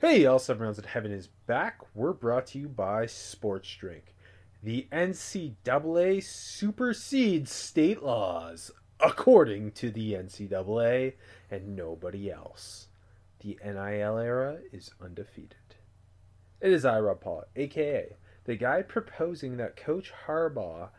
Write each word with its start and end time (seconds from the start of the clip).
Hey, 0.00 0.26
all 0.26 0.38
seven 0.38 0.62
rounds 0.62 0.78
in 0.78 0.84
heaven 0.84 1.10
is 1.10 1.26
back. 1.48 1.80
We're 1.92 2.12
brought 2.12 2.46
to 2.48 2.58
you 2.60 2.68
by 2.68 3.06
Sports 3.06 3.74
Drink. 3.74 4.14
The 4.62 4.86
NCAA 4.92 6.22
supersedes 6.22 7.50
state 7.50 8.00
laws, 8.00 8.70
according 9.00 9.72
to 9.72 9.90
the 9.90 10.12
NCAA 10.12 11.14
and 11.50 11.74
nobody 11.74 12.30
else. 12.30 12.86
The 13.40 13.58
NIL 13.64 14.18
era 14.18 14.58
is 14.72 14.92
undefeated. 15.02 15.74
It 16.60 16.70
is 16.70 16.84
I, 16.84 17.00
Rob 17.00 17.20
Paul, 17.20 17.46
aka 17.56 18.14
the 18.44 18.54
guy 18.54 18.82
proposing 18.82 19.56
that 19.56 19.76
Coach 19.76 20.12
Harbaugh 20.28 20.90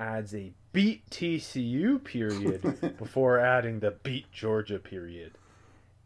adds 0.00 0.34
a 0.34 0.52
beat 0.72 1.08
TCU 1.10 2.02
period 2.02 2.96
before 2.98 3.38
adding 3.38 3.78
the 3.78 3.92
beat 3.92 4.32
Georgia 4.32 4.80
period. 4.80 5.38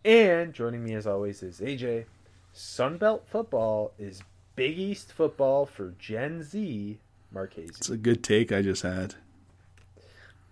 And 0.05 0.52
joining 0.52 0.84
me 0.84 0.92
as 0.92 1.06
always 1.06 1.42
is 1.42 1.60
AJ. 1.60 2.05
Sunbelt 2.55 3.23
football 3.27 3.92
is 3.98 4.23
Big 4.56 4.79
East 4.79 5.12
football 5.12 5.65
for 5.65 5.95
Gen 5.98 6.42
Z, 6.42 6.98
Marchese. 7.33 7.69
It's 7.78 7.89
a 7.89 7.97
good 7.97 8.22
take 8.22 8.53
I 8.53 8.61
just 8.61 8.83
had. 8.83 9.14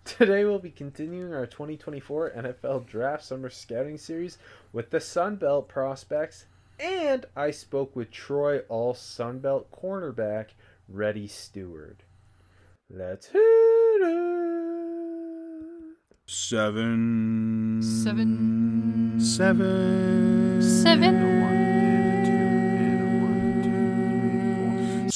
Today 0.06 0.44
we'll 0.44 0.58
be 0.58 0.70
continuing 0.70 1.34
our 1.34 1.46
2024 1.46 2.30
NFL 2.30 2.86
Draft 2.86 3.22
Summer 3.22 3.50
Scouting 3.50 3.98
Series 3.98 4.38
with 4.72 4.90
the 4.90 4.98
Sunbelt 4.98 5.68
prospects, 5.68 6.46
and 6.78 7.26
I 7.36 7.50
spoke 7.50 7.94
with 7.94 8.10
Troy 8.10 8.60
All 8.70 8.94
Sunbelt 8.94 9.66
cornerback 9.66 10.46
Reddy 10.88 11.28
Steward. 11.28 12.02
Let's 12.88 13.26
hit 13.26 13.40
it. 13.40 14.20
Seven. 16.26 17.80
Seven. 17.82 19.20
Seven. 19.20 20.62
Seven. 20.62 21.39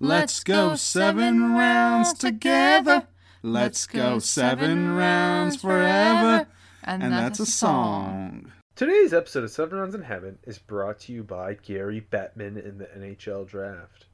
Let's 0.00 0.42
go 0.42 0.74
seven 0.76 1.54
rounds 1.54 2.14
together. 2.14 3.06
Let's 3.42 3.86
go 3.86 4.18
seven 4.18 4.94
rounds 4.96 5.56
forever. 5.56 6.46
And 6.82 7.02
that's 7.02 7.40
a 7.40 7.46
song. 7.46 8.52
Today's 8.76 9.14
episode 9.14 9.44
of 9.44 9.50
Seven 9.50 9.78
Rounds 9.78 9.94
in 9.94 10.02
Heaven 10.02 10.38
is 10.42 10.58
brought 10.58 10.98
to 11.00 11.12
you 11.12 11.22
by 11.22 11.54
Gary 11.54 12.04
Bettman 12.10 12.62
in 12.62 12.78
the 12.78 12.86
NHL 12.86 13.46
Draft. 13.46 14.06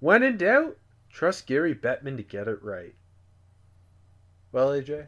When 0.00 0.24
in 0.24 0.36
doubt, 0.38 0.76
trust 1.08 1.46
Gary 1.46 1.74
Bettman 1.74 2.16
to 2.16 2.24
get 2.24 2.48
it 2.48 2.62
right. 2.62 2.94
Well, 4.50 4.70
AJ, 4.70 5.06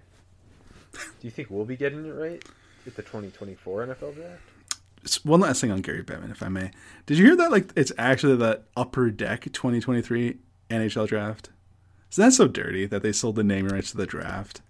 do 0.92 0.98
you 1.22 1.30
think 1.30 1.50
we'll 1.50 1.64
be 1.64 1.76
getting 1.76 2.06
it 2.06 2.10
right 2.10 2.42
at 2.86 2.94
the 2.94 3.02
2024 3.02 3.88
NFL 3.88 4.14
Draft? 4.14 4.42
One 5.22 5.40
last 5.40 5.60
thing 5.60 5.70
on 5.70 5.80
Gary 5.80 6.02
Bettman, 6.02 6.30
if 6.30 6.42
I 6.42 6.48
may. 6.48 6.70
Did 7.06 7.18
you 7.18 7.26
hear 7.26 7.36
that? 7.36 7.50
Like, 7.50 7.70
it's 7.76 7.92
actually 7.98 8.36
the 8.36 8.62
Upper 8.76 9.10
Deck 9.10 9.44
2023 9.52 10.38
NHL 10.70 11.06
Draft. 11.08 11.50
Is 12.10 12.16
that 12.16 12.32
so 12.32 12.46
dirty 12.46 12.86
that 12.86 13.02
they 13.02 13.12
sold 13.12 13.36
the 13.36 13.44
naming 13.44 13.72
rights 13.72 13.90
to 13.90 13.96
the 13.96 14.06
draft? 14.06 14.60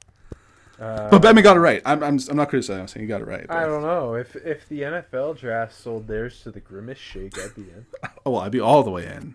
Uh, 0.80 1.08
But 1.10 1.22
Bettman 1.22 1.42
got 1.42 1.56
it 1.56 1.60
right. 1.60 1.82
I'm, 1.84 2.02
I'm, 2.02 2.18
I'm 2.30 2.36
not 2.36 2.48
criticizing. 2.48 2.80
I'm 2.80 2.88
saying 2.88 3.04
he 3.04 3.06
got 3.08 3.20
it 3.20 3.26
right. 3.28 3.46
I 3.50 3.66
don't 3.66 3.82
know 3.82 4.14
if 4.14 4.34
if 4.34 4.68
the 4.68 4.80
NFL 4.82 5.38
Draft 5.38 5.74
sold 5.74 6.06
theirs 6.08 6.40
to 6.42 6.50
the 6.50 6.60
Grimace 6.60 6.98
Shake, 6.98 7.38
I'd 7.38 7.54
be 7.54 7.62
in. 7.62 7.86
Oh, 8.26 8.30
well, 8.30 8.40
I'd 8.40 8.52
be 8.52 8.60
all 8.60 8.82
the 8.82 8.90
way 8.90 9.04
in. 9.06 9.34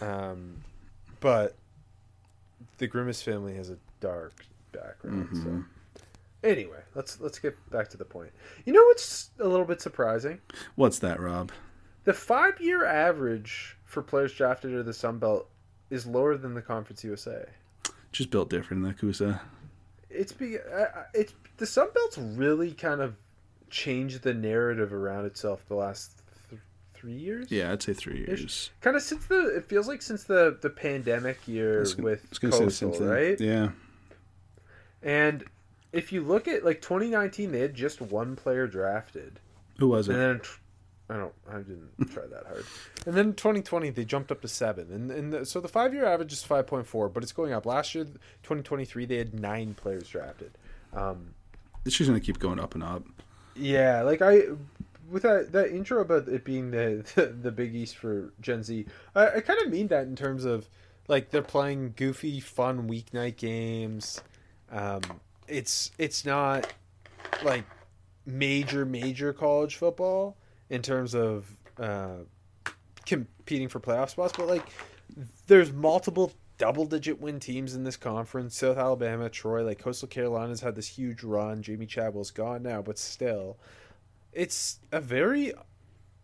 Um, 0.00 0.62
but 1.20 1.54
the 2.78 2.86
Grimace 2.86 3.20
family 3.22 3.54
has 3.56 3.68
a 3.70 3.76
dark 4.00 4.46
background. 4.72 5.28
Mm-hmm. 5.28 5.42
So 5.42 5.64
anyway, 6.46 6.80
let's 6.94 7.20
let's 7.20 7.38
get 7.38 7.54
back 7.70 7.88
to 7.90 7.96
the 7.96 8.04
point. 8.04 8.30
You 8.64 8.72
know 8.72 8.84
what's 8.84 9.30
a 9.38 9.46
little 9.48 9.66
bit 9.66 9.80
surprising? 9.80 10.40
What's 10.74 10.98
that, 11.00 11.20
Rob? 11.20 11.52
The 12.04 12.12
five 12.14 12.60
year 12.60 12.84
average 12.84 13.76
for 13.84 14.02
players 14.02 14.32
drafted 14.32 14.70
to 14.72 14.82
the 14.82 14.92
Sun 14.94 15.18
Belt 15.18 15.48
is 15.90 16.06
lower 16.06 16.36
than 16.36 16.54
the 16.54 16.62
Conference 16.62 17.02
USA. 17.04 17.46
Just 18.12 18.30
built 18.30 18.48
different 18.50 18.84
in 18.84 18.88
the 18.88 18.94
Kusa. 18.94 19.40
It's 20.08 20.32
be 20.32 20.56
uh, 20.58 20.60
uh, 20.78 20.88
it's 21.14 21.34
the 21.58 21.66
Sun 21.66 21.88
Belt's 21.94 22.16
really 22.18 22.72
kind 22.72 23.00
of 23.00 23.14
changed 23.68 24.22
the 24.22 24.32
narrative 24.32 24.92
around 24.92 25.24
itself 25.26 25.64
the 25.68 25.74
last 25.74 26.22
th- 26.48 26.60
three 26.94 27.12
years. 27.12 27.50
Yeah, 27.50 27.72
I'd 27.72 27.82
say 27.82 27.92
three 27.92 28.18
years. 28.18 28.70
kind 28.80 28.96
of 28.96 29.02
since 29.02 29.26
the 29.26 29.56
it 29.56 29.68
feels 29.68 29.88
like 29.88 30.00
since 30.02 30.24
the 30.24 30.56
the 30.62 30.70
pandemic 30.70 31.46
year 31.48 31.80
I 31.82 31.84
gonna- 31.92 32.02
with 32.04 32.20
I 32.24 32.28
was 32.30 32.38
gonna 32.38 32.52
say 32.56 32.64
the 32.64 32.70
same 32.70 32.88
Coastal, 32.90 33.08
right? 33.08 33.40
Yeah. 33.40 33.70
And 35.02 35.44
if 35.96 36.12
you 36.12 36.22
look 36.22 36.46
at 36.48 36.64
like 36.64 36.80
2019, 36.82 37.52
they 37.52 37.60
had 37.60 37.74
just 37.74 38.00
one 38.00 38.36
player 38.36 38.66
drafted, 38.66 39.40
Who 39.78 39.88
was 39.88 40.08
and 40.08 40.16
it? 40.16 40.20
then 40.20 40.40
I 41.08 41.16
don't, 41.18 41.32
I 41.50 41.56
didn't 41.58 42.10
try 42.12 42.26
that 42.26 42.46
hard. 42.46 42.64
And 43.06 43.14
then 43.14 43.32
2020, 43.34 43.90
they 43.90 44.04
jumped 44.04 44.30
up 44.32 44.40
to 44.42 44.48
seven, 44.48 44.90
and 44.92 45.10
and 45.10 45.32
the, 45.32 45.46
so 45.46 45.60
the 45.60 45.68
five 45.68 45.94
year 45.94 46.04
average 46.04 46.32
is 46.32 46.44
5.4, 46.44 47.12
but 47.12 47.22
it's 47.22 47.32
going 47.32 47.52
up. 47.52 47.64
Last 47.66 47.94
year, 47.94 48.04
2023, 48.04 49.06
they 49.06 49.16
had 49.16 49.38
nine 49.38 49.74
players 49.74 50.08
drafted. 50.08 50.52
Um, 50.92 51.34
It's 51.84 51.96
just 51.96 52.08
gonna 52.08 52.20
keep 52.20 52.38
going 52.38 52.58
up 52.60 52.74
and 52.74 52.82
up. 52.84 53.04
yeah, 53.54 54.02
like 54.02 54.22
I. 54.22 54.42
With 55.08 55.22
that, 55.22 55.52
that 55.52 55.70
intro 55.70 56.00
about 56.00 56.26
it 56.26 56.42
being 56.44 56.72
the, 56.72 57.06
the, 57.14 57.26
the 57.26 57.52
Big 57.52 57.76
East 57.76 57.96
for 57.96 58.32
Gen 58.40 58.64
Z, 58.64 58.86
I, 59.14 59.28
I 59.36 59.40
kind 59.40 59.60
of 59.60 59.70
mean 59.70 59.86
that 59.86 60.02
in 60.08 60.16
terms 60.16 60.44
of 60.44 60.68
like 61.06 61.30
they're 61.30 61.42
playing 61.42 61.94
goofy, 61.96 62.40
fun 62.40 62.88
weeknight 62.88 63.36
games. 63.36 64.20
Um, 64.72 65.02
it's 65.48 65.90
it's 65.98 66.24
not 66.24 66.72
like 67.42 67.64
major 68.24 68.84
major 68.84 69.32
college 69.32 69.76
football 69.76 70.36
in 70.70 70.82
terms 70.82 71.14
of 71.14 71.46
uh, 71.78 72.16
competing 73.04 73.68
for 73.68 73.80
playoff 73.80 74.10
spots, 74.10 74.34
but 74.36 74.46
like 74.46 74.68
there's 75.46 75.72
multiple 75.72 76.32
double 76.58 76.86
digit 76.86 77.20
win 77.20 77.38
teams 77.38 77.74
in 77.74 77.84
this 77.84 77.96
conference. 77.96 78.56
South 78.56 78.78
Alabama, 78.78 79.28
Troy, 79.28 79.62
like 79.62 79.78
Coastal 79.78 80.08
Carolina's 80.08 80.60
had 80.60 80.74
this 80.74 80.88
huge 80.88 81.22
run. 81.22 81.62
Jamey 81.62 81.88
Chadwell's 81.88 82.30
gone 82.30 82.62
now, 82.62 82.82
but 82.82 82.98
still, 82.98 83.58
it's 84.32 84.80
a 84.92 85.00
very 85.00 85.52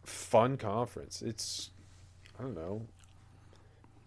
fun 0.04 0.56
conference. 0.56 1.22
It's 1.22 1.70
I 2.38 2.42
don't 2.42 2.54
know. 2.54 2.86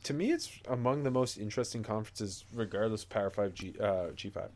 To 0.04 0.14
me, 0.14 0.32
it's 0.32 0.52
among 0.68 1.04
the 1.04 1.12
most 1.12 1.38
interesting 1.38 1.82
conferences, 1.82 2.46
regardless 2.54 3.04
of 3.04 3.10
Power 3.10 3.30
Five 3.30 3.54
G 3.54 3.74
uh, 3.82 4.08
G 4.16 4.30
five. 4.30 4.50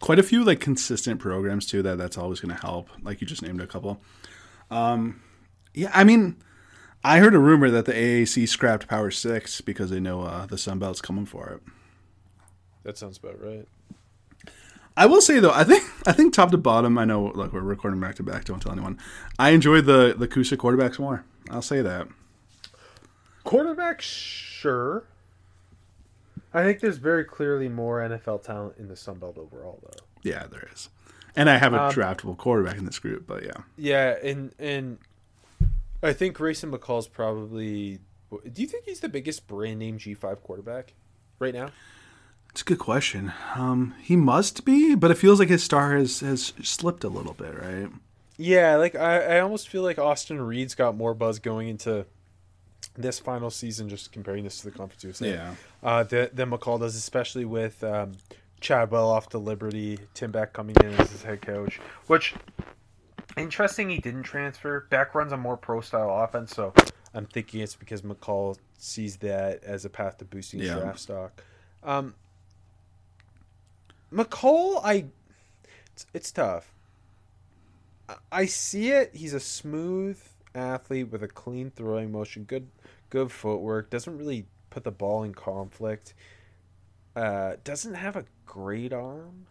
Quite 0.00 0.18
a 0.18 0.22
few 0.22 0.44
like 0.44 0.60
consistent 0.60 1.20
programs 1.20 1.66
too. 1.66 1.82
That 1.82 1.98
that's 1.98 2.18
always 2.18 2.40
gonna 2.40 2.58
help. 2.60 2.90
Like 3.02 3.20
you 3.20 3.26
just 3.26 3.42
named 3.42 3.60
a 3.60 3.66
couple. 3.66 4.00
Um, 4.70 5.22
yeah, 5.72 5.90
I 5.94 6.04
mean, 6.04 6.36
I 7.02 7.18
heard 7.18 7.34
a 7.34 7.38
rumor 7.38 7.70
that 7.70 7.86
the 7.86 7.92
AAC 7.92 8.48
scrapped 8.48 8.88
Power 8.88 9.10
Six 9.10 9.60
because 9.60 9.90
they 9.90 10.00
know 10.00 10.22
uh, 10.22 10.46
the 10.46 10.58
Sun 10.58 10.78
Belt's 10.78 11.00
coming 11.00 11.26
for 11.26 11.48
it. 11.48 11.62
That 12.82 12.98
sounds 12.98 13.18
about 13.18 13.42
right. 13.42 13.66
I 14.96 15.06
will 15.06 15.20
say 15.20 15.40
though, 15.40 15.52
I 15.52 15.64
think 15.64 15.84
I 16.06 16.12
think 16.12 16.32
top 16.32 16.50
to 16.52 16.58
bottom. 16.58 16.98
I 16.98 17.04
know, 17.04 17.24
like 17.34 17.52
we're 17.52 17.60
recording 17.60 18.00
back 18.00 18.14
to 18.16 18.22
back. 18.22 18.44
Don't 18.44 18.60
tell 18.60 18.72
anyone. 18.72 18.98
I 19.38 19.50
enjoy 19.50 19.80
the 19.80 20.14
the 20.16 20.28
Kusa 20.28 20.56
quarterbacks 20.56 20.98
more. 20.98 21.24
I'll 21.50 21.62
say 21.62 21.82
that. 21.82 22.08
Quarterback, 23.42 24.00
sure. 24.00 25.04
I 26.54 26.62
think 26.62 26.80
there's 26.80 26.98
very 26.98 27.24
clearly 27.24 27.68
more 27.68 28.00
NFL 28.00 28.42
talent 28.44 28.76
in 28.78 28.88
the 28.88 28.96
Sun 28.96 29.18
Belt 29.18 29.36
overall, 29.36 29.80
though. 29.82 30.04
Yeah, 30.22 30.46
there 30.46 30.66
is. 30.72 30.88
And 31.36 31.50
I 31.50 31.58
have 31.58 31.74
a 31.74 31.82
Um, 31.82 31.92
draftable 31.92 32.36
quarterback 32.38 32.78
in 32.78 32.84
this 32.86 32.98
group, 33.00 33.26
but 33.26 33.42
yeah, 33.44 33.62
Yeah, 33.76 34.16
and 34.22 34.54
and 34.58 34.98
I 36.02 36.12
think 36.12 36.36
Grayson 36.36 36.70
McCall's 36.70 37.08
probably 37.08 37.98
Do 38.52 38.62
you 38.62 38.68
think 38.68 38.84
he's 38.84 39.00
the 39.00 39.08
biggest 39.08 39.46
brand 39.46 39.78
name 39.80 39.98
G5 39.98 40.40
quarterback 40.42 40.94
right 41.38 41.54
now? 41.54 41.70
It's 42.50 42.62
a 42.62 42.64
good 42.64 42.78
question. 42.78 43.32
Um, 43.56 43.94
he 44.00 44.14
must 44.16 44.64
be, 44.64 44.94
but 44.94 45.10
it 45.10 45.18
feels 45.18 45.40
like 45.40 45.48
his 45.48 45.62
star 45.64 45.96
has 45.96 46.20
has 46.20 46.52
slipped 46.62 47.02
a 47.02 47.08
little 47.08 47.34
bit, 47.34 47.60
right? 47.60 47.88
Yeah, 48.36 48.76
like 48.76 48.94
I, 48.94 49.36
I 49.36 49.40
almost 49.40 49.68
feel 49.68 49.82
like 49.82 49.98
Austin 49.98 50.40
Reed's 50.40 50.74
got 50.76 50.96
more 50.96 51.14
buzz 51.14 51.38
going 51.40 51.68
into 51.68 52.06
this 52.96 53.18
final 53.18 53.50
season, 53.50 53.88
just 53.88 54.12
comparing 54.12 54.44
this 54.44 54.58
to 54.58 54.70
the 54.70 54.76
conference 54.76 55.02
USA. 55.04 55.30
Yeah. 55.30 55.54
Uh, 55.82 56.04
McCall 56.04 56.78
does, 56.80 56.94
especially 56.94 57.44
with 57.44 57.82
um, 57.82 58.12
Chadwell 58.60 59.10
off 59.10 59.28
to 59.30 59.38
Liberty, 59.38 59.98
Tim 60.14 60.30
Beck 60.30 60.52
coming 60.52 60.76
in 60.82 60.94
as 60.94 61.10
his 61.10 61.22
head 61.22 61.42
coach. 61.42 61.80
Which 62.06 62.34
interesting, 63.36 63.90
he 63.90 63.98
didn't 63.98 64.22
transfer. 64.22 64.86
Beck 64.90 65.14
runs 65.14 65.32
a 65.32 65.36
more 65.36 65.56
pro 65.56 65.80
style 65.80 66.10
offense, 66.22 66.54
so 66.54 66.72
I'm 67.12 67.26
thinking 67.26 67.60
it's 67.60 67.74
because 67.74 68.02
McCall 68.02 68.58
sees 68.78 69.16
that 69.18 69.64
as 69.64 69.84
a 69.84 69.90
path 69.90 70.18
to 70.18 70.24
boosting 70.24 70.60
his 70.60 70.68
Yeah. 70.70 70.78
draft 70.80 71.00
stock. 71.00 71.42
Um, 71.82 72.14
McCall, 74.12 74.80
I 74.84 75.06
it's, 75.92 76.06
it's 76.14 76.30
tough. 76.32 76.72
I- 78.08 78.16
I 78.32 78.46
see 78.46 78.90
it. 78.90 79.10
He's 79.14 79.34
a 79.34 79.40
smooth 79.40 80.18
athlete 80.54 81.10
with 81.10 81.22
a 81.22 81.28
clean 81.28 81.70
throwing 81.74 82.12
motion, 82.12 82.44
good 82.44 82.68
good 83.14 83.30
footwork. 83.30 83.90
Doesn't 83.90 84.18
really 84.18 84.46
put 84.70 84.82
the 84.82 84.90
ball 84.90 85.22
in 85.22 85.32
conflict. 85.32 86.14
Uh, 87.14 87.52
doesn't 87.62 87.94
have 87.94 88.16
a 88.16 88.24
great 88.44 88.92
arm. 88.92 89.46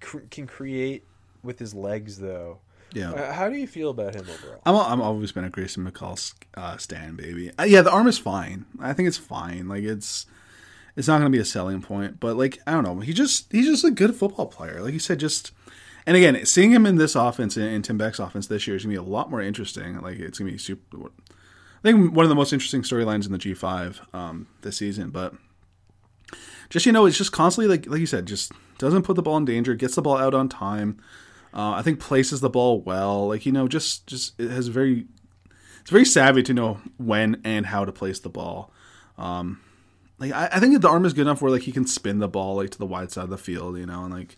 Cr- 0.00 0.26
can 0.28 0.48
create 0.48 1.04
with 1.44 1.60
his 1.60 1.72
legs 1.72 2.18
though. 2.18 2.58
Yeah. 2.92 3.12
Uh, 3.12 3.32
how 3.32 3.48
do 3.48 3.56
you 3.56 3.68
feel 3.68 3.90
about 3.90 4.16
him 4.16 4.26
overall? 4.28 4.60
I'm 4.66 4.74
I'm 4.74 5.00
always 5.00 5.30
been 5.30 5.44
a 5.44 5.50
Grayson 5.50 5.88
McCall 5.88 6.34
uh, 6.56 6.76
stan 6.78 7.14
baby. 7.14 7.52
Uh, 7.56 7.62
yeah, 7.62 7.80
the 7.80 7.92
arm 7.92 8.08
is 8.08 8.18
fine. 8.18 8.66
I 8.80 8.92
think 8.92 9.06
it's 9.06 9.16
fine. 9.16 9.68
Like 9.68 9.84
it's 9.84 10.26
it's 10.96 11.06
not 11.06 11.18
going 11.20 11.30
to 11.30 11.36
be 11.36 11.40
a 11.40 11.44
selling 11.44 11.80
point, 11.80 12.18
but 12.18 12.36
like 12.36 12.58
I 12.66 12.72
don't 12.72 12.82
know, 12.82 12.98
he 12.98 13.12
just 13.12 13.52
he's 13.52 13.66
just 13.66 13.84
a 13.84 13.92
good 13.92 14.16
football 14.16 14.46
player. 14.46 14.82
Like 14.82 14.94
you 14.94 14.98
said, 14.98 15.20
just 15.20 15.52
and 16.06 16.16
again, 16.16 16.44
seeing 16.44 16.72
him 16.72 16.86
in 16.86 16.96
this 16.96 17.14
offense 17.14 17.56
in, 17.56 17.62
in 17.62 17.82
Tim 17.82 17.98
Beck's 17.98 18.18
offense 18.18 18.48
this 18.48 18.66
year 18.66 18.74
is 18.74 18.82
going 18.82 18.96
to 18.96 19.00
be 19.00 19.06
a 19.06 19.08
lot 19.08 19.30
more 19.30 19.40
interesting. 19.40 20.00
Like 20.00 20.18
it's 20.18 20.40
going 20.40 20.48
to 20.48 20.52
be 20.52 20.58
super. 20.58 21.12
I 21.82 21.90
think 21.90 22.14
one 22.14 22.24
of 22.24 22.28
the 22.28 22.36
most 22.36 22.52
interesting 22.52 22.82
storylines 22.82 23.26
in 23.26 23.32
the 23.32 23.38
G5 23.38 24.14
um, 24.14 24.46
this 24.60 24.76
season, 24.76 25.10
but 25.10 25.34
just 26.70 26.86
you 26.86 26.92
know, 26.92 27.06
it's 27.06 27.18
just 27.18 27.32
constantly 27.32 27.68
like 27.68 27.88
like 27.88 28.00
you 28.00 28.06
said, 28.06 28.26
just 28.26 28.52
doesn't 28.78 29.02
put 29.02 29.16
the 29.16 29.22
ball 29.22 29.36
in 29.36 29.44
danger, 29.44 29.74
gets 29.74 29.96
the 29.96 30.02
ball 30.02 30.16
out 30.16 30.34
on 30.34 30.48
time. 30.48 30.98
Uh, 31.52 31.72
I 31.72 31.82
think 31.82 32.00
places 32.00 32.40
the 32.40 32.48
ball 32.48 32.80
well. 32.80 33.28
Like 33.28 33.44
you 33.44 33.52
know, 33.52 33.68
just 33.68 34.06
just 34.06 34.38
it 34.40 34.50
has 34.50 34.68
very 34.68 35.06
it's 35.80 35.90
very 35.90 36.04
savvy 36.04 36.42
to 36.44 36.54
know 36.54 36.80
when 36.96 37.40
and 37.44 37.66
how 37.66 37.84
to 37.84 37.92
place 37.92 38.20
the 38.20 38.30
ball. 38.30 38.72
Um, 39.18 39.60
like 40.18 40.32
I, 40.32 40.48
I 40.52 40.60
think 40.60 40.80
the 40.80 40.88
arm 40.88 41.04
is 41.04 41.12
good 41.12 41.22
enough 41.22 41.42
where 41.42 41.50
like 41.50 41.62
he 41.62 41.72
can 41.72 41.86
spin 41.86 42.20
the 42.20 42.28
ball 42.28 42.56
like 42.56 42.70
to 42.70 42.78
the 42.78 42.86
wide 42.86 43.10
side 43.10 43.24
of 43.24 43.30
the 43.30 43.38
field, 43.38 43.76
you 43.76 43.86
know, 43.86 44.04
and 44.04 44.14
like 44.14 44.36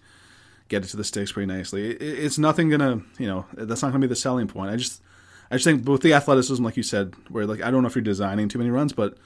get 0.69 0.83
it 0.83 0.89
to 0.89 0.97
the 0.97 1.05
sticks 1.05 1.31
pretty 1.31 1.47
nicely. 1.47 1.91
It, 1.91 2.03
it's 2.03 2.39
nothing 2.39 2.71
gonna, 2.71 3.03
you 3.19 3.27
know, 3.27 3.45
that's 3.53 3.83
not 3.83 3.89
gonna 3.89 4.01
be 4.01 4.07
the 4.07 4.17
selling 4.17 4.49
point. 4.49 4.71
I 4.71 4.77
just 4.77 5.03
I 5.51 5.57
just 5.57 5.65
think 5.65 5.87
with 5.87 6.03
the 6.03 6.15
athleticism, 6.15 6.65
like 6.65 6.77
you 6.77 6.83
said, 6.83 7.15
where 7.29 7.47
like 7.47 7.63
I 7.63 7.71
don't 7.71 7.83
know 7.83 7.89
if 7.89 7.95
you're 7.95 8.03
designing 8.03 8.49
too 8.49 8.59
many 8.59 8.71
runs, 8.71 8.93
but 8.93 9.17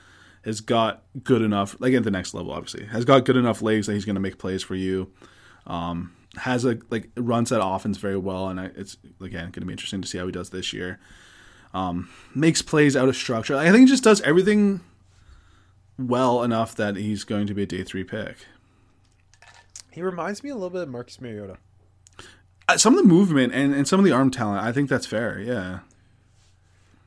has 0.44 0.61
got 0.61 1.03
good 1.25 1.43
enough, 1.43 1.76
like 1.81 1.94
at 1.94 2.05
the 2.05 2.11
next 2.11 2.35
level, 2.35 2.53
obviously, 2.53 2.87
has 2.87 3.05
got 3.05 3.25
good 3.25 3.37
enough 3.37 3.62
legs 3.62 3.87
that 3.87 3.94
he's 3.94 4.05
going 4.05 4.15
to 4.15 4.20
make 4.20 4.38
plays 4.38 4.62
for 4.62 4.75
you. 4.75 5.11
Um, 5.67 6.15
has 6.37 6.65
a 6.65 6.79
like 6.91 7.11
runs 7.17 7.50
that 7.50 7.65
offense 7.65 7.99
very 7.99 8.17
well, 8.17 8.49
and 8.49 8.61
I, 8.61 8.70
it's 8.76 8.97
again 9.20 9.47
going 9.47 9.53
to 9.53 9.67
be 9.67 9.73
interesting 9.73 10.03
to 10.03 10.09
see 10.09 10.19
how 10.19 10.26
he 10.26 10.32
does 10.32 10.50
this 10.50 10.73
year. 10.73 10.99
Um, 11.75 12.09
makes 12.35 12.62
plays 12.62 12.97
out 12.97 13.09
of 13.09 13.17
structure. 13.17 13.56
I 13.56 13.70
think 13.70 13.81
he 13.81 13.87
just 13.87 14.05
does 14.05 14.20
everything 14.23 14.81
well 15.99 16.43
enough 16.43 16.75
that 16.76 16.97
he's 16.97 17.25
going 17.25 17.47
to 17.47 17.55
be 17.55 17.65
a 17.65 17.67
day 17.67 17.82
three 17.82 18.05
pick. 18.05 18.47
He 19.91 20.00
reminds 20.03 20.43
me 20.43 20.50
a 20.50 20.55
little 20.55 20.70
bit 20.70 20.82
of 20.82 20.88
Marcus 20.88 21.20
Mariota. 21.20 21.59
Uh, 22.69 22.76
Some 22.76 22.97
of 22.97 23.03
the 23.03 23.09
movement 23.09 23.53
and, 23.53 23.75
and 23.75 23.88
some 23.88 23.99
of 23.99 24.05
the 24.06 24.12
arm 24.12 24.31
talent, 24.31 24.62
I 24.62 24.70
think 24.73 24.88
that's 24.88 25.06
fair. 25.06 25.41
Yeah, 25.41 25.81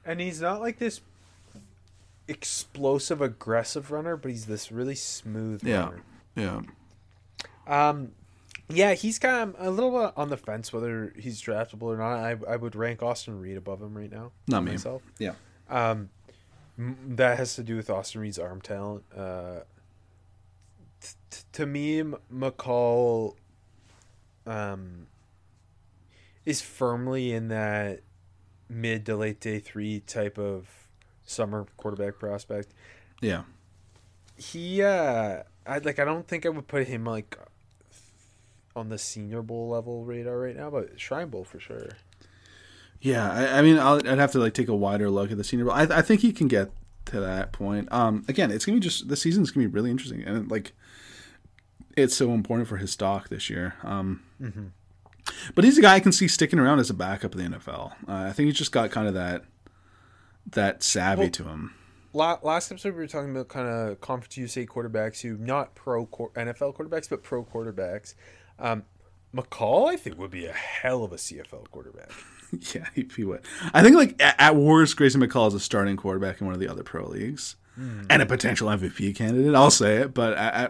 And 0.05 0.19
he's 0.19 0.41
not 0.41 0.61
like 0.61 0.79
this 0.79 1.01
explosive, 2.27 3.21
aggressive 3.21 3.91
runner, 3.91 4.17
but 4.17 4.31
he's 4.31 4.45
this 4.45 4.71
really 4.71 4.95
smooth 4.95 5.63
yeah, 5.63 5.83
runner. 5.85 6.01
yeah. 6.35 6.61
Um, 7.67 8.11
yeah, 8.69 8.93
he's 8.93 9.19
kind 9.19 9.55
of 9.55 9.67
a 9.67 9.69
little 9.69 9.91
bit 9.91 10.13
on 10.15 10.29
the 10.29 10.37
fence 10.37 10.71
whether 10.71 11.13
he's 11.17 11.41
draftable 11.41 11.83
or 11.83 11.97
not. 11.97 12.13
I, 12.17 12.37
I 12.47 12.55
would 12.55 12.75
rank 12.75 13.03
Austin 13.03 13.39
Reed 13.39 13.57
above 13.57 13.81
him 13.81 13.95
right 13.97 14.11
now. 14.11 14.31
Not 14.47 14.63
me. 14.63 14.71
myself. 14.71 15.01
Yeah. 15.19 15.33
Um, 15.69 16.09
that 16.77 17.37
has 17.37 17.55
to 17.55 17.63
do 17.63 17.75
with 17.75 17.89
Austin 17.89 18.21
Reed's 18.21 18.39
arm 18.39 18.61
talent. 18.61 19.03
Uh, 19.15 19.59
t- 21.01 21.09
t- 21.29 21.41
to 21.53 21.65
me, 21.65 21.99
M- 21.99 22.15
McCall, 22.33 23.35
um, 24.47 25.07
is 26.45 26.61
firmly 26.61 27.33
in 27.33 27.49
that 27.49 28.01
mid 28.71 29.05
to 29.05 29.15
late 29.17 29.39
day 29.39 29.59
three 29.59 29.99
type 29.99 30.37
of 30.39 30.67
summer 31.25 31.67
quarterback 31.77 32.17
prospect. 32.17 32.69
Yeah. 33.21 33.43
He, 34.37 34.81
uh, 34.81 35.43
I 35.67 35.77
like. 35.79 35.99
I 35.99 36.05
don't 36.05 36.27
think 36.27 36.45
I 36.45 36.49
would 36.49 36.67
put 36.67 36.87
him 36.87 37.05
like 37.05 37.37
on 38.75 38.89
the 38.89 38.97
Senior 38.97 39.43
Bowl 39.43 39.69
level 39.69 40.03
radar 40.05 40.39
right 40.39 40.55
now, 40.55 40.71
but 40.71 40.99
Shrine 40.99 41.29
Bowl 41.29 41.43
for 41.43 41.59
sure. 41.59 41.89
Yeah, 43.01 43.31
I, 43.31 43.59
I 43.59 43.61
mean, 43.61 43.77
I'll, 43.77 43.97
I'd 43.97 44.19
have 44.19 44.31
to 44.31 44.39
like 44.39 44.53
take 44.53 44.67
a 44.67 44.75
wider 44.75 45.09
look 45.09 45.31
at 45.31 45.37
the 45.37 45.43
senior 45.43 45.65
bowl. 45.65 45.73
I, 45.73 45.83
I 45.83 46.01
think 46.01 46.21
he 46.21 46.31
can 46.31 46.47
get 46.47 46.71
to 47.05 47.19
that 47.19 47.51
point. 47.51 47.91
Um, 47.91 48.25
again, 48.27 48.51
it's 48.51 48.65
gonna 48.65 48.77
be 48.77 48.79
just 48.79 49.07
the 49.07 49.15
season's 49.15 49.51
gonna 49.51 49.67
be 49.67 49.73
really 49.73 49.91
interesting, 49.91 50.23
and 50.23 50.49
like, 50.49 50.73
it's 51.97 52.15
so 52.15 52.31
important 52.31 52.67
for 52.67 52.77
his 52.77 52.91
stock 52.91 53.29
this 53.29 53.49
year. 53.49 53.75
Um, 53.83 54.23
but 55.55 55.63
he's 55.63 55.77
a 55.77 55.81
guy 55.81 55.95
I 55.95 55.99
can 55.99 56.11
see 56.11 56.27
sticking 56.27 56.59
around 56.59 56.79
as 56.79 56.89
a 56.89 56.93
backup 56.93 57.35
in 57.35 57.51
the 57.51 57.57
NFL. 57.57 57.93
Uh, 58.07 58.13
I 58.13 58.31
think 58.31 58.47
he's 58.47 58.57
just 58.57 58.71
got 58.71 58.91
kind 58.91 59.07
of 59.07 59.13
that 59.13 59.45
that 60.51 60.83
savvy 60.83 61.23
Well- 61.23 61.29
to 61.31 61.43
him. 61.45 61.73
Last 62.13 62.69
episode, 62.71 62.93
we 62.93 62.99
were 62.99 63.07
talking 63.07 63.31
about 63.31 63.47
kind 63.47 63.69
of 63.69 64.01
Conference 64.01 64.35
USA 64.35 64.65
quarterbacks 64.65 65.21
who 65.21 65.37
not 65.37 65.75
pro 65.75 66.05
NFL 66.05 66.75
quarterbacks, 66.75 67.09
but 67.09 67.23
pro 67.23 67.45
quarterbacks. 67.45 68.15
Um, 68.59 68.83
McCall, 69.33 69.87
I 69.89 69.95
think, 69.95 70.17
would 70.19 70.31
be 70.31 70.45
a 70.45 70.51
hell 70.51 71.05
of 71.05 71.13
a 71.13 71.15
CFL 71.15 71.69
quarterback. 71.71 72.11
yeah, 72.75 72.87
he, 72.93 73.07
he 73.15 73.23
would. 73.23 73.41
I 73.73 73.81
think 73.81 73.95
like 73.95 74.21
at, 74.21 74.35
at 74.39 74.55
worst, 74.57 74.97
Grayson 74.97 75.21
McCall 75.21 75.47
is 75.47 75.53
a 75.53 75.59
starting 75.61 75.95
quarterback 75.95 76.41
in 76.41 76.47
one 76.47 76.53
of 76.53 76.59
the 76.59 76.67
other 76.67 76.83
pro 76.83 77.07
leagues 77.07 77.55
and 78.09 78.21
a 78.21 78.25
potential 78.25 78.67
MVP 78.67 79.15
candidate. 79.15 79.55
I'll 79.55 79.71
say 79.71 79.97
it, 79.97 80.13
but 80.13 80.37
I, 80.37 80.65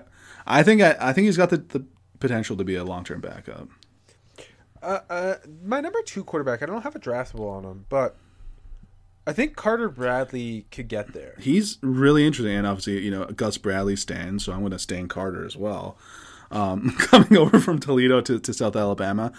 I, 0.46 0.60
I 0.60 0.64
think 0.64 0.82
I, 0.82 0.96
I 1.00 1.12
think 1.12 1.26
he's 1.26 1.38
got 1.38 1.50
the, 1.50 1.58
the 1.58 1.84
potential 2.20 2.56
to 2.56 2.64
be 2.64 2.76
a 2.76 2.84
long 2.84 3.04
term 3.04 3.20
backup. 3.20 3.68
Uh, 4.82 5.00
uh, 5.10 5.36
my 5.64 5.80
number 5.80 6.02
two 6.02 6.24
quarterback, 6.24 6.64
I 6.64 6.66
don't 6.66 6.82
have 6.82 6.96
a 6.96 7.00
draftable 7.00 7.52
on 7.52 7.64
him, 7.64 7.86
but 7.90 8.16
I 9.28 9.34
think 9.34 9.56
Carter 9.56 9.90
Bradley 9.90 10.66
could 10.72 10.88
get 10.88 11.14
there. 11.14 11.36
He's 11.40 11.78
really 11.82 12.26
interesting, 12.26 12.56
and 12.56 12.66
obviously, 12.66 13.00
you 13.00 13.12
know, 13.12 13.26
Gus 13.26 13.58
Bradley 13.58 13.96
stands, 13.96 14.44
so 14.46 14.54
I'm 14.54 14.60
going 14.60 14.72
to 14.72 14.80
stand 14.80 15.10
Carter 15.10 15.46
as 15.46 15.56
well. 15.56 15.98
Um, 16.50 16.92
coming 16.98 17.38
over 17.38 17.60
from 17.60 17.80
Toledo 17.80 18.22
to, 18.22 18.40
to 18.40 18.54
South 18.54 18.76
Alabama, 18.76 19.32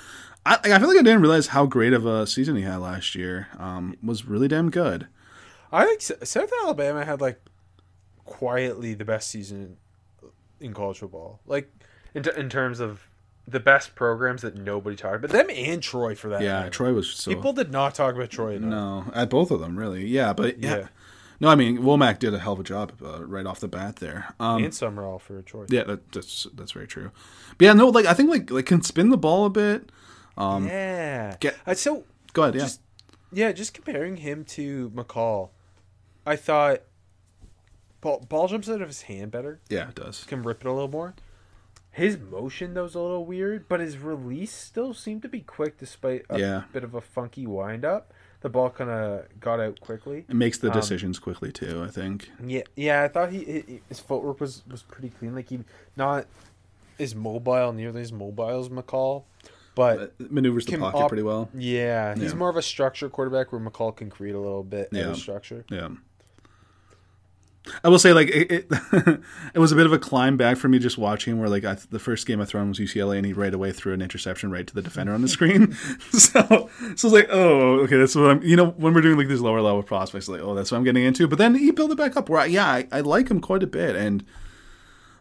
I, 0.47 0.59
I 0.65 0.79
feel 0.79 0.89
like 0.89 0.99
I 0.99 1.03
didn't 1.03 1.21
realize 1.21 1.49
how 1.49 1.67
great 1.67 1.93
of 1.93 2.07
a 2.07 2.27
season 2.27 2.57
he 2.57 2.63
had 2.63 2.79
last 2.79 3.15
year. 3.15 3.49
Um, 3.59 3.97
was 4.03 4.25
really 4.25 4.49
damn 4.49 4.71
good. 4.71 5.09
I 5.73 5.85
think 5.87 6.03
South 6.03 6.51
Alabama 6.63 7.05
had 7.05 7.21
like 7.21 7.41
quietly 8.25 8.95
the 8.95 9.05
best 9.05 9.31
season 9.31 9.79
in 10.61 10.75
college 10.75 10.99
football, 10.99 11.41
like 11.47 11.73
in, 12.15 12.23
t- 12.23 12.31
in 12.37 12.49
terms 12.49 12.79
of 12.79 13.09
the 13.47 13.61
best 13.61 13.95
programs 13.95 14.43
that 14.43 14.57
nobody 14.57 14.97
talked 14.97 15.17
about. 15.17 15.31
Them 15.31 15.49
and 15.51 15.83
Troy 15.83 16.15
for 16.15 16.29
that. 16.29 16.43
Yeah, 16.43 16.61
matter. 16.61 16.71
Troy 16.71 16.93
was 16.93 17.11
so 17.11 17.31
People 17.35 17.53
did 17.53 17.71
not 17.73 17.95
talk 17.95 18.15
about 18.15 18.31
Troy 18.31 18.55
enough. 18.55 18.71
no 19.07 19.13
at 19.15 19.29
both 19.31 19.51
of 19.51 19.61
them 19.61 19.79
really. 19.79 20.07
Yeah, 20.07 20.33
but 20.33 20.59
yeah, 20.59 20.77
Yeah. 20.77 20.87
no, 21.41 21.49
I 21.49 21.55
mean 21.57 21.79
Wommack 21.79 22.19
did 22.21 22.33
a 22.35 22.39
hell 22.39 22.53
of 22.53 22.61
a 22.61 22.63
job 22.65 22.93
uh, 23.05 23.25
right 23.25 23.45
off 23.45 23.59
the 23.61 23.69
bat 23.69 23.97
there. 23.97 24.33
Um, 24.39 24.63
and 24.65 24.73
Sumrall 24.73 25.21
for 25.21 25.43
Troy. 25.43 25.67
yeah, 25.69 25.85
that, 25.85 26.13
that's 26.13 26.47
that's 26.55 26.73
very 26.73 26.87
true. 26.87 27.11
But 27.59 27.65
yeah, 27.67 27.73
no, 27.73 27.89
like 27.89 28.07
I 28.07 28.15
think 28.15 28.31
like 28.31 28.51
like 28.51 28.67
can 28.67 28.83
spin 28.83 29.11
the 29.11 29.19
ball 29.19 29.45
a 29.47 29.51
bit. 29.51 29.91
yeah. 30.39 31.37
get- 31.41 31.57
Uh, 31.67 31.75
so 31.75 32.05
Go 32.33 32.43
ahead, 32.45 32.55
yeah. 32.55 32.61
just 32.61 32.81
yeah, 33.33 33.53
just 33.53 33.75
comparing 33.75 34.19
him 34.19 34.45
to 34.45 34.91
McCall, 34.91 35.51
I 36.27 36.37
thought 36.37 36.83
ball, 38.01 38.25
ball 38.29 38.47
jumps 38.49 38.69
out 38.69 38.81
of 38.83 38.89
his 38.89 39.03
hand 39.03 39.31
better. 39.31 39.61
yeah, 39.69 39.89
it 39.89 39.95
does. 39.95 40.25
Can 40.25 40.43
rip 40.43 40.61
it 40.65 40.69
a 40.69 40.73
little 40.73 40.89
more. 40.89 41.15
His 41.93 42.19
motion 42.19 42.75
though 42.75 42.87
is 42.87 42.95
a 42.95 43.01
little 43.01 43.25
weird, 43.27 43.69
but 43.69 43.81
his 43.81 43.99
release 43.99 44.53
still 44.53 44.95
seemed 44.95 45.23
to 45.23 45.29
be 45.29 45.41
quick 45.41 45.79
despite 45.79 46.25
a 46.31 46.39
Yeah. 46.41 46.63
bit 46.73 46.85
of 46.85 46.95
a 46.95 47.01
funky 47.03 47.47
windup. 47.47 48.13
The 48.41 48.49
ball 48.49 48.71
kind 48.71 48.91
of 48.91 49.27
got 49.39 49.61
out 49.61 49.81
quickly. 49.81 50.25
It 50.29 50.35
makes 50.35 50.59
the 50.59 50.69
Um, 50.69 50.73
decisions 50.75 51.19
quickly 51.19 51.53
too. 51.53 51.83
I 51.83 51.89
think. 51.89 52.31
Yeah, 52.45 52.63
yeah. 52.75 53.03
I 53.03 53.09
thought 53.09 53.31
he, 53.31 53.81
his 53.89 54.01
footwork 54.01 54.41
was 54.41 54.63
was 54.71 54.83
pretty 54.83 55.11
clean. 55.11 55.35
Like 55.35 55.51
he 55.51 55.61
not 55.97 56.27
as 56.99 57.15
mobile, 57.15 57.73
nearly 57.73 58.01
as 58.01 58.13
mobile 58.13 58.61
as 58.61 58.69
McCall, 58.71 59.25
but 59.75 60.15
maneuvers 60.19 60.65
the 60.67 60.79
pocket 60.79 60.97
op- 60.99 61.09
pretty 61.09 61.23
well. 61.23 61.51
Yeah, 61.55 62.15
he's 62.15 62.33
Yeah. 62.33 62.39
more 62.39 62.49
of 62.49 62.57
a 62.57 62.63
structure 62.63 63.09
quarterback 63.09 63.53
where 63.53 63.61
McCall 63.61 63.95
can 63.95 64.09
create 64.11 64.35
a 64.35 64.41
little 64.41 64.65
bit 64.65 64.89
Yeah. 64.93 65.11
of 65.11 65.17
structure. 65.19 65.65
Yeah. 65.71 65.89
I 67.85 67.89
will 67.89 67.99
say 67.99 68.13
like 68.13 68.29
it, 68.29 68.51
it, 68.51 68.67
it 69.55 69.59
was 69.59 69.71
a 69.71 69.77
bit 69.77 69.87
of 69.87 69.93
a 69.93 69.99
climb 69.99 70.37
back 70.37 70.57
for 70.57 70.69
me 70.69 70.79
just 70.81 70.99
watching 70.99 71.39
where 71.39 71.49
like 71.49 71.65
I, 71.65 71.77
the 71.91 72.01
first 72.01 72.27
game 72.27 72.41
of 72.41 72.49
Thrones 72.49 72.81
was 72.81 72.91
UCLA 72.91 73.19
and 73.19 73.27
he 73.27 73.33
right 73.33 73.55
away 73.55 73.71
threw 73.71 73.93
an 73.93 74.03
interception 74.03 74.51
right 74.51 74.67
to 74.67 74.75
the 74.75 74.83
defender 74.83 75.13
on 75.15 75.23
the 75.23 75.29
screen. 75.29 75.73
so 76.11 76.41
so 76.41 76.69
I 76.69 76.91
was 76.91 77.05
like, 77.05 77.29
oh, 77.31 77.81
okay, 77.81 77.97
that's 77.97 78.15
what 78.17 78.31
I'm. 78.31 78.43
You 78.43 78.57
know, 78.57 78.71
when 78.71 78.95
we're 78.95 79.01
doing 79.01 79.17
like 79.17 79.29
these 79.29 79.41
lower 79.41 79.61
level 79.61 79.83
prospects, 79.83 80.29
like 80.29 80.41
oh, 80.41 80.55
that's 80.55 80.73
what 80.73 80.79
I'm 80.79 80.85
getting 80.85 81.05
into. 81.05 81.29
But 81.29 81.39
then 81.39 81.55
he 81.55 81.71
built 81.71 81.93
it 81.93 81.99
back 81.99 82.17
up 82.17 82.29
where 82.29 82.41
I, 82.41 82.47
yeah, 82.47 82.67
I, 82.67 82.89
I 82.91 83.01
like 83.01 83.31
him 83.31 83.41
quite 83.41 83.63
a 83.63 83.69
bit 83.69 83.97
and. 83.97 84.25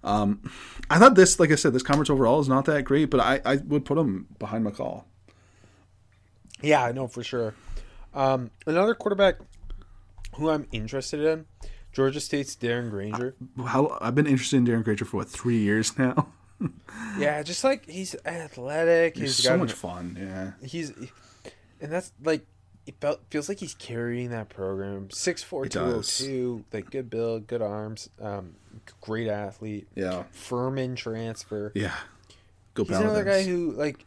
Um, 0.04 0.50
I 0.90 0.98
thought 0.98 1.14
this, 1.14 1.40
like 1.40 1.52
I 1.52 1.56
said, 1.56 1.74
this 1.74 1.84
conference 1.84 2.10
overall 2.10 2.40
is 2.40 2.50
not 2.50 2.66
that 2.66 2.86
great, 2.86 3.12
but 3.12 3.20
I, 3.20 3.40
I 3.46 3.58
would 3.58 3.86
put 3.86 4.00
him 4.00 4.26
behind 4.40 4.66
McCall. 4.66 5.04
Yeah, 6.60 6.84
I 6.84 6.92
know 6.92 7.08
for 7.08 7.24
sure. 7.24 7.54
Um, 8.14 8.50
another 8.66 8.96
quarterback 8.96 9.36
who 10.36 10.50
I'm 10.50 10.68
interested 10.72 11.20
in, 11.22 11.46
Georgia 11.92 12.20
State's 12.20 12.56
Darren 12.56 12.90
Grainger. 12.90 13.36
How 13.66 13.98
I've 14.02 14.16
been 14.16 14.28
interested 14.28 14.58
in 14.58 14.66
Darren 14.68 14.84
Grainger 14.84 15.06
for 15.06 15.18
what 15.18 15.30
three 15.30 15.58
years 15.60 15.98
now. 15.98 16.28
yeah, 17.18 17.42
just 17.44 17.64
like 17.64 17.88
he's 17.90 18.16
athletic. 18.26 19.16
He's 19.18 19.36
he's 19.38 19.46
so 19.46 19.58
much 19.58 19.74
fun. 19.74 20.18
Yeah, 20.20 20.52
He's, 20.68 20.92
and 21.82 21.92
that's 21.92 22.12
like 22.24 22.46
it 22.86 22.96
felt, 23.02 23.20
feels 23.30 23.48
like 23.50 23.60
he's 23.60 23.74
carrying 23.76 24.30
that 24.30 24.50
program. 24.50 25.10
Six 25.12 25.42
four 25.44 25.66
two 25.68 25.80
oh 25.80 26.02
two, 26.02 26.64
like 26.72 26.90
good 26.92 27.10
build, 27.10 27.48
good 27.48 27.62
arms, 27.62 28.10
um, 28.22 28.56
great 29.02 29.28
athlete. 29.28 29.88
yeah, 29.96 30.24
Furman 30.32 30.96
transfer. 30.96 31.72
yeah. 31.76 31.96
Go 32.74 32.86
He's 32.86 32.96
another 32.98 33.24
guy 33.26 33.44
Paladins. 33.44 33.48
who 33.48 33.72
like 33.74 34.06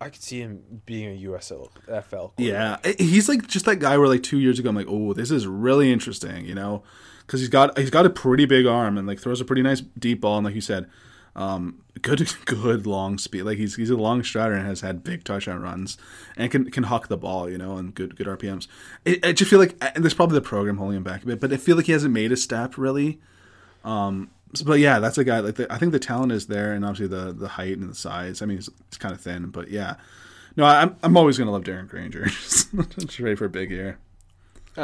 I 0.00 0.08
could 0.08 0.22
see 0.22 0.40
him 0.40 0.82
being 0.86 1.08
a 1.08 1.28
USL 1.28 1.68
FL. 2.04 2.26
Yeah, 2.38 2.78
he's 2.98 3.28
like 3.28 3.46
just 3.46 3.66
that 3.66 3.76
guy 3.76 3.98
where 3.98 4.08
like 4.08 4.22
two 4.22 4.38
years 4.38 4.58
ago 4.58 4.70
I'm 4.70 4.76
like, 4.76 4.86
oh, 4.88 5.12
this 5.12 5.30
is 5.30 5.46
really 5.46 5.92
interesting, 5.92 6.46
you 6.46 6.54
know, 6.54 6.82
because 7.26 7.40
he's 7.40 7.50
got 7.50 7.76
he's 7.78 7.90
got 7.90 8.06
a 8.06 8.10
pretty 8.10 8.46
big 8.46 8.66
arm 8.66 8.96
and 8.96 9.06
like 9.06 9.20
throws 9.20 9.40
a 9.40 9.44
pretty 9.44 9.62
nice 9.62 9.80
deep 9.80 10.22
ball 10.22 10.38
and 10.38 10.44
like 10.46 10.54
you 10.54 10.62
said, 10.62 10.88
um, 11.36 11.82
good 12.00 12.32
good 12.46 12.86
long 12.86 13.18
speed. 13.18 13.42
Like 13.42 13.58
he's 13.58 13.76
he's 13.76 13.90
a 13.90 13.96
long 13.96 14.22
strider 14.22 14.54
and 14.54 14.66
has 14.66 14.80
had 14.80 15.04
big 15.04 15.24
touchdown 15.24 15.60
runs 15.60 15.98
and 16.36 16.50
can 16.50 16.70
can 16.70 16.84
huck 16.84 17.08
the 17.08 17.18
ball, 17.18 17.50
you 17.50 17.58
know, 17.58 17.76
and 17.76 17.94
good 17.94 18.16
good 18.16 18.26
RPMs. 18.26 18.68
I, 19.06 19.32
just 19.32 19.50
feel 19.50 19.58
like 19.58 19.76
and 19.94 20.02
there's 20.02 20.14
probably 20.14 20.36
the 20.36 20.42
program 20.46 20.78
holding 20.78 20.96
him 20.96 21.02
back 21.02 21.24
a 21.24 21.26
bit, 21.26 21.40
but 21.40 21.52
I 21.52 21.58
feel 21.58 21.76
like 21.76 21.86
he 21.86 21.92
hasn't 21.92 22.14
made 22.14 22.32
a 22.32 22.36
step 22.36 22.78
really. 22.78 23.20
Um, 23.84 24.30
so- 24.54 24.64
but 24.64 24.78
yeah, 24.80 24.98
that's 24.98 25.18
a 25.18 25.24
guy 25.24 25.40
like 25.40 25.54
the, 25.56 25.72
I 25.72 25.78
think 25.78 25.92
the 25.92 25.98
talent 25.98 26.32
is 26.32 26.46
there 26.46 26.72
and 26.72 26.84
obviously 26.84 27.06
the 27.08 27.32
the 27.32 27.48
height 27.48 27.78
and 27.78 27.90
the 27.90 27.94
size. 27.94 28.42
I 28.42 28.46
mean, 28.46 28.58
it's, 28.58 28.68
it's 28.88 28.98
kind 28.98 29.14
of 29.14 29.20
thin, 29.20 29.46
but 29.46 29.68
yeah. 29.68 29.96
No, 30.56 30.64
I'm 30.64 30.96
I'm 31.02 31.16
always 31.16 31.38
gonna 31.38 31.52
love 31.52 31.64
Darren 31.64 31.88
Grainger. 31.88 32.24
Just 32.26 33.20
ready 33.20 33.36
for 33.36 33.44
a 33.44 33.50
big 33.50 33.70
year. 33.70 33.98
Uh, 34.76 34.82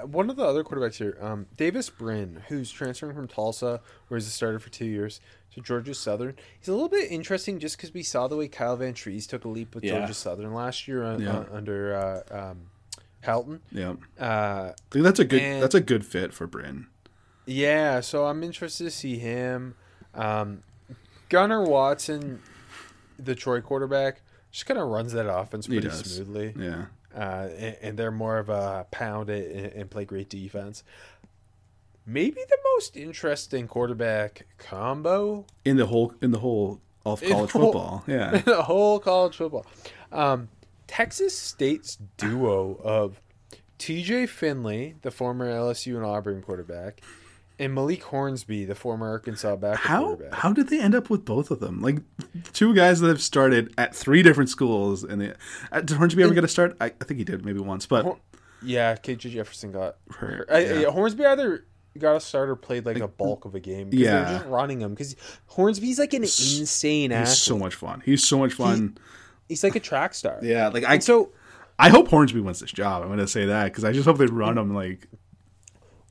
I, 0.00 0.04
one 0.04 0.30
of 0.30 0.36
the 0.36 0.44
other 0.44 0.64
quarterbacks 0.64 0.96
here, 0.96 1.16
um, 1.20 1.46
Davis 1.56 1.88
Brin, 1.90 2.42
who's 2.48 2.70
transferring 2.72 3.14
from 3.14 3.28
Tulsa, 3.28 3.80
where 4.08 4.18
he's 4.18 4.26
a 4.26 4.30
starter 4.30 4.58
for 4.58 4.68
two 4.68 4.84
years, 4.84 5.20
to 5.54 5.60
Georgia 5.60 5.94
Southern. 5.94 6.34
He's 6.58 6.68
a 6.68 6.72
little 6.72 6.88
bit 6.88 7.10
interesting 7.10 7.60
just 7.60 7.76
because 7.76 7.94
we 7.94 8.02
saw 8.02 8.26
the 8.26 8.36
way 8.36 8.48
Kyle 8.48 8.76
Vantrease 8.76 9.28
took 9.28 9.44
a 9.44 9.48
leap 9.48 9.74
with 9.76 9.84
Yeah. 9.84 9.98
Georgia 9.98 10.14
Southern 10.14 10.52
last 10.54 10.88
year 10.88 11.04
uh, 11.04 11.18
Yeah. 11.18 11.38
uh, 11.38 11.44
under 11.52 11.94
uh, 12.30 12.36
um, 12.50 12.58
Helton. 13.24 13.60
Yeah, 13.70 13.94
Uh, 14.20 14.72
I 14.72 14.74
think 14.90 15.04
that's 15.04 15.20
a 15.20 15.24
good 15.24 15.40
And- 15.40 15.62
that's 15.62 15.74
a 15.74 15.80
good 15.80 16.04
fit 16.04 16.34
for 16.34 16.46
Brin. 16.48 16.86
Yeah, 17.48 18.00
so 18.00 18.26
I'm 18.26 18.42
interested 18.42 18.84
to 18.84 18.90
see 18.90 19.18
him. 19.18 19.74
Um, 20.14 20.62
Gunnar 21.28 21.64
Watson, 21.64 22.40
the 23.18 23.34
Troy 23.34 23.60
quarterback, 23.60 24.20
just 24.50 24.66
kind 24.66 24.78
of 24.78 24.88
runs 24.88 25.12
that 25.12 25.28
offense 25.32 25.66
pretty 25.66 25.90
smoothly. 25.90 26.54
Yeah, 26.58 26.86
uh, 27.16 27.48
and, 27.56 27.76
and 27.82 27.98
they're 27.98 28.10
more 28.10 28.38
of 28.38 28.48
a 28.48 28.86
pound 28.90 29.30
it 29.30 29.50
and, 29.54 29.66
and 29.82 29.90
play 29.90 30.04
great 30.04 30.28
defense. 30.28 30.84
Maybe 32.06 32.40
the 32.48 32.58
most 32.76 32.96
interesting 32.96 33.66
quarterback 33.68 34.46
combo 34.56 35.44
in 35.64 35.76
the 35.76 35.86
whole 35.86 36.14
in 36.22 36.30
the 36.30 36.38
whole 36.38 36.80
of 37.04 37.22
college 37.22 37.50
whole- 37.50 37.72
football. 37.72 38.04
Yeah, 38.06 38.36
in 38.36 38.42
the 38.44 38.62
whole 38.62 38.98
college 38.98 39.36
football. 39.36 39.66
Um, 40.12 40.48
Texas 40.86 41.36
State's 41.36 41.98
duo 42.16 42.76
of 42.82 43.20
T.J. 43.76 44.26
Finley, 44.26 44.94
the 45.02 45.10
former 45.10 45.52
LSU 45.52 45.96
and 45.96 46.04
Auburn 46.04 46.40
quarterback, 46.42 47.02
and 47.58 47.74
Malik 47.74 48.02
Hornsby, 48.04 48.64
the 48.64 48.74
former 48.74 49.08
Arkansas 49.08 49.56
back. 49.56 49.78
how 49.78 50.18
how 50.32 50.52
did 50.52 50.68
they 50.68 50.80
end 50.80 50.94
up 50.94 51.10
with 51.10 51.24
both 51.24 51.50
of 51.50 51.60
them? 51.60 51.80
Like 51.80 51.98
two 52.52 52.74
guys 52.74 53.00
that 53.00 53.08
have 53.08 53.20
started 53.22 53.72
at 53.78 53.94
three 53.94 54.22
different 54.22 54.50
schools. 54.50 55.02
And 55.04 55.20
they, 55.20 55.34
uh, 55.72 55.80
did 55.80 55.96
Hornsby 55.96 56.22
ever 56.22 56.34
get 56.34 56.44
a 56.44 56.48
start? 56.48 56.76
I, 56.80 56.86
I 56.86 57.04
think 57.04 57.18
he 57.18 57.24
did 57.24 57.44
maybe 57.44 57.60
once, 57.60 57.86
but 57.86 58.04
Hor- 58.04 58.18
yeah, 58.62 58.94
KJ 58.96 59.30
Jefferson 59.30 59.72
got 59.72 59.96
Hurt, 60.10 60.48
hurt. 60.48 60.50
I- 60.50 60.80
yeah. 60.82 60.90
Hornsby 60.90 61.24
either 61.24 61.64
got 61.98 62.14
a 62.14 62.20
start 62.20 62.48
or 62.48 62.54
played 62.54 62.86
like 62.86 62.98
a 63.00 63.08
bulk 63.08 63.44
of 63.44 63.54
a 63.56 63.60
game. 63.60 63.88
Yeah. 63.92 64.22
they're 64.24 64.38
just 64.38 64.46
running 64.50 64.80
him 64.80 64.90
because 64.94 65.16
Hornsby's 65.46 65.98
like 65.98 66.12
an 66.14 66.22
insane 66.22 67.10
ass 67.10 67.28
he's 67.28 67.28
athlete. 67.30 67.38
so 67.44 67.58
much 67.58 67.74
fun. 67.74 68.02
He's 68.04 68.22
so 68.24 68.38
much 68.38 68.52
fun. 68.54 68.96
He's 69.48 69.64
like 69.64 69.74
a 69.74 69.80
track 69.80 70.14
star. 70.14 70.38
yeah, 70.42 70.68
like 70.68 70.84
I 70.84 70.94
And 70.94 71.02
so, 71.04 71.32
I 71.78 71.88
hope 71.88 72.08
Hornsby 72.08 72.40
wins 72.40 72.60
this 72.60 72.70
job. 72.70 73.02
I'm 73.02 73.08
gonna 73.08 73.26
say 73.26 73.46
that 73.46 73.64
because 73.64 73.82
I 73.84 73.92
just 73.92 74.04
hope 74.04 74.18
they 74.18 74.26
run 74.26 74.56
him 74.58 74.74
like 74.74 75.08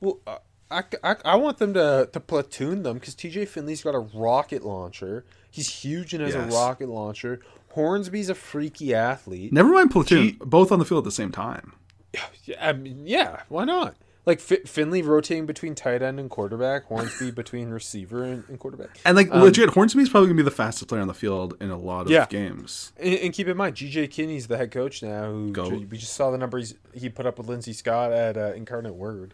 well, 0.00 0.20
uh, 0.26 0.38
I, 0.70 0.82
I, 1.02 1.16
I 1.24 1.36
want 1.36 1.58
them 1.58 1.74
to, 1.74 2.08
to 2.12 2.20
platoon 2.20 2.82
them 2.82 2.98
because 2.98 3.14
TJ 3.14 3.48
Finley's 3.48 3.82
got 3.82 3.94
a 3.94 3.98
rocket 4.00 4.64
launcher. 4.64 5.24
He's 5.50 5.68
huge 5.82 6.12
and 6.14 6.22
has 6.22 6.34
Yes. 6.34 6.52
a 6.52 6.56
rocket 6.56 6.88
launcher. 6.88 7.40
Hornsby's 7.70 8.28
a 8.28 8.34
freaky 8.34 8.94
athlete. 8.94 9.52
never 9.52 9.70
mind 9.70 9.90
platoon, 9.90 10.22
He- 10.24 10.32
both 10.44 10.70
on 10.72 10.78
the 10.78 10.84
field 10.84 10.98
at 10.98 11.04
the 11.04 11.12
same 11.12 11.32
time. 11.32 11.72
Yeah, 12.12 12.22
I 12.60 12.72
mean, 12.72 13.06
yeah, 13.06 13.42
why 13.48 13.64
not? 13.64 13.96
Like 14.26 14.40
Fi 14.40 14.56
Finley 14.66 15.00
rotating 15.00 15.46
between 15.46 15.74
tight 15.74 16.02
end 16.02 16.20
and 16.20 16.28
quarterback, 16.28 16.84
Hornsby 16.84 17.30
between 17.34 17.70
receiver 17.70 18.24
and, 18.24 18.44
and 18.48 18.58
quarterback. 18.58 18.98
And 19.06 19.16
like 19.16 19.30
legit, 19.32 19.70
Hornsby's 19.70 20.10
probably 20.10 20.26
gonna 20.28 20.36
be 20.36 20.42
the 20.42 20.50
fastest 20.50 20.88
player 20.88 21.00
on 21.00 21.08
the 21.08 21.14
field 21.14 21.56
in 21.62 21.70
a 21.70 21.78
lot 21.78 22.02
of 22.02 22.06
Um, 22.08 22.12
Yeah. 22.12 22.26
games. 22.28 22.92
And, 22.98 23.14
and 23.20 23.32
keep 23.32 23.48
in 23.48 23.56
mind, 23.56 23.76
GJ 23.76 24.10
Kinney's 24.10 24.46
the 24.46 24.58
head 24.58 24.70
coach 24.70 25.02
now. 25.02 25.30
Who 25.30 25.50
Go. 25.50 25.68
we 25.70 25.96
just 25.96 26.12
saw 26.12 26.30
the 26.30 26.36
numbers 26.36 26.74
he 26.92 27.08
put 27.08 27.24
up 27.24 27.38
with 27.38 27.48
Lindsey 27.48 27.72
Scott 27.72 28.12
at 28.12 28.36
uh, 28.36 28.52
Incarnate 28.54 28.94
Word. 28.94 29.32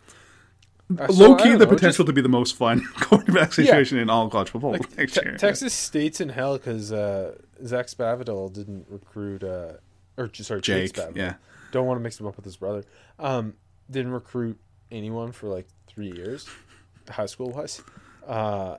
Low 0.90 1.34
key 1.36 1.52
the 1.52 1.58
know, 1.58 1.66
potential 1.66 2.04
to 2.04 2.12
be 2.12 2.20
the 2.20 2.28
most 2.28 2.56
fun 2.56 2.86
quarterback 3.00 3.52
situation 3.54 3.98
in 3.98 4.10
all 4.10 4.28
college 4.28 4.50
football 4.50 4.76
just- 4.76 4.96
next 4.98 5.14
Te- 5.14 5.20
year. 5.24 5.36
Texas 5.36 5.72
State's 5.72 6.20
in 6.20 6.28
hell 6.28 6.58
because 6.58 6.92
uh, 6.92 7.36
Zach 7.64 7.86
Spavital 7.86 8.52
didn't 8.52 8.86
recruit, 8.90 9.42
uh, 9.42 9.72
or 10.18 10.30
sorry, 10.34 10.60
Jake, 10.60 10.92
Spavital. 10.92 11.16
yeah. 11.16 11.34
Don't 11.72 11.86
want 11.86 11.98
to 11.98 12.02
mix 12.02 12.20
him 12.20 12.26
up 12.26 12.36
with 12.36 12.44
his 12.44 12.56
brother. 12.56 12.84
Um, 13.18 13.54
didn't 13.90 14.12
recruit 14.12 14.58
anyone 14.92 15.32
for 15.32 15.48
like 15.48 15.66
three 15.86 16.12
years, 16.12 16.46
high 17.08 17.26
school 17.26 17.50
wise. 17.50 17.82
Uh, 18.26 18.76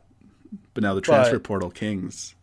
But 0.73 0.83
now 0.83 0.93
the 0.93 1.01
transfer 1.01 1.35
But- 1.39 1.43
portal 1.43 1.69
kings 1.71 2.35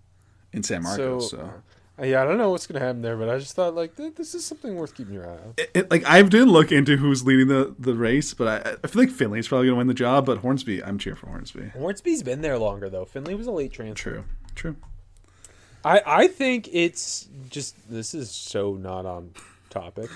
in 0.53 0.63
San 0.65 0.83
Marcos. 0.83 1.31
so, 1.31 1.37
So, 1.39 1.53
yeah, 2.01 2.23
I 2.23 2.25
don't 2.25 2.39
know 2.39 2.51
what's 2.51 2.67
gonna 2.67 2.85
happen 2.85 3.03
there, 3.03 3.17
but 3.17 3.29
I 3.29 3.39
just 3.39 3.55
thought 3.55 3.75
like 3.75 3.97
this 3.97 4.35
is 4.35 4.45
something 4.45 4.77
worth 4.77 4.95
keeping 4.95 5.15
your 5.15 5.27
eye 5.29 5.33
on. 5.35 5.55
It- 5.57 5.71
it- 5.75 5.91
like 5.91 6.05
I 6.07 6.23
didn't 6.23 6.51
look 6.51 6.73
into 6.73 6.97
who's 6.97 7.25
leading 7.25 7.49
the, 7.49 7.75
the 7.79 7.95
race, 7.95 8.35
but 8.35 8.67
I, 8.67 8.77
I 8.83 8.87
feel 8.87 9.03
like 9.03 9.11
Finley's 9.11 9.49
probably 9.49 9.67
gonna 9.67 9.77
win 9.79 9.87
the 9.89 9.95
job. 9.95 10.27
But 10.27 10.39
Hornsby, 10.39 10.83
I'm 10.83 10.99
cheering 10.99 11.19
for 11.19 11.27
Hornsby. 11.27 11.69
Hornsby's 11.77 12.23
been 12.23 12.41
there 12.43 12.59
longer 12.59 12.89
though. 12.89 13.05
Finley 13.05 13.35
was 13.35 13.47
a 13.47 13.53
late 13.53 13.73
transfer. 13.73 14.11
True, 14.11 14.25
true. 14.55 14.77
I 15.85 16.01
I 16.07 16.27
think 16.29 16.69
it's 16.73 17.29
just 17.51 17.75
this 17.91 18.15
is 18.15 18.31
so 18.31 18.75
not 18.75 19.05
on 19.07 19.33
topic. 19.71 20.11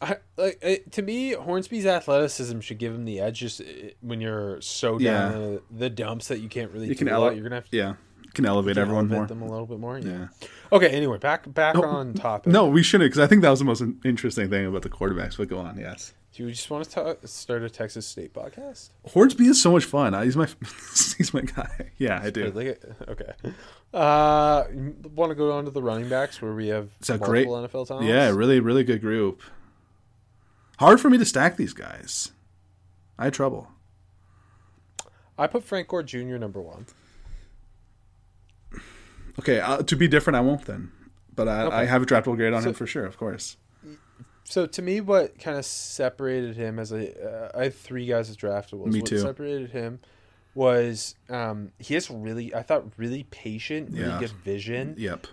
I 0.00 0.16
like 0.36 0.58
it, 0.60 0.92
to 0.92 1.02
me, 1.02 1.32
Hornsby's 1.32 1.86
athleticism 1.86 2.60
should 2.60 2.76
give 2.78 2.94
him 2.94 3.04
the 3.06 3.18
edge. 3.20 3.40
Just 3.40 3.60
uh, 3.62 3.64
when 4.02 4.20
you're 4.20 4.60
so 4.60 4.98
down 4.98 5.00
Yeah. 5.00 5.28
the, 5.38 5.62
the 5.70 5.90
dumps 5.90 6.28
that 6.28 6.40
you 6.40 6.48
can't 6.50 6.70
really 6.70 6.88
You 6.88 6.94
do 6.94 6.98
can 6.98 7.08
a 7.08 7.12
ele- 7.12 7.20
lot, 7.22 7.34
you're 7.34 7.42
gonna 7.44 7.54
have 7.54 7.70
to 7.70 7.76
yeah, 7.76 7.94
can 8.36 8.46
elevate 8.46 8.78
everyone 8.78 9.10
elevate 9.10 9.18
more. 9.18 9.26
them 9.26 9.42
a 9.42 9.50
little 9.50 9.66
bit 9.66 9.80
more. 9.80 9.98
Yeah. 9.98 10.28
Yeah. 10.40 10.48
Okay. 10.70 10.88
Anyway, 10.88 11.18
back 11.18 11.52
back 11.52 11.74
on 11.74 12.14
topic. 12.14 12.52
No, 12.52 12.66
we 12.66 12.82
shouldn't 12.82 13.10
because 13.10 13.24
I 13.24 13.26
think 13.26 13.42
that 13.42 13.50
was 13.50 13.58
the 13.58 13.64
most 13.64 13.82
interesting 14.04 14.48
thing 14.48 14.66
about 14.66 14.82
the 14.82 14.90
quarterbacks. 14.90 15.36
But 15.36 15.48
go 15.48 15.58
on, 15.58 15.78
yes. 15.78 16.12
Do 16.34 16.44
you 16.44 16.50
just 16.50 16.70
want 16.70 16.84
to 16.84 16.90
talk, 16.90 17.18
start 17.24 17.62
a 17.62 17.70
Texas 17.70 18.06
State 18.06 18.34
podcast? 18.34 18.90
Hornsby 19.06 19.46
is 19.46 19.60
so 19.60 19.72
much 19.72 19.86
fun. 19.86 20.12
He's 20.22 20.36
my 20.36 20.46
he's 21.18 21.32
my 21.34 21.40
guy. 21.40 21.90
Yeah, 21.98 22.20
I 22.22 22.28
do. 22.28 22.44
Okay. 23.08 23.32
Uh, 23.94 24.64
want 25.14 25.30
to 25.30 25.34
go 25.34 25.50
on 25.52 25.64
to 25.64 25.70
the 25.70 25.82
running 25.82 26.10
backs 26.10 26.42
where 26.42 26.52
we 26.52 26.68
have 26.68 26.90
It's 27.00 27.08
a 27.08 27.16
great 27.16 27.48
NFL 27.48 27.88
talents? 27.88 28.06
Yeah, 28.06 28.28
really, 28.28 28.60
really 28.60 28.84
good 28.84 29.00
group. 29.00 29.40
Hard 30.78 31.00
for 31.00 31.08
me 31.08 31.16
to 31.16 31.24
stack 31.24 31.56
these 31.56 31.72
guys. 31.72 32.32
I 33.18 33.24
had 33.24 33.32
trouble. 33.32 33.68
I 35.38 35.46
put 35.46 35.64
Frank 35.64 35.88
Gore 35.88 36.02
Jr. 36.02 36.36
number 36.36 36.60
one. 36.60 36.84
Okay, 39.38 39.60
uh, 39.60 39.78
to 39.82 39.96
be 39.96 40.08
different, 40.08 40.36
I 40.36 40.40
won't 40.40 40.64
then. 40.64 40.90
But 41.34 41.48
I, 41.48 41.82
I 41.82 41.84
have 41.84 42.02
a 42.02 42.06
draftable 42.06 42.36
grade 42.36 42.52
on 42.54 42.62
So- 42.62 42.68
him 42.70 42.74
for 42.74 42.86
sure, 42.86 43.04
of 43.04 43.16
course. 43.18 43.56
So 44.44 44.64
to 44.64 44.80
me, 44.80 45.00
what 45.00 45.40
kind 45.40 45.58
of 45.58 45.64
separated 45.64 46.54
him 46.56 46.78
as 46.78 46.92
a, 46.92 47.48
uh, 47.52 47.58
I 47.58 47.64
had 47.64 47.74
three 47.74 48.06
guys 48.06 48.30
as 48.30 48.36
draftables. 48.36 48.92
Me 48.92 49.00
what 49.00 49.08
too. 49.08 49.18
Separated 49.18 49.70
him 49.70 49.98
was 50.54 51.16
um, 51.28 51.72
he 51.80 51.94
has 51.94 52.08
really, 52.08 52.54
I 52.54 52.62
thought, 52.62 52.84
really 52.96 53.24
patient, 53.24 53.90
really 53.90 54.06
Yeah. 54.06 54.20
good 54.20 54.30
vision, 54.30 54.94
Yep. 54.96 55.26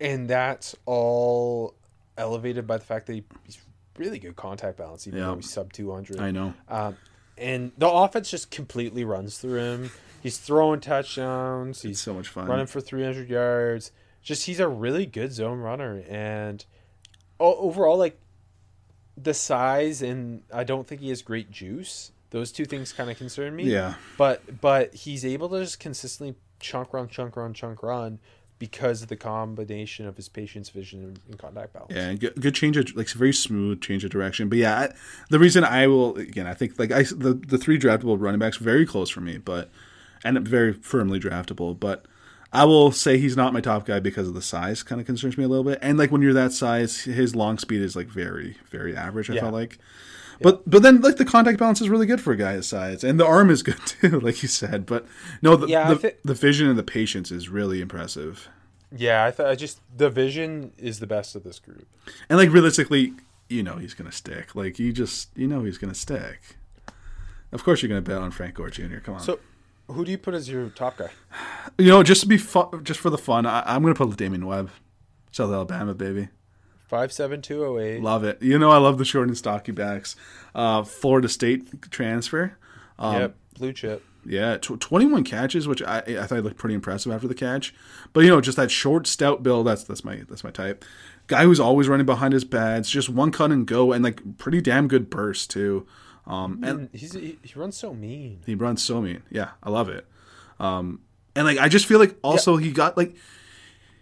And 0.00 0.28
that's 0.28 0.74
all 0.86 1.74
elevated 2.16 2.66
by 2.66 2.78
the 2.78 2.84
fact 2.84 3.06
that 3.08 3.12
he, 3.12 3.24
he's 3.44 3.58
really 3.98 4.18
good 4.18 4.34
contact 4.34 4.78
balance, 4.78 5.06
even 5.06 5.20
Yeah. 5.20 5.26
though 5.26 5.36
he's 5.36 5.50
sub 5.52 5.70
two 5.72 5.92
hundred. 5.92 6.18
I 6.20 6.30
know. 6.30 6.54
Um, 6.68 6.96
and 7.36 7.70
the 7.76 7.88
offense 7.90 8.30
just 8.30 8.50
completely 8.50 9.04
runs 9.04 9.36
through 9.38 9.58
him. 9.60 9.90
He's 10.24 10.38
throwing 10.38 10.80
touchdowns. 10.80 11.82
He's 11.82 12.00
so 12.00 12.14
much 12.14 12.28
fun. 12.28 12.46
running 12.46 12.64
for 12.64 12.80
300 12.80 13.28
yards. 13.28 13.92
Just 14.22 14.46
he's 14.46 14.58
a 14.58 14.66
really 14.66 15.04
good 15.04 15.34
zone 15.34 15.58
runner, 15.58 16.02
and 16.08 16.64
overall, 17.38 17.98
like 17.98 18.18
the 19.18 19.34
size 19.34 20.00
and 20.00 20.42
I 20.50 20.64
don't 20.64 20.86
think 20.86 21.02
he 21.02 21.10
has 21.10 21.20
great 21.20 21.50
juice. 21.50 22.10
Those 22.30 22.52
two 22.52 22.64
things 22.64 22.90
kind 22.90 23.10
of 23.10 23.18
concern 23.18 23.54
me. 23.54 23.64
Yeah. 23.64 23.96
But 24.16 24.62
but 24.62 24.94
he's 24.94 25.26
able 25.26 25.50
to 25.50 25.60
just 25.60 25.78
consistently 25.78 26.36
chunk 26.58 26.94
run, 26.94 27.06
chunk 27.08 27.36
run, 27.36 27.52
chunk 27.52 27.82
run 27.82 28.18
because 28.58 29.02
of 29.02 29.08
the 29.08 29.16
combination 29.16 30.06
of 30.06 30.16
his 30.16 30.30
patience, 30.30 30.70
vision, 30.70 31.02
and, 31.02 31.20
and 31.28 31.38
contact 31.38 31.74
balance. 31.74 31.92
Yeah, 31.94 32.08
and 32.08 32.18
good, 32.18 32.40
good 32.40 32.54
change 32.54 32.78
of 32.78 32.96
like 32.96 33.10
very 33.10 33.34
smooth 33.34 33.82
change 33.82 34.04
of 34.04 34.10
direction. 34.10 34.48
But 34.48 34.56
yeah, 34.56 34.78
I, 34.78 34.94
the 35.28 35.38
reason 35.38 35.64
I 35.64 35.86
will 35.86 36.16
again, 36.16 36.46
I 36.46 36.54
think 36.54 36.78
like 36.78 36.92
I 36.92 37.02
the 37.02 37.34
the 37.34 37.58
three 37.58 37.78
draftable 37.78 38.18
running 38.18 38.38
backs 38.38 38.56
very 38.56 38.86
close 38.86 39.10
for 39.10 39.20
me, 39.20 39.36
but 39.36 39.70
and 40.24 40.46
very 40.46 40.72
firmly 40.72 41.20
draftable. 41.20 41.78
But 41.78 42.06
I 42.52 42.64
will 42.64 42.90
say 42.92 43.18
he's 43.18 43.36
not 43.36 43.52
my 43.52 43.60
top 43.60 43.84
guy 43.86 44.00
because 44.00 44.26
of 44.28 44.34
the 44.34 44.42
size. 44.42 44.82
Kind 44.82 45.00
of 45.00 45.06
concerns 45.06 45.36
me 45.38 45.44
a 45.44 45.48
little 45.48 45.64
bit. 45.64 45.78
And 45.82 45.98
like 45.98 46.10
when 46.10 46.22
you're 46.22 46.32
that 46.34 46.52
size, 46.52 47.00
his 47.02 47.36
long 47.36 47.58
speed 47.58 47.82
is 47.82 47.94
like 47.96 48.08
very 48.08 48.56
very 48.70 48.96
average. 48.96 49.30
I 49.30 49.34
Yeah. 49.34 49.40
felt 49.42 49.52
like. 49.54 49.78
But 50.40 50.68
but 50.68 50.82
then 50.82 51.00
like 51.00 51.16
the 51.16 51.24
contact 51.24 51.58
balance 51.60 51.80
is 51.80 51.88
really 51.88 52.06
good 52.06 52.20
for 52.20 52.32
a 52.32 52.36
guy 52.36 52.54
his 52.54 52.66
size, 52.66 53.04
and 53.04 53.20
the 53.20 53.26
arm 53.26 53.50
is 53.50 53.62
good 53.62 53.78
too, 53.86 54.18
like 54.20 54.42
you 54.42 54.48
said. 54.48 54.84
But 54.86 55.06
no, 55.42 55.54
the 55.56 55.68
Yeah, 55.68 55.94
the, 55.94 56.14
the 56.24 56.34
vision 56.34 56.68
and 56.68 56.76
the 56.78 56.82
patience 56.82 57.30
is 57.30 57.48
really 57.48 57.80
impressive. 57.80 58.48
Yeah, 58.96 59.24
I, 59.26 59.30
th- 59.30 59.48
I 59.48 59.54
just 59.54 59.80
the 59.96 60.10
vision 60.10 60.72
is 60.78 60.98
the 61.00 61.06
best 61.06 61.34
of 61.36 61.44
this 61.44 61.58
group. 61.60 61.86
And 62.28 62.36
like 62.38 62.50
realistically, 62.50 63.12
you 63.48 63.62
know 63.62 63.76
he's 63.76 63.94
gonna 63.94 64.12
stick. 64.12 64.54
Like 64.56 64.78
you 64.80 64.92
just 64.92 65.28
you 65.36 65.46
know 65.46 65.62
he's 65.64 65.78
gonna 65.78 65.94
stick. 65.94 66.56
Of 67.52 67.62
course 67.64 67.82
you're 67.82 67.88
gonna 67.88 68.02
bet 68.02 68.18
on 68.18 68.30
Frank 68.32 68.54
Gore 68.54 68.70
Jr. 68.70 68.98
Come 68.98 69.14
on. 69.14 69.20
So, 69.20 69.38
who 69.88 70.04
do 70.04 70.10
you 70.10 70.18
put 70.18 70.34
as 70.34 70.48
your 70.48 70.70
top 70.70 70.96
guy? 70.96 71.10
you 71.78 71.88
know, 71.88 72.02
just 72.02 72.22
to 72.22 72.26
be 72.26 72.38
fun, 72.38 72.84
just 72.84 73.00
for 73.00 73.10
the 73.10 73.18
fun, 73.18 73.46
I, 73.46 73.62
I'm 73.66 73.82
gonna 73.82 73.94
put 73.94 74.16
Damien 74.16 74.46
Webb, 74.46 74.70
South 75.32 75.52
Alabama 75.52 75.94
baby. 75.94 76.28
Five 76.88 77.12
seven 77.12 77.42
two 77.42 77.58
zero 77.58 77.78
eight. 77.78 78.02
Love 78.02 78.24
it. 78.24 78.40
You 78.42 78.58
know 78.58 78.70
I 78.70 78.78
love 78.78 78.98
the 78.98 79.04
short 79.04 79.28
and 79.28 79.36
stocky 79.36 79.72
backs. 79.72 80.16
Uh, 80.54 80.82
Florida 80.82 81.28
State 81.28 81.90
transfer. 81.90 82.56
Um, 82.98 83.20
yep, 83.20 83.36
blue 83.58 83.72
chip. 83.72 84.04
Yeah, 84.26 84.56
tw- 84.56 84.80
21 84.80 85.24
catches, 85.24 85.68
which 85.68 85.82
I 85.82 85.98
I 86.06 86.26
thought 86.26 86.42
looked 86.44 86.56
pretty 86.56 86.74
impressive 86.74 87.12
after 87.12 87.28
the 87.28 87.34
catch. 87.34 87.74
But 88.12 88.20
you 88.24 88.30
know, 88.30 88.40
just 88.40 88.56
that 88.56 88.70
short, 88.70 89.06
stout 89.06 89.42
build. 89.42 89.66
That's 89.66 89.84
that's 89.84 90.04
my 90.04 90.22
that's 90.28 90.44
my 90.44 90.50
type. 90.50 90.84
Guy 91.26 91.44
who's 91.44 91.60
always 91.60 91.88
running 91.88 92.06
behind 92.06 92.32
his 92.32 92.44
pads, 92.44 92.90
just 92.90 93.08
one 93.08 93.30
cut 93.30 93.50
and 93.50 93.66
go, 93.66 93.92
and 93.92 94.04
like 94.04 94.38
pretty 94.38 94.60
damn 94.60 94.88
good 94.88 95.10
burst 95.10 95.50
too. 95.50 95.86
Um, 96.26 96.62
and 96.64 96.88
he's 96.92 97.12
he, 97.12 97.38
he 97.42 97.58
runs 97.58 97.76
so 97.76 97.92
mean. 97.94 98.40
he 98.46 98.54
runs 98.54 98.82
so 98.82 99.00
mean. 99.00 99.22
Yeah, 99.30 99.50
I 99.62 99.70
love 99.70 99.88
it. 99.88 100.06
Um, 100.58 101.00
and 101.36 101.46
like 101.46 101.58
I 101.58 101.68
just 101.68 101.86
feel 101.86 101.98
like 101.98 102.16
also 102.22 102.56
he 102.56 102.72
got 102.72 102.96
like 102.96 103.14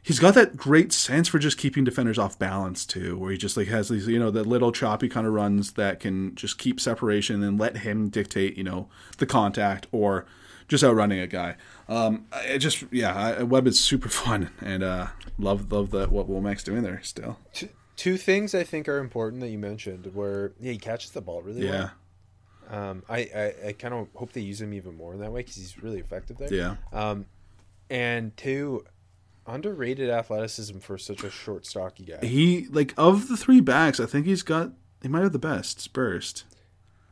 he's 0.03 0.19
got 0.19 0.35
that 0.35 0.57
great 0.57 0.93
sense 0.93 1.29
for 1.29 1.39
just 1.39 1.59
keeping 1.59 1.85
defenders 1.85 2.19
off 2.19 2.39
balance 2.39 2.85
too, 2.85 3.19
where 3.19 3.31
he 3.33 3.39
just 3.39 3.57
like 3.57 3.69
has 3.69 3.89
these 3.89 4.07
you 4.07 4.19
know 4.19 4.31
the 4.31 4.45
little 4.45 4.73
choppy 4.73 5.09
kind 5.09 5.27
of 5.27 5.33
runs 5.33 5.73
that 5.73 6.01
can 6.01 6.35
just 6.35 6.59
keep 6.59 6.81
separation 6.81 7.43
and 7.43 7.59
let 7.59 7.79
him 7.79 8.09
dictate 8.09 8.57
you 8.57 8.65
know 8.65 8.89
the 9.19 9.27
contact 9.27 9.87
or 9.93 10.27
just 10.69 10.85
outrunning 10.85 11.21
a 11.21 11.27
guy. 11.27 11.57
Um, 11.89 12.27
it 12.45 12.59
just 12.59 12.85
yeah, 12.91 13.15
I, 13.15 13.43
Webb 13.43 13.67
is 13.67 13.81
super 13.81 14.09
fun 14.23 14.51
and 14.61 14.83
uh, 14.83 15.09
love 15.39 15.73
love 15.73 15.91
that 15.91 16.13
what 16.13 16.29
Wommack's 16.29 16.65
doing 16.65 16.83
there 16.83 17.01
still. 17.03 17.39
Two, 17.53 17.69
two 17.97 18.17
things 18.17 18.55
I 18.55 18.65
think 18.65 18.89
are 18.89 18.99
important 18.99 19.41
that 19.43 19.49
you 19.49 19.59
mentioned 19.59 20.11
where 20.15 20.53
yeah 20.61 20.73
he 20.73 20.79
catches 20.79 21.11
the 21.11 21.21
ball 21.21 21.43
really 21.43 21.65
Yeah, 21.65 21.71
well. 21.71 21.91
Um, 22.71 23.03
I 23.09 23.19
I, 23.19 23.55
I 23.69 23.73
kind 23.73 23.93
of 23.95 24.09
hope 24.15 24.33
they 24.33 24.41
use 24.41 24.61
him 24.61 24.73
even 24.73 24.97
more 24.97 25.15
in 25.15 25.21
that 25.21 25.31
way 25.33 25.41
because 25.41 25.57
he's 25.57 25.83
really 25.83 25.99
effective 26.01 26.39
there. 26.39 26.53
yeah. 26.53 26.77
Um, 26.93 27.27
and 27.91 28.35
two, 28.37 28.85
underrated 29.47 30.09
athleticism 30.09 30.79
for 30.79 30.97
such 30.97 31.25
a 31.25 31.31
short, 31.31 31.67
stocky 31.67 32.05
guy. 32.05 32.25
He 32.27 32.67
like 32.71 32.95
of 32.97 33.29
the 33.29 33.37
three 33.37 33.61
backs, 33.61 34.01
I 34.01 34.07
think 34.07 34.27
he's 34.27 34.43
got 34.43 34.71
he 35.03 35.09
might 35.09 35.23
have 35.23 35.33
the 35.33 35.39
best 35.39 35.93
burst. 35.93 36.45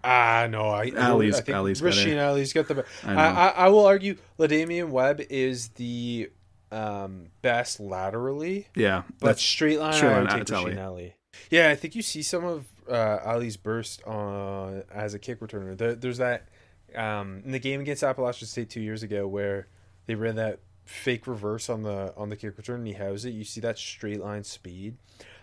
Ah, 0.02 0.46
no, 0.48 0.62
I, 0.68 0.92
I, 0.96 1.10
Ali's- 1.10 1.36
I 1.36 1.40
think 1.42 1.56
Ali's 1.58 1.82
better. 1.82 1.94
Rasheen 1.94 2.24
Ali's 2.26 2.52
got 2.54 2.68
the. 2.68 2.74
Be- 2.76 2.82
I 3.04 3.14
I. 3.14 3.26
I, 3.26 3.48
I 3.48 3.68
will 3.68 3.84
argue 3.84 4.16
Ladamian 4.38 4.88
Webb 4.88 5.20
is 5.28 5.68
the 5.70 6.30
um, 6.72 7.26
best 7.42 7.80
laterally, 7.80 8.66
Yeah, 8.74 9.02
but 9.18 9.38
straight 9.38 9.78
line. 9.78 9.92
straight 9.92 10.08
I 10.12 10.22
line, 10.22 10.38
would 10.38 10.46
take. 10.46 10.56
Rasheen 10.56 10.82
Ali. 10.82 11.14
Yeah, 11.50 11.68
I 11.68 11.74
think 11.74 11.96
you 11.96 12.02
see 12.02 12.22
some 12.22 12.44
of 12.44 12.66
uh, 12.88 13.18
Ali's 13.24 13.56
burst 13.56 14.02
on 14.04 14.84
as 14.92 15.14
a 15.14 15.18
kick 15.18 15.40
returner. 15.40 15.76
There, 15.76 15.94
there's 15.94 16.18
that 16.18 16.48
um, 16.94 17.42
in 17.44 17.52
the 17.52 17.58
game 17.58 17.80
against 17.80 18.02
Appalachian 18.02 18.46
State 18.46 18.70
two 18.70 18.80
years 18.80 19.02
ago 19.02 19.26
where 19.26 19.66
they 20.06 20.14
ran 20.14 20.36
that 20.36 20.60
fake 20.84 21.26
reverse 21.26 21.68
on 21.68 21.82
the 21.82 22.12
on 22.16 22.28
the 22.30 22.36
kick 22.36 22.56
return 22.56 22.80
and 22.80 22.86
he 22.86 22.94
housed 22.94 23.26
it. 23.26 23.30
You 23.30 23.44
see 23.44 23.60
that 23.60 23.78
straight 23.78 24.20
line 24.20 24.44
speed. 24.44 24.96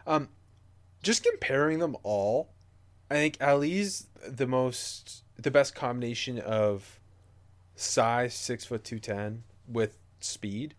Um, 0.06 0.30
just 1.04 1.24
comparing 1.24 1.80
them 1.80 1.96
all, 2.04 2.50
I 3.12 3.16
think 3.16 3.38
Ali's 3.42 4.08
the 4.28 4.48
most 4.48 5.24
the 5.38 5.52
best 5.52 5.76
combination 5.76 6.40
of 6.40 7.00
size 7.76 8.34
six 8.34 8.66
foot 8.66 8.84
two 8.84 9.00
ten 9.00 9.44
with 9.68 9.98
speed. 10.20 10.74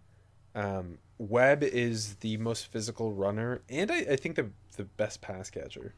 Um, 0.55 0.99
Webb 1.18 1.62
is 1.62 2.16
the 2.16 2.37
most 2.38 2.66
physical 2.66 3.12
runner, 3.12 3.61
and 3.68 3.90
I, 3.90 3.99
I 3.99 4.16
think 4.16 4.37
the 4.37 4.51
the 4.78 4.84
best 4.84 5.20
pass 5.20 5.50
catcher. 5.50 5.92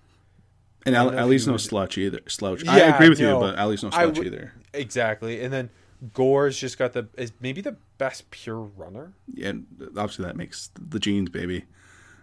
And 0.84 0.96
I 0.96 1.00
Al- 1.00 1.04
don't 1.06 1.14
know 1.14 1.20
if 1.20 1.24
Ali's 1.26 1.46
no 1.46 1.52
would- 1.52 1.60
slouch 1.60 1.96
either. 1.98 2.20
Slouch. 2.26 2.64
Yeah, 2.64 2.72
I 2.72 2.78
agree 2.96 3.10
with 3.10 3.20
no, 3.20 3.34
you, 3.34 3.40
but 3.40 3.58
Ali's 3.58 3.82
no 3.82 3.90
slouch 3.90 4.18
would- 4.18 4.26
either. 4.26 4.54
Exactly, 4.74 5.40
and 5.42 5.52
then 5.52 5.70
Gore's 6.14 6.56
just 6.58 6.78
got 6.78 6.92
the 6.94 7.06
is 7.16 7.32
maybe 7.40 7.60
the 7.60 7.76
best 7.98 8.30
pure 8.30 8.60
runner. 8.60 9.12
Yeah, 9.32 9.52
obviously 9.96 10.24
that 10.24 10.36
makes 10.36 10.70
the 10.74 10.98
genes, 10.98 11.28
baby. 11.30 11.66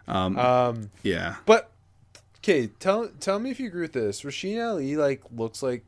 Um, 0.08 0.90
Yeah. 1.04 1.36
but 1.46 1.70
okay, 2.38 2.68
tell 2.80 3.10
tell 3.20 3.40
me 3.40 3.52
if 3.52 3.60
you 3.60 3.68
agree 3.68 3.82
with 3.82 3.94
this. 3.94 4.22
Rasheen 4.24 4.66
Ali 4.66 4.96
like 4.96 5.22
looks 5.36 5.62
like 5.62 5.86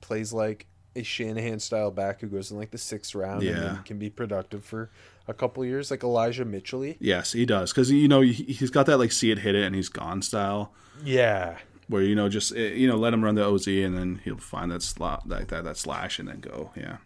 plays 0.00 0.32
like 0.32 0.66
a 0.94 1.02
Shanahan 1.02 1.58
style 1.58 1.90
back 1.90 2.20
who 2.20 2.26
goes 2.28 2.50
in 2.50 2.58
like 2.58 2.70
the 2.70 2.78
sixth 2.78 3.14
round 3.14 3.42
and 3.42 3.56
Yeah. 3.56 3.60
then 3.62 3.82
can 3.82 3.98
be 3.98 4.10
productive 4.10 4.62
for 4.64 4.90
a 5.28 5.34
couple 5.34 5.64
years, 5.64 5.90
like 5.90 6.02
Elijah 6.02 6.44
Mitchell. 6.44 6.84
Yes, 6.98 7.32
he 7.32 7.44
does 7.46 7.72
because 7.72 7.90
you 7.90 8.08
know 8.08 8.20
he- 8.22 8.32
he's 8.32 8.70
got 8.70 8.86
that 8.86 8.98
like 8.98 9.12
see 9.12 9.30
it, 9.30 9.38
hit 9.38 9.54
it, 9.54 9.64
and 9.64 9.74
he's 9.74 9.88
gone 9.88 10.22
style. 10.22 10.72
Yeah, 11.04 11.58
Where 11.88 12.02
you 12.02 12.14
know 12.14 12.28
just 12.28 12.54
eh, 12.54 12.72
you 12.74 12.86
know 12.88 12.96
let 12.96 13.12
him 13.14 13.24
run 13.24 13.34
the 13.34 13.44
OZ 13.44 13.66
and 13.68 13.96
then 13.96 14.20
he'll 14.24 14.36
find 14.38 14.70
that 14.70 14.82
slot 14.82 15.28
like 15.28 15.48
that 15.48 15.64
that 15.64 15.76
slash 15.76 16.18
and 16.18 16.28
then 16.28 16.40
go. 16.40 16.70
Yeah. 16.76 16.98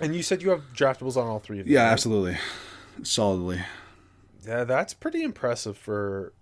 and 0.00 0.14
you 0.14 0.22
said 0.22 0.42
you 0.42 0.50
have 0.50 0.62
draftables 0.74 1.16
on 1.16 1.26
all 1.26 1.38
three 1.38 1.60
of 1.60 1.66
them. 1.66 1.72
Yeah, 1.74 1.84
right? 1.84 1.92
absolutely. 1.92 2.36
Solidly. 3.02 3.60
Yeah, 4.46 4.64
that's 4.64 4.94
pretty 4.94 5.22
impressive 5.22 5.76
for 5.76 6.32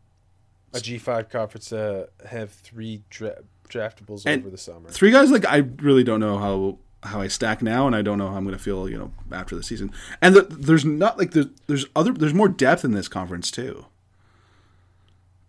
a 0.75 0.81
G 0.81 0.99
five 0.99 1.29
conference 1.29 1.69
to 1.69 2.09
have 2.29 2.51
three 2.51 3.03
dra- 3.11 3.43
draftables 3.69 4.23
And 4.27 4.43
over 4.43 4.51
the 4.51 4.59
summer. 4.59 4.89
Three 4.91 5.11
guys 5.11 5.31
like 5.31 5.47
I 5.47 5.59
really 5.81 6.05
don't 6.05 6.21
know 6.21 6.39
how 6.39 6.79
how 7.05 7.21
I 7.21 7.29
stack 7.29 7.63
now, 7.63 7.87
and 7.87 7.97
I 7.97 8.03
don't 8.03 8.19
know 8.19 8.29
how 8.29 8.37
I'm 8.37 8.45
going 8.45 8.57
to 8.57 8.63
feel 8.63 8.89
you 8.89 8.99
know 8.99 9.13
after 9.33 9.57
the 9.57 9.63
season. 9.63 9.91
And 10.21 10.35
the, 10.37 10.43
there's 10.43 10.85
not 10.85 11.19
like 11.19 11.33
there's 11.33 11.47
there's 11.67 11.87
other 11.97 12.13
there's 12.13 12.35
more 12.35 12.49
depth 12.49 12.85
in 12.85 12.93
this 12.93 13.09
conference 13.09 13.51
too. 13.51 13.87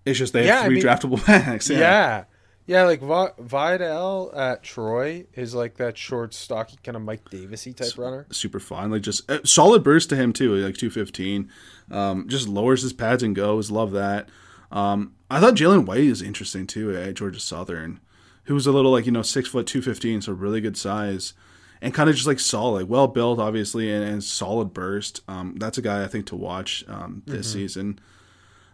It's 0.05 0.19
just 0.19 0.33
they 0.33 0.45
have 0.45 0.47
Yeah, 0.47 0.61
I 0.61 0.65
three 0.65 0.75
mean- 0.75 0.83
draftable 0.83 1.25
backs. 1.27 1.69
Yeah. 1.69 2.25
yeah. 2.65 2.83
like 2.83 3.01
Va- 3.01 3.33
Vidal 3.39 4.31
at 4.35 4.63
Troy 4.63 5.25
is 5.33 5.55
like 5.55 5.77
that 5.77 5.97
short, 5.97 6.33
stocky, 6.33 6.77
kind 6.83 6.95
of 6.97 7.01
Mike 7.03 7.29
Davisy 7.29 7.73
type 7.73 7.97
runner. 7.97 8.25
super 8.31 8.59
fun. 8.59 8.91
Like 8.91 9.01
just 9.01 9.29
uh, 9.31 9.39
solid 9.45 9.83
burst 9.83 10.09
to 10.09 10.15
him 10.15 10.33
too, 10.33 10.55
like 10.55 10.75
two 10.75 10.89
fifteen. 10.89 11.49
Um, 11.91 12.27
just 12.27 12.47
lowers 12.47 12.81
his 12.81 12.93
pads 12.93 13.23
and 13.23 13.35
goes. 13.35 13.71
Love 13.71 13.91
that. 13.91 14.27
Um, 14.71 15.13
I 15.29 15.39
thought 15.39 15.53
Jalen 15.55 15.85
White 15.85 15.99
is 16.01 16.21
interesting 16.21 16.65
too 16.67 16.95
at 16.97 17.13
Georgia 17.15 17.39
Southern, 17.39 17.99
who 18.45 18.53
was 18.53 18.67
a 18.67 18.71
little 18.71 18.91
like 18.91 19.05
you 19.05 19.11
know 19.11 19.21
six 19.21 19.49
foot 19.49 19.67
two 19.67 19.81
fifteen, 19.81 20.21
so 20.21 20.33
really 20.33 20.61
good 20.61 20.77
size, 20.77 21.33
and 21.81 21.93
kind 21.93 22.09
of 22.09 22.15
just 22.15 22.27
like 22.27 22.39
solid, 22.39 22.89
well 22.89 23.07
built, 23.07 23.39
obviously, 23.39 23.91
and, 23.91 24.03
and 24.03 24.23
solid 24.23 24.73
burst. 24.73 25.21
Um, 25.27 25.55
that's 25.57 25.77
a 25.77 25.81
guy 25.81 26.03
I 26.03 26.07
think 26.07 26.27
to 26.27 26.35
watch 26.35 26.83
um, 26.87 27.23
this 27.25 27.51
season. 27.53 27.99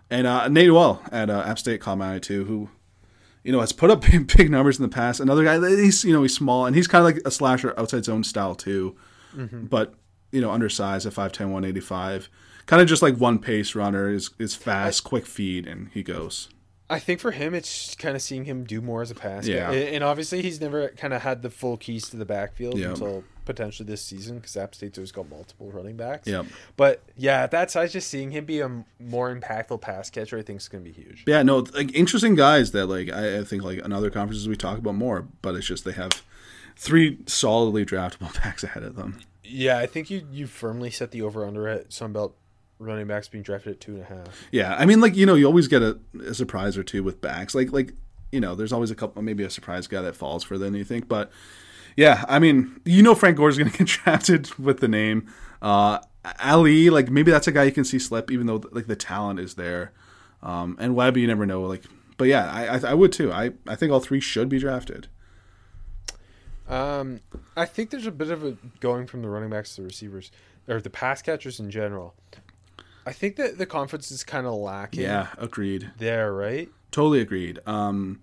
And 0.10 0.26
uh, 0.26 0.48
Nate 0.48 0.68
Noel 0.68 1.04
at 1.12 1.30
uh, 1.30 1.44
App 1.46 1.60
State 1.60 1.82
caught 1.82 2.00
my 2.00 2.16
eye 2.16 2.20
too, 2.20 2.46
who 2.46 2.70
you 3.44 3.52
know, 3.52 3.62
has 3.62 3.72
put 3.72 3.90
up 3.90 4.02
big, 4.12 4.36
big 4.36 4.50
numbers 4.50 4.78
in 4.78 4.84
the 4.84 4.90
past. 4.90 5.20
Another 5.20 5.44
guy, 5.44 5.58
that 5.58 5.80
he's 5.80 6.04
you 6.04 6.14
know 6.14 6.22
he's 6.22 6.36
small 6.36 6.66
and 6.66 6.76
he's 6.76 6.88
kind 6.88 7.02
of 7.02 7.06
like 7.06 7.22
a 7.26 7.32
slasher 7.32 7.74
outside 7.80 8.06
zone 8.06 8.24
style 8.24 8.56
too, 8.56 8.96
but 9.70 9.94
you 10.32 10.42
know 10.42 10.52
undersized 10.52 11.06
at 11.06 11.14
5'10", 11.14 11.52
185. 11.52 12.30
Kind 12.66 12.82
of 12.82 12.88
just 12.88 13.02
like 13.02 13.16
one 13.16 13.40
pace 13.40 13.76
runner 13.76 14.10
is 14.12 14.30
is 14.40 14.56
fast, 14.56 15.04
quick 15.04 15.26
feed, 15.26 15.68
and 15.68 15.90
he 15.94 16.04
goes. 16.04 16.50
I 16.90 17.00
think 17.00 17.20
for 17.20 17.32
him, 17.32 17.54
it's 17.54 17.96
kind 17.96 18.16
of 18.16 18.22
seeing 18.22 18.46
him 18.46 18.64
do 18.64 18.82
more 18.82 19.02
as 19.02 19.12
a 19.12 19.16
pass 19.16 19.46
guy. 19.48 19.54
Yeah. 19.54 19.72
And 19.72 19.96
and 19.96 20.04
obviously, 20.04 20.42
he's 20.42 20.60
never 20.60 20.90
kind 20.90 21.14
of 21.14 21.22
had 21.22 21.42
the 21.42 21.50
full 21.50 21.78
keys 21.78 22.10
to 22.10 22.18
the 22.18 22.26
backfield 22.26 22.78
Yep. 22.78 22.90
until 22.92 23.24
potentially 23.46 23.88
this 23.88 24.02
season 24.04 24.38
because 24.38 24.56
App 24.58 24.76
State's 24.76 24.98
always 24.98 25.12
got 25.12 25.28
multiple 25.30 25.72
running 25.72 25.98
backs. 25.98 26.28
Yep. 26.28 26.46
But 26.78 27.04
yeah, 27.18 27.44
at 27.44 27.52
that 27.52 27.72
size, 27.72 27.92
just 27.94 28.08
seeing 28.08 28.32
him 28.32 28.46
be 28.46 28.60
a 28.60 28.84
more 29.00 29.36
impactful 29.36 29.82
pass 29.82 30.10
catcher, 30.10 30.38
I 30.38 30.42
think 30.44 30.60
is 30.62 30.68
going 30.68 30.84
to 30.84 30.90
be 30.90 30.94
huge. 30.96 31.24
Yeah, 31.28 31.42
no, 31.44 31.60
like 31.74 31.94
interesting 31.96 32.36
guys 32.36 32.72
that 32.72 32.86
like 32.88 33.12
I, 33.12 33.40
I 33.40 33.44
think 33.44 33.64
like 33.64 33.80
in 33.80 33.92
other 33.94 34.10
conferences 34.10 34.48
we 34.48 34.56
talk 34.56 34.78
about 34.78 34.96
more, 34.96 35.28
but 35.42 35.56
it's 35.56 35.68
just 35.68 35.86
they 35.86 35.92
have 35.94 36.24
three 36.76 37.18
solidly 37.28 37.86
draftable 37.86 38.34
backs 38.44 38.64
ahead 38.64 38.84
of 38.84 38.96
them. 38.96 39.20
Yeah, 39.44 39.78
I 39.80 39.88
think 39.88 40.10
you 40.10 40.28
you 40.32 40.46
firmly 40.48 40.92
set 40.92 41.12
the 41.12 41.22
over 41.24 41.46
under 41.46 41.68
at 41.68 41.90
Sunbelt 41.90 42.34
running 42.80 43.08
backs 43.08 43.28
being 43.28 43.44
drafted 43.44 43.74
at 43.74 43.80
two 43.82 43.96
and 43.96 44.02
a 44.02 44.06
half. 44.06 44.48
Yeah, 44.52 44.76
I 44.76 44.86
mean, 44.86 45.02
like 45.02 45.16
you 45.16 45.26
know, 45.26 45.36
you 45.36 45.46
always 45.46 45.68
get 45.68 45.82
a, 45.82 46.00
a 46.26 46.34
surprise 46.34 46.78
or 46.78 46.84
two 46.84 47.04
with 47.04 47.22
backs. 47.22 47.54
Like 47.54 47.72
like 47.72 47.94
you 48.32 48.40
know, 48.40 48.56
there's 48.56 48.74
always 48.74 48.92
a 48.92 48.96
couple, 48.96 49.22
maybe 49.22 49.44
a 49.44 49.50
surprise 49.50 49.88
guy 49.88 50.02
that 50.02 50.16
falls 50.16 50.44
for 50.44 50.58
than 50.58 50.74
you 50.74 50.84
think. 50.84 51.08
But 51.08 51.32
yeah, 51.96 52.24
I 52.28 52.40
mean, 52.40 52.80
you 52.86 53.04
know, 53.04 53.16
Frank 53.16 53.38
Gore's 53.38 53.58
going 53.58 53.70
to 53.72 53.78
get 53.78 53.88
drafted 53.88 54.54
with 54.58 54.80
the 54.80 54.88
name. 54.88 55.32
Uh, 55.62 56.00
Ali, 56.42 56.90
like 56.90 57.10
maybe 57.10 57.32
that's 57.32 57.48
a 57.48 57.52
guy 57.52 57.64
you 57.64 57.72
can 57.72 57.86
see 57.86 58.00
slip, 58.00 58.32
even 58.32 58.48
though 58.48 58.64
like 58.72 58.88
the 58.88 58.96
talent 58.96 59.40
is 59.40 59.56
there. 59.56 59.92
Um, 60.42 60.78
and 60.80 60.96
Webb, 60.96 61.18
you 61.18 61.28
never 61.28 61.46
know. 61.46 61.62
Like, 61.64 61.84
but 62.18 62.26
yeah, 62.28 62.52
I 62.52 62.78
I, 62.78 62.92
I 62.92 62.94
would 62.94 63.12
too. 63.12 63.32
I 63.32 63.52
I 63.68 63.76
think 63.76 63.92
all 63.92 64.00
three 64.00 64.20
should 64.20 64.50
be 64.50 64.60
drafted. 64.60 65.08
Um, 66.68 67.22
I 67.58 67.66
think 67.66 67.90
there's 67.90 68.06
a 68.06 68.12
bit 68.12 68.30
of 68.30 68.44
a 68.44 68.56
going 68.80 69.08
from 69.08 69.24
the 69.24 69.30
running 69.30 69.50
backs 69.50 69.76
to 69.76 69.82
the 69.82 69.88
receivers 69.88 70.32
or 70.68 70.80
the 70.80 70.90
pass 70.90 71.22
catchers 71.22 71.60
in 71.60 71.72
general. 71.72 72.14
I 73.06 73.14
think 73.14 73.36
that 73.38 73.58
the 73.58 73.66
conference 73.66 74.12
is 74.12 74.24
kind 74.24 74.46
of 74.46 74.54
lacking. 74.54 75.02
Yeah, 75.02 75.28
agreed. 75.38 75.92
there, 75.98 76.34
right? 76.34 76.70
Totally 76.92 77.22
agreed. 77.22 77.60
Um, 77.66 78.22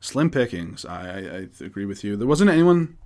slim 0.00 0.30
pickings. 0.30 0.84
I, 0.84 1.00
I, 1.00 1.18
I 1.18 1.64
agree 1.64 1.84
with 1.84 2.04
you. 2.04 2.16
There 2.16 2.26
wasn't 2.26 2.50
anyone 2.50 2.96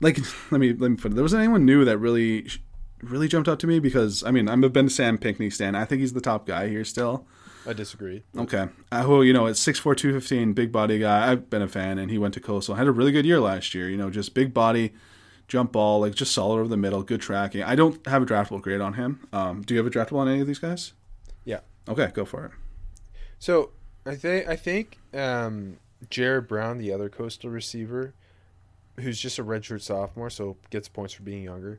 like 0.00 0.18
let 0.50 0.60
me 0.60 0.72
let 0.72 0.90
me 0.90 0.96
put 0.96 1.12
it. 1.12 1.14
There 1.14 1.24
wasn't 1.24 1.42
anyone 1.42 1.64
new 1.64 1.84
that 1.84 1.98
really 1.98 2.48
really 3.02 3.28
jumped 3.28 3.48
out 3.48 3.58
to 3.60 3.66
me 3.66 3.78
because 3.78 4.22
I 4.24 4.30
mean 4.30 4.48
I'm 4.48 4.62
a 4.64 4.68
Ben 4.68 4.88
Sam 4.88 5.18
Pinkney 5.18 5.50
stan. 5.50 5.74
I 5.74 5.84
think 5.84 6.00
he's 6.00 6.12
the 6.12 6.20
top 6.20 6.46
guy 6.46 6.68
here 6.68 6.84
still. 6.84 7.26
I 7.66 7.74
disagree. 7.74 8.22
Okay. 8.36 8.68
Uh, 8.90 9.02
who 9.02 9.22
you 9.22 9.34
know, 9.34 9.44
it's 9.46 9.62
6'4", 9.62 9.94
215, 9.94 10.54
big 10.54 10.72
body 10.72 10.98
guy. 10.98 11.30
I've 11.30 11.50
been 11.50 11.60
a 11.60 11.68
fan, 11.68 11.98
and 11.98 12.10
he 12.10 12.16
went 12.16 12.32
to 12.34 12.40
Coastal. 12.40 12.76
Had 12.76 12.86
a 12.86 12.92
really 12.92 13.12
good 13.12 13.26
year 13.26 13.38
last 13.38 13.74
year. 13.74 13.88
You 13.90 13.98
know, 13.98 14.08
just 14.08 14.32
big 14.32 14.54
body, 14.54 14.94
jump 15.50 15.72
ball, 15.72 16.00
like 16.00 16.14
just 16.14 16.32
solid 16.32 16.60
over 16.60 16.68
the 16.68 16.76
middle, 16.76 17.02
good 17.02 17.20
tracking. 17.20 17.62
I 17.62 17.74
don't 17.74 18.06
have 18.06 18.22
a 18.22 18.26
draftable 18.26 18.62
grade 18.62 18.80
on 18.80 18.94
him. 18.94 19.26
Um, 19.32 19.62
do 19.62 19.74
you 19.74 19.78
have 19.78 19.86
a 19.86 19.90
draftable 19.90 20.18
on 20.18 20.28
any 20.28 20.40
of 20.40 20.46
these 20.46 20.60
guys? 20.60 20.94
Yeah. 21.44 21.60
Okay, 21.88 22.10
go 22.14 22.24
for 22.24 22.46
it. 22.46 22.52
So 23.38 23.70
I 24.06 24.14
think 24.14 24.48
I 24.48 24.56
think 24.56 24.98
um, 25.12 25.78
Jared 26.08 26.46
Brown, 26.46 26.78
the 26.78 26.92
other 26.92 27.08
coastal 27.08 27.50
receiver, 27.50 28.14
who's 29.00 29.20
just 29.20 29.38
a 29.38 29.44
redshirt 29.44 29.82
sophomore, 29.82 30.30
so 30.30 30.56
gets 30.70 30.88
points 30.88 31.14
for 31.14 31.24
being 31.24 31.42
younger, 31.42 31.78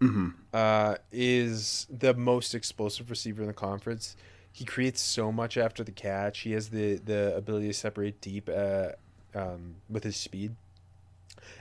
uh, 0.53 0.95
is 1.11 1.87
the 1.89 2.13
most 2.13 2.53
explosive 2.53 3.09
receiver 3.09 3.41
in 3.41 3.47
the 3.47 3.53
conference. 3.53 4.15
He 4.51 4.65
creates 4.65 4.99
so 5.01 5.31
much 5.31 5.55
after 5.55 5.81
the 5.83 5.93
catch. 5.93 6.39
He 6.41 6.51
has 6.51 6.69
the 6.69 6.95
the 6.95 7.35
ability 7.37 7.67
to 7.67 7.73
separate 7.73 8.19
deep 8.19 8.49
uh, 8.53 8.89
um, 9.33 9.75
with 9.89 10.03
his 10.03 10.17
speed. 10.17 10.55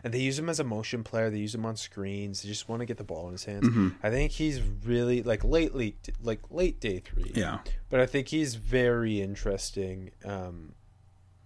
And 0.05 0.13
they 0.15 0.19
use 0.21 0.39
him 0.39 0.49
as 0.49 0.61
a 0.61 0.65
motion 0.65 1.03
player. 1.05 1.31
They 1.31 1.39
use 1.39 1.55
him 1.55 1.65
on 1.67 1.77
screens. 1.77 2.43
They 2.43 2.49
just 2.49 2.69
want 2.69 2.81
to 2.81 2.87
get 2.87 2.97
the 2.97 3.05
ball 3.05 3.27
in 3.27 3.33
his 3.33 3.45
hands. 3.45 3.93
I 4.03 4.11
think 4.11 4.33
he's 4.33 4.61
really 4.85 5.23
like 5.23 5.45
late, 5.45 5.75
late, 5.75 6.09
like 6.23 6.41
late 6.51 6.81
day 6.81 7.01
three 7.01 7.33
Yeah. 7.35 7.59
but 7.89 8.01
I 8.01 8.07
think 8.07 8.29
he's 8.29 8.55
very 8.55 9.21
interesting. 9.21 10.11
Um, 10.25 10.73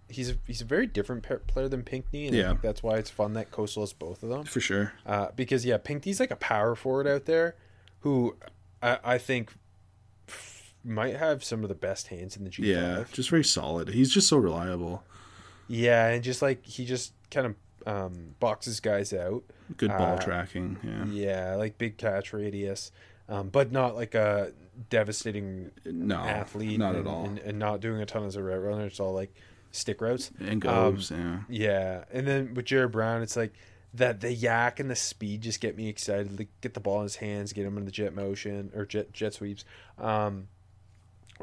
he's 0.09 0.29
a, 0.31 0.35
he's 0.47 0.61
a 0.61 0.65
very 0.65 0.87
different 0.87 1.23
player 1.47 1.67
than 1.67 1.83
Pinkney, 1.83 2.27
and 2.27 2.37
I 2.37 2.47
think 2.49 2.61
that's 2.61 2.83
why 2.83 2.95
it's 2.97 3.09
fun 3.09 3.33
that 3.33 3.51
Coastal 3.51 3.83
has 3.83 3.93
both 3.93 4.23
of 4.23 4.29
them. 4.29 4.43
For 4.45 4.59
sure. 4.59 4.93
Uh, 5.05 5.27
because 5.35 5.65
yeah, 5.65 5.77
Pinkney's 5.77 6.19
like 6.19 6.31
a 6.31 6.35
power 6.35 6.75
forward 6.75 7.07
out 7.07 7.25
there, 7.25 7.55
who 8.01 8.35
I, 8.83 8.99
I 9.03 9.17
think 9.17 9.51
f- 10.27 10.73
might 10.83 11.15
have 11.15 11.43
some 11.43 11.63
of 11.63 11.69
the 11.69 11.75
best 11.75 12.07
hands 12.07 12.37
in 12.37 12.43
the 12.43 12.49
G. 12.51 12.71
Yeah, 12.71 13.05
just 13.11 13.29
very 13.31 13.43
solid. 13.43 13.89
He's 13.89 14.11
just 14.13 14.27
so 14.27 14.37
reliable. 14.37 15.03
Yeah, 15.67 16.07
and 16.09 16.23
just 16.23 16.43
like 16.43 16.63
he 16.65 16.85
just 16.85 17.13
kind 17.31 17.47
of 17.47 17.55
um, 17.85 18.35
boxes 18.39 18.79
guys 18.79 19.13
out. 19.13 19.43
Good 19.77 19.89
ball 19.89 20.15
Uh, 20.15 20.19
tracking. 20.21 20.77
Yeah. 20.83 21.05
Yeah, 21.05 21.55
like 21.55 21.77
big 21.77 21.97
catch 21.97 22.33
radius, 22.33 22.91
um, 23.29 23.49
but 23.49 23.71
not 23.71 23.95
like 23.95 24.15
a 24.15 24.51
devastating 24.89 25.71
No, 25.85 26.15
athlete. 26.17 26.79
not 26.79 26.95
and, 26.95 27.07
at 27.07 27.11
all. 27.11 27.25
and, 27.25 27.39
and 27.39 27.59
not 27.59 27.79
doing 27.81 28.01
a 28.01 28.05
ton 28.05 28.25
as 28.25 28.35
a 28.35 28.43
route 28.43 28.61
runner. 28.61 28.85
It's 28.85 28.99
all 28.99 29.13
like 29.13 29.33
stick 29.71 30.01
routes. 30.01 30.31
And 30.39 30.65
Um, 30.65 30.95
goes. 30.95 31.11
yeah. 31.11 31.39
Yeah, 31.49 32.03
and 32.11 32.27
then 32.27 32.53
with 32.53 32.65
Jared 32.65 32.91
Brown, 32.91 33.21
it's 33.21 33.35
like 33.35 33.53
that 33.93 34.19
the 34.19 34.33
yak 34.33 34.79
and 34.79 34.89
the 34.91 34.95
speed 34.95 35.41
just 35.41 35.61
get 35.61 35.77
me 35.77 35.87
excited. 35.87 36.37
Like, 36.37 36.49
get 36.61 36.73
the 36.73 36.79
ball 36.81 36.97
in 36.97 37.03
his 37.03 37.15
hands, 37.17 37.53
get 37.53 37.65
him 37.65 37.77
in 37.77 37.85
the 37.85 37.91
jet 37.91 38.13
motion 38.13 38.71
or 38.75 38.85
jet 38.85 39.13
jet 39.13 39.33
sweeps. 39.33 39.63
Um, 39.97 40.47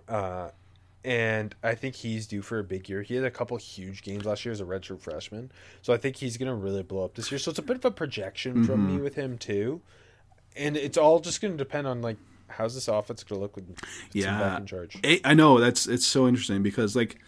uh, 0.09 0.51
and 1.05 1.55
I 1.63 1.75
think 1.75 1.97
he's 1.97 2.27
due 2.27 2.43
for 2.43 2.59
a 2.59 2.65
big 2.65 2.89
year. 2.89 3.03
He 3.03 3.15
had 3.17 3.25
a 3.25 3.31
couple 3.31 3.57
huge 3.57 4.03
games 4.03 4.25
last 4.25 4.45
year 4.45 4.53
as 4.53 4.61
a 4.61 4.65
redshirt 4.65 5.01
freshman, 5.01 5.51
so 5.83 5.93
I 5.93 5.97
think 5.97 6.17
he's 6.17 6.37
gonna 6.37 6.55
really 6.55 6.83
blow 6.83 7.05
up 7.05 7.15
this 7.15 7.31
year. 7.31 7.39
So 7.39 7.51
it's 7.51 7.59
a 7.59 7.63
bit 7.63 7.77
of 7.77 7.85
a 7.85 7.91
projection 7.91 8.65
from 8.65 8.81
Mm-hmm. 8.87 8.97
me 8.97 9.03
with 9.03 9.15
him 9.15 9.39
too, 9.39 9.81
and 10.57 10.77
it's 10.77 10.97
all 10.99 11.21
just 11.21 11.41
gonna 11.41 11.57
depend 11.57 11.87
on 11.87 12.03
like 12.03 12.17
how's 12.49 12.75
this 12.75 12.87
offense 12.89 13.25
gonna 13.25 13.41
look 13.41 13.57
with 13.57 13.75
Yeah. 14.13 14.39
back 14.39 14.61
in 14.61 14.67
charge. 14.67 14.97
I 15.05 15.21
I 15.25 15.35
know 15.35 15.59
that's 15.59 15.87
it's 15.87 16.07
so 16.07 16.29
interesting 16.29 16.63
because 16.63 16.95
like 16.95 17.19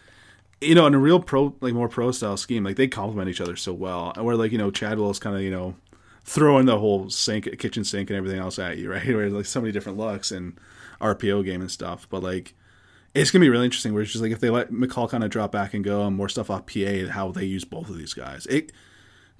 you 0.61 0.73
know 0.75 0.85
in 0.87 0.93
a 0.93 0.99
real 0.99 1.19
pro 1.19 1.53
like 1.61 1.73
more 1.73 1.89
pro 1.89 2.11
style 2.11 2.37
scheme 2.37 2.63
like 2.63 2.75
they 2.77 2.87
complement 2.87 3.29
each 3.29 3.41
other 3.41 3.55
so 3.55 3.73
well 3.73 4.13
and 4.15 4.23
where 4.25 4.37
like 4.37 4.51
you 4.53 4.57
know 4.57 4.71
Chadwell 4.71 5.09
is 5.09 5.19
kind 5.19 5.35
of 5.35 5.41
you 5.41 5.51
know 5.51 5.75
throwing 6.23 6.65
the 6.65 6.79
whole 6.79 7.09
sink 7.09 7.45
kitchen 7.59 7.83
sink 7.83 8.09
and 8.09 8.15
everything 8.17 8.39
else 8.39 8.57
at 8.57 8.77
you 8.77 8.89
right 8.91 9.05
where 9.07 9.29
like 9.29 9.45
so 9.45 9.59
many 9.59 9.71
different 9.73 9.97
looks 9.97 10.31
and 10.31 10.57
RPO 11.01 11.43
game 11.43 11.59
and 11.61 11.69
stuff 11.69 12.07
but 12.09 12.23
like 12.23 12.53
it's 13.15 13.31
gonna 13.31 13.43
be 13.43 13.49
really 13.49 13.65
interesting 13.65 13.93
where 13.93 14.03
it's 14.03 14.11
just 14.11 14.21
like 14.21 14.31
if 14.31 14.39
they 14.39 14.49
let 14.49 14.71
McCall 14.71 15.09
kind 15.09 15.23
of 15.23 15.29
drop 15.29 15.51
back 15.51 15.73
and 15.73 15.83
go 15.83 16.05
and 16.05 16.15
more 16.15 16.29
stuff 16.29 16.49
off 16.49 16.65
PA 16.65 17.07
how 17.09 17.31
they 17.31 17.45
use 17.45 17.63
both 17.65 17.89
of 17.89 17.97
these 17.97 18.13
guys 18.13 18.45
it 18.47 18.71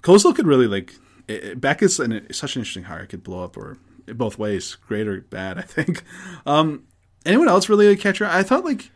Coastal 0.02 0.32
could 0.32 0.46
really 0.46 0.66
like 0.66 0.94
it, 1.28 1.44
it- 1.44 1.60
Beck 1.60 1.82
is 1.82 2.00
an, 2.00 2.32
such 2.32 2.56
an 2.56 2.60
interesting 2.60 2.84
hire 2.84 3.00
it 3.02 3.08
could 3.08 3.22
blow 3.22 3.44
up 3.44 3.56
or 3.56 3.78
both 4.08 4.38
ways 4.38 4.74
great 4.86 5.06
or 5.06 5.20
bad 5.20 5.58
I 5.58 5.62
think 5.62 6.02
um 6.46 6.84
anyone 7.24 7.48
else 7.48 7.68
really 7.68 7.86
a 7.88 7.96
catcher 7.96 8.24
I 8.26 8.42
thought 8.42 8.64
like 8.64 8.90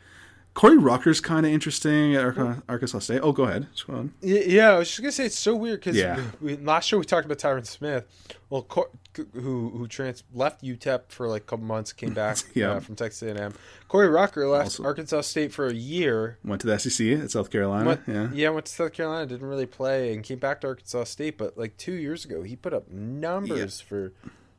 Corey 0.52 0.76
Rucker's 0.78 1.20
kind 1.20 1.46
of 1.46 1.52
interesting 1.52 2.16
at 2.16 2.24
Arkansas 2.68 2.98
State. 2.98 3.20
Oh, 3.22 3.30
go 3.30 3.44
ahead. 3.44 3.68
Go. 3.86 4.08
Yeah, 4.20 4.70
I 4.72 4.78
was 4.78 4.88
just 4.88 5.00
gonna 5.00 5.12
say 5.12 5.26
it's 5.26 5.38
so 5.38 5.54
weird 5.54 5.78
because 5.78 5.96
Yeah. 5.96 6.20
last 6.40 6.90
year 6.90 6.98
we 6.98 7.04
talked 7.04 7.24
about 7.24 7.38
Tyrin 7.38 7.64
Smith, 7.64 8.04
well, 8.50 8.62
Cor- 8.64 8.90
who 9.34 9.70
who 9.70 9.86
trans 9.88 10.22
left 10.32 10.62
UTEP 10.62 11.02
for 11.08 11.26
like 11.28 11.42
a 11.42 11.44
couple 11.44 11.64
months, 11.66 11.92
came 11.92 12.14
back 12.14 12.38
Yeah. 12.54 12.72
uh, 12.72 12.80
from 12.80 12.94
Texas 12.96 13.22
A&M. 13.22 13.54
Corey 13.88 14.08
Rucker 14.08 14.46
left 14.48 14.66
Also- 14.66 14.84
Arkansas 14.84 15.22
State 15.22 15.52
for 15.52 15.66
a 15.66 15.72
year. 15.74 16.38
Went 16.44 16.60
to 16.62 16.66
the 16.66 16.78
SEC 16.78 17.06
at 17.20 17.30
South 17.30 17.50
Carolina. 17.50 17.84
Went, 18.06 18.32
yeah. 18.34 18.48
went 18.50 18.66
to 18.66 18.72
South 18.72 18.92
Carolina, 18.92 19.26
didn't 19.26 19.46
really 19.48 19.66
play, 19.66 20.12
and 20.12 20.22
came 20.22 20.38
back 20.38 20.60
to 20.62 20.68
Arkansas 20.68 21.04
State. 21.04 21.38
But 21.38 21.58
like 21.58 21.76
two 21.76 21.92
years 21.94 22.24
ago, 22.24 22.42
he 22.42 22.56
put 22.56 22.72
up 22.72 22.88
numbers 22.90 23.80
for 23.80 24.12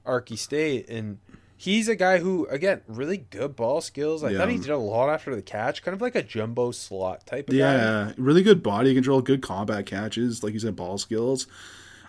Arky 0.06 0.38
State, 0.38 0.90
and 0.90 1.20
he's 1.56 1.88
a 1.88 1.96
guy 1.96 2.18
who, 2.20 2.46
again, 2.48 2.82
really 2.88 3.18
good 3.18 3.56
ball 3.56 3.82
skills. 3.82 4.24
I 4.24 4.36
thought 4.36 4.50
he 4.50 4.58
did 4.58 4.70
a 4.72 4.78
lot 4.78 5.10
after 5.10 5.36
the 5.36 5.42
catch, 5.44 5.84
kind 5.84 5.94
of 5.96 6.02
like 6.02 6.16
a 6.16 6.24
jumbo 6.24 6.72
slot 6.72 7.26
type 7.26 7.48
of 7.50 7.54
guy. 7.54 7.60
Yeah, 7.60 8.12
really 8.18 8.42
good 8.44 8.64
body 8.64 8.94
control, 8.94 9.22
good 9.22 9.42
combat 9.42 9.86
catches, 9.86 10.44
like 10.44 10.54
you 10.54 10.60
said, 10.60 10.76
ball 10.76 10.98
skills. 10.98 11.48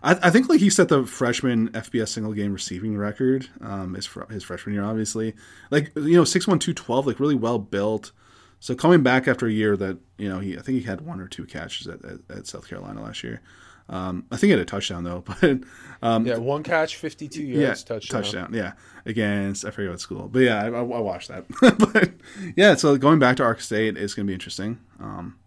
I, 0.03 0.19
I 0.23 0.31
think 0.31 0.49
like 0.49 0.61
he 0.61 0.71
set 0.71 0.89
the 0.89 1.07
freshman 1.07 1.71
FBS 1.71 2.09
single 2.09 2.33
game 2.33 2.53
receiving 2.53 2.97
record. 2.97 3.49
Um, 3.61 3.95
his 3.95 4.07
fr- 4.07 4.31
his 4.31 4.43
freshman 4.43 4.75
year, 4.75 4.85
obviously, 4.85 5.35
like 5.71 5.93
you 5.97 6.15
know, 6.15 6.25
six 6.25 6.47
one 6.47 6.59
two 6.59 6.75
twelve, 6.75 7.07
like 7.07 7.21
really 7.21 7.35
well 7.35 7.59
built. 7.59 8.13
So 8.61 8.75
coming 8.75 9.03
back 9.03 9.27
after 9.27 9.47
a 9.47 9.53
year 9.53 9.77
that 9.77 9.99
you 10.19 10.29
know 10.29 10.39
he, 10.39 10.57
I 10.57 10.63
think 10.63 10.79
he 10.79 10.85
had 10.85 11.01
one 11.01 11.21
or 11.21 11.29
two 11.29 11.45
catches 11.47 11.87
at, 11.87 12.05
at, 12.05 12.19
at 12.31 12.47
South 12.47 12.69
Carolina 12.69 13.03
last 13.03 13.23
year. 13.25 13.41
Um, 13.89 14.25
I 14.31 14.37
think 14.37 14.49
he 14.49 14.51
had 14.51 14.61
a 14.61 14.65
touchdown 14.65 15.05
though, 15.05 15.25
but 15.41 15.61
um, 16.03 16.27
Yeah, 16.27 16.39
one 16.39 16.63
catch, 16.63 16.97
fifty-two 16.97 17.43
yards, 17.43 17.85
touchdown. 17.85 18.55
Yeah, 18.55 18.73
against 19.05 19.65
I 19.65 19.71
forget 19.71 19.91
what 19.91 20.01
school, 20.01 20.29
but 20.29 20.41
yeah, 20.41 20.63
I, 20.63 20.67
I, 20.69 20.81
I 20.81 20.83
watched 20.83 21.29
that. 21.29 21.45
but 21.93 22.13
yeah, 22.57 22.75
so 22.75 22.97
going 22.97 23.19
back 23.19 23.37
to 23.39 23.43
Ark 23.43 23.61
State 23.61 23.97
is 23.97 24.15
going 24.15 24.27
to 24.27 24.31
be 24.31 24.35
interesting. 24.35 24.79
Um, 25.01 25.39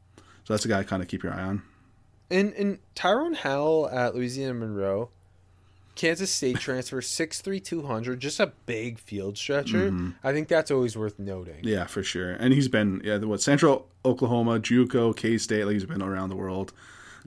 so 0.44 0.54
that's 0.54 0.66
a 0.66 0.68
guy 0.68 0.84
to 0.84 0.88
kind 0.88 1.02
of 1.02 1.08
keep 1.08 1.24
your 1.24 1.34
eye 1.34 1.42
on. 1.42 1.64
And 2.30 2.54
and 2.54 2.80
Tyrone 2.96 3.34
Howell 3.34 3.90
at 3.90 4.16
Louisiana 4.16 4.54
Monroe, 4.54 5.10
Kansas 5.96 6.32
State 6.32 6.60
transfer 6.60 7.02
six 7.20 7.42
three 7.42 7.60
two 7.60 7.84
hundred, 7.84 8.20
just 8.20 8.40
a 8.40 8.48
big 8.66 9.00
field 9.00 9.38
stretcher. 9.38 10.14
I 10.24 10.34
think 10.34 10.48
that's 10.48 10.72
always 10.72 10.98
worth 10.98 11.20
noting. 11.20 11.58
Mm-hmm. 11.58 11.68
Yeah, 11.68 11.86
for 11.86 12.04
sure. 12.04 12.32
And 12.32 12.54
he's 12.54 12.68
been 12.68 13.02
yeah, 13.04 13.18
what 13.18 13.42
Central 13.42 13.88
Oklahoma, 14.04 14.60
JUCO, 14.60 15.16
K 15.16 15.38
State. 15.38 15.66
Like 15.66 15.74
he's 15.74 15.86
been 15.86 16.02
around 16.02 16.30
the 16.30 16.36
world. 16.36 16.74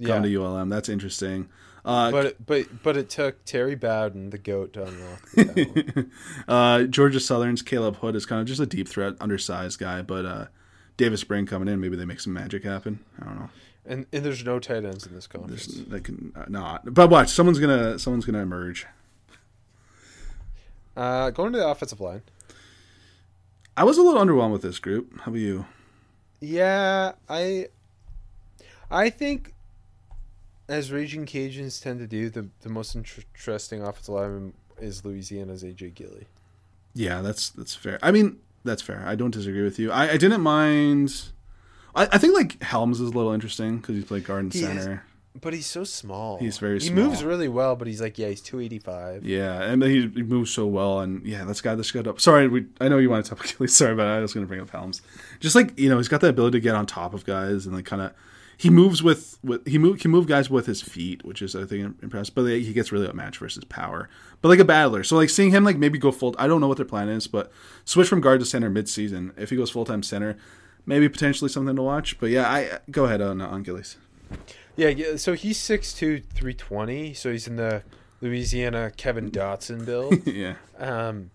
Gone 0.01 0.23
to 0.23 0.43
ULM. 0.43 0.69
That's 0.69 0.89
interesting. 0.89 1.49
Uh, 1.85 2.11
But 2.11 2.27
it, 2.27 2.47
but 2.47 2.83
but 2.83 2.97
it 2.97 3.09
took 3.09 3.45
Terry 3.45 3.75
Bowden, 3.75 4.31
the 4.31 4.39
goat, 4.39 4.75
to 4.75 4.85
unlock 4.85 5.31
that 5.33 6.07
uh, 6.49 6.83
Georgia 6.85 7.19
Southern's 7.19 7.63
Caleb 7.63 7.97
Hood 7.97 8.15
is 8.15 8.27
kind 8.27 8.41
of 8.41 8.47
just 8.47 8.61
a 8.61 8.67
deep 8.67 8.89
threat, 8.89 9.15
undersized 9.21 9.79
guy. 9.79 10.03
But 10.03 10.27
uh, 10.27 10.47
Davis 10.97 11.25
Brin 11.25 11.47
coming 11.47 11.67
in, 11.69 11.81
maybe 11.81 11.97
they 11.97 12.05
make 12.05 12.21
some 12.21 12.33
magic 12.33 12.63
happen. 12.65 13.01
I 13.21 13.25
don't 13.25 13.39
know. 13.39 13.51
And 13.89 14.05
and 14.13 14.23
there's 14.23 14.45
no 14.45 14.61
tight 14.61 14.85
ends 14.85 15.07
in 15.07 15.15
this 15.15 15.27
conference. 15.27 15.67
They 15.67 16.01
can 16.01 16.33
uh, 16.37 16.45
not. 16.49 16.95
But 16.95 17.09
watch, 17.09 17.31
someone's 17.31 17.59
gonna 17.59 17.99
someone's 17.99 18.27
gonna 18.27 18.43
emerge. 18.43 18.87
Uh, 20.95 21.31
going 21.31 21.53
to 21.53 21.59
the 21.59 21.67
offensive 21.67 22.01
line. 22.01 22.23
I 23.77 23.85
was 23.85 23.97
a 23.97 24.03
little 24.03 24.21
underwhelmed 24.21 24.53
with 24.53 24.63
this 24.63 24.79
group. 24.79 25.21
How 25.21 25.31
about 25.31 25.39
you? 25.39 25.65
Yeah, 26.41 27.13
I 27.29 27.69
I 28.91 29.09
think 29.09 29.55
as 30.69 30.93
Raging 30.93 31.25
Cajuns 31.25 31.83
tend 31.83 31.99
to 32.01 32.07
do, 32.07 32.29
the 32.29 32.49
the 32.61 32.69
most 32.69 32.95
interesting 32.95 33.83
offensive 33.83 34.15
lineman 34.15 34.53
is 34.79 35.05
Louisiana's 35.05 35.65
AJ 35.65 35.95
Gillie. 35.95 36.27
Yeah, 36.95 37.23
that's 37.23 37.49
that's 37.49 37.75
fair. 37.75 37.99
I 38.03 38.11
mean, 38.11 38.39
that's 38.65 38.83
fair. 38.83 39.03
I 39.07 39.15
don't 39.15 39.31
disagree 39.31 39.63
with 39.63 39.79
you. 39.79 39.91
I, 39.91 40.11
I 40.11 40.17
didn't 40.19 40.43
mind. 40.43 41.31
I, 41.95 42.05
I 42.13 42.19
think 42.19 42.35
like 42.35 42.63
Helms 42.63 43.01
is 43.01 43.09
a 43.09 43.13
little 43.13 43.33
interesting 43.33 43.79
because 43.79 43.97
he's 43.97 44.05
played 44.05 44.25
guard 44.25 44.45
and 44.45 44.53
He 44.53 44.61
is. 44.61 44.67
center. 44.67 45.05
But 45.41 45.55
he's 45.55 45.67
so 45.67 45.85
small. 45.85 46.39
He's 46.39 46.59
very 46.59 46.81
He 46.81 46.91
moves 46.91 47.19
small. 47.19 47.29
really 47.31 47.47
well, 47.49 47.77
but 47.77 47.87
he's 47.87 48.01
like, 48.01 48.19
yeah, 48.19 48.29
he's 48.29 48.41
two 48.41 48.59
eighty 48.61 48.79
five. 48.81 49.25
Yeah, 49.25 49.63
and 49.63 49.83
he, 49.83 50.09
he 50.09 50.23
moves 50.23 50.51
so 50.51 50.67
well, 50.67 51.01
and 51.01 51.25
yeah, 51.25 51.45
guy, 51.63 51.75
this 51.77 51.93
guy 51.93 52.01
up. 52.01 52.21
Sorry, 52.21 52.49
we, 52.49 52.67
I 52.81 52.89
know 52.89 52.99
you 52.99 53.09
want 53.09 53.25
to 53.25 53.29
talk 53.31 53.39
about 53.41 53.53
Achilles. 53.53 53.75
Sorry, 53.77 53.95
but 53.95 54.07
I 54.07 54.19
was 54.21 54.35
going 54.35 54.45
to 54.45 54.49
bring 54.49 54.61
up 54.61 54.71
Helms. 54.71 55.01
Just 55.39 55.55
like 55.55 55.79
you 55.79 55.89
know, 55.89 55.99
he's 55.99 56.09
got 56.09 56.21
the 56.23 56.29
ability 56.29 56.59
to 56.59 56.63
get 56.63 56.75
on 56.75 56.87
top 56.87 57.15
of 57.15 57.25
guys 57.25 57.67
and 57.67 57.75
like 57.77 57.85
kind 57.85 58.03
of. 58.03 58.13
He 58.57 58.71
moves 58.71 59.05
with, 59.05 59.39
with 59.45 59.65
he 59.69 59.79
move 59.79 60.01
can 60.01 60.11
move 60.11 60.27
guys 60.27 60.51
with 60.51 60.67
his 60.67 60.83
feet, 60.83 61.25
which 61.25 61.41
is 61.43 61.55
I 61.55 61.65
think 61.65 62.03
impressive. 62.03 62.35
But 62.35 62.43
like, 62.47 62.63
he 62.63 62.73
gets 62.73 62.91
really 62.91 63.07
outmatched 63.07 63.39
versus 63.39 63.63
power. 63.63 64.09
But 64.43 64.49
like 64.49 64.59
a 64.59 64.65
battler, 64.65 65.05
so 65.05 65.15
like 65.15 65.31
seeing 65.31 65.53
him 65.53 65.63
like 65.63 65.77
maybe 65.77 65.97
go 65.97 66.11
full. 66.11 66.35
I 66.41 66.49
don't 66.49 66.61
know 66.61 66.67
what 66.67 66.77
their 66.79 66.85
plan 66.87 67.09
is, 67.09 67.29
but 67.29 67.53
switch 67.85 68.09
from 68.09 68.21
guard 68.21 68.41
to 68.41 68.47
center 68.47 68.69
mid 68.69 68.89
season. 68.89 69.33
If 69.37 69.51
he 69.51 69.57
goes 69.57 69.71
full 69.71 69.85
time 69.85 70.03
center, 70.03 70.37
maybe 70.89 71.09
potentially 71.09 71.51
something 71.51 71.77
to 71.77 71.83
watch. 71.83 72.19
But 72.19 72.31
yeah, 72.31 72.51
I 72.51 72.81
go 72.91 73.05
ahead 73.05 73.21
on 73.21 73.41
on 73.41 73.63
Gillies. 73.63 73.97
Yeah, 74.75 74.89
yeah. 74.89 75.17
So 75.17 75.35
he's 75.35 75.59
6'2", 75.59 76.25
320. 76.35 77.15
So 77.15 77.33
he's 77.33 77.47
in 77.47 77.57
the 77.57 77.83
Louisiana 78.21 78.91
Kevin 78.97 79.31
Dotson 79.31 79.85
build. 79.85 80.27
yeah, 80.27 80.55
um, 80.79 81.31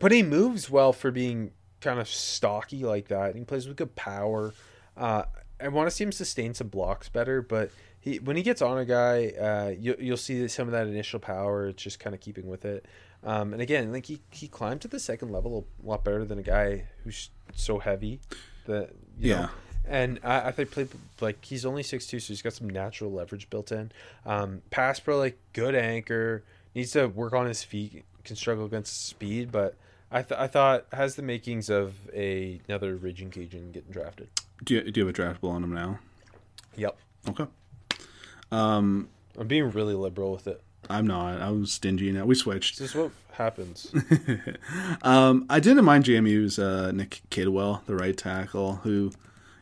but 0.00 0.10
he 0.10 0.22
moves 0.22 0.70
well 0.70 0.92
for 0.92 1.10
being 1.10 1.52
kind 1.80 2.00
of 2.00 2.08
stocky 2.08 2.84
like 2.84 3.08
that. 3.08 3.36
He 3.36 3.44
plays 3.44 3.68
with 3.68 3.76
good 3.76 3.94
power. 3.94 4.54
Uh, 4.96 5.24
I 5.60 5.68
want 5.68 5.88
to 5.88 5.94
see 5.94 6.04
him 6.04 6.12
sustain 6.12 6.54
some 6.54 6.68
blocks 6.68 7.08
better, 7.08 7.42
but 7.42 7.70
he 8.00 8.18
when 8.18 8.36
he 8.36 8.42
gets 8.42 8.62
on 8.62 8.78
a 8.78 8.84
guy, 8.84 9.28
uh, 9.28 9.74
you, 9.78 9.94
you'll 9.98 10.16
see 10.16 10.48
some 10.48 10.66
of 10.66 10.72
that 10.72 10.86
initial 10.86 11.20
power. 11.20 11.68
It's 11.68 11.82
just 11.82 12.00
kind 12.00 12.14
of 12.14 12.20
keeping 12.20 12.48
with 12.48 12.64
it. 12.64 12.86
Um, 13.24 13.52
and 13.52 13.62
again, 13.62 13.92
like 13.92 14.06
he, 14.06 14.20
he 14.30 14.48
climbed 14.48 14.80
to 14.80 14.88
the 14.88 14.98
second 14.98 15.30
level 15.30 15.64
a 15.80 15.86
lot 15.86 16.04
better 16.04 16.24
than 16.24 16.40
a 16.40 16.42
guy 16.42 16.86
who's 17.04 17.30
so 17.54 17.78
heavy. 17.78 18.20
You 18.66 18.88
Yeah. 19.18 19.40
know, 19.42 19.48
and 19.88 20.20
I, 20.22 20.48
I 20.48 20.52
think 20.52 20.70
played 20.70 20.88
like 21.20 21.44
he's 21.44 21.64
only 21.66 21.82
six 21.82 22.06
two, 22.06 22.20
so 22.20 22.28
he's 22.28 22.42
got 22.42 22.52
some 22.52 22.68
natural 22.70 23.10
leverage 23.12 23.50
built 23.50 23.72
in. 23.72 23.92
Um, 24.24 24.62
pass 24.70 25.00
pro 25.00 25.18
like 25.18 25.38
good 25.52 25.74
anchor 25.74 26.44
needs 26.74 26.92
to 26.92 27.06
work 27.06 27.32
on 27.32 27.46
his 27.46 27.62
feet. 27.62 28.04
Can 28.24 28.36
struggle 28.36 28.64
against 28.66 29.06
speed, 29.08 29.50
but 29.50 29.74
I 30.10 30.22
th- 30.22 30.38
I 30.40 30.46
thought 30.46 30.86
has 30.92 31.16
the 31.16 31.22
makings 31.22 31.68
of 31.68 31.94
a, 32.14 32.60
another 32.68 32.94
Raging 32.94 33.30
Cajun 33.30 33.72
getting 33.72 33.90
drafted. 33.90 34.28
do 34.62 34.74
you, 34.74 34.90
do 34.92 35.00
you 35.00 35.06
have 35.06 35.18
a 35.18 35.18
draftable 35.20 35.50
on 35.50 35.64
him 35.64 35.74
now? 35.74 35.98
Yep, 36.76 36.96
Okay. 37.30 37.46
Um, 38.52 39.08
I'm 39.38 39.48
being 39.48 39.70
really 39.70 39.94
liberal 39.94 40.30
with 40.32 40.46
it. 40.46 40.62
I'm 40.90 41.06
not. 41.06 41.40
I'm 41.40 41.66
stingy 41.66 42.12
now. 42.12 42.24
We 42.24 42.34
switched. 42.34 42.78
This 42.78 42.90
is 42.90 42.96
what 42.96 43.10
happens. 43.32 43.92
Um, 45.02 45.46
I 45.50 45.58
didn't 45.58 45.84
mind 45.84 46.04
JMU's 46.04 46.58
uh, 46.58 46.92
Nick 46.92 47.22
Kidwell, 47.30 47.84
the 47.86 47.96
right 47.96 48.16
tackle, 48.16 48.76
who, 48.76 49.10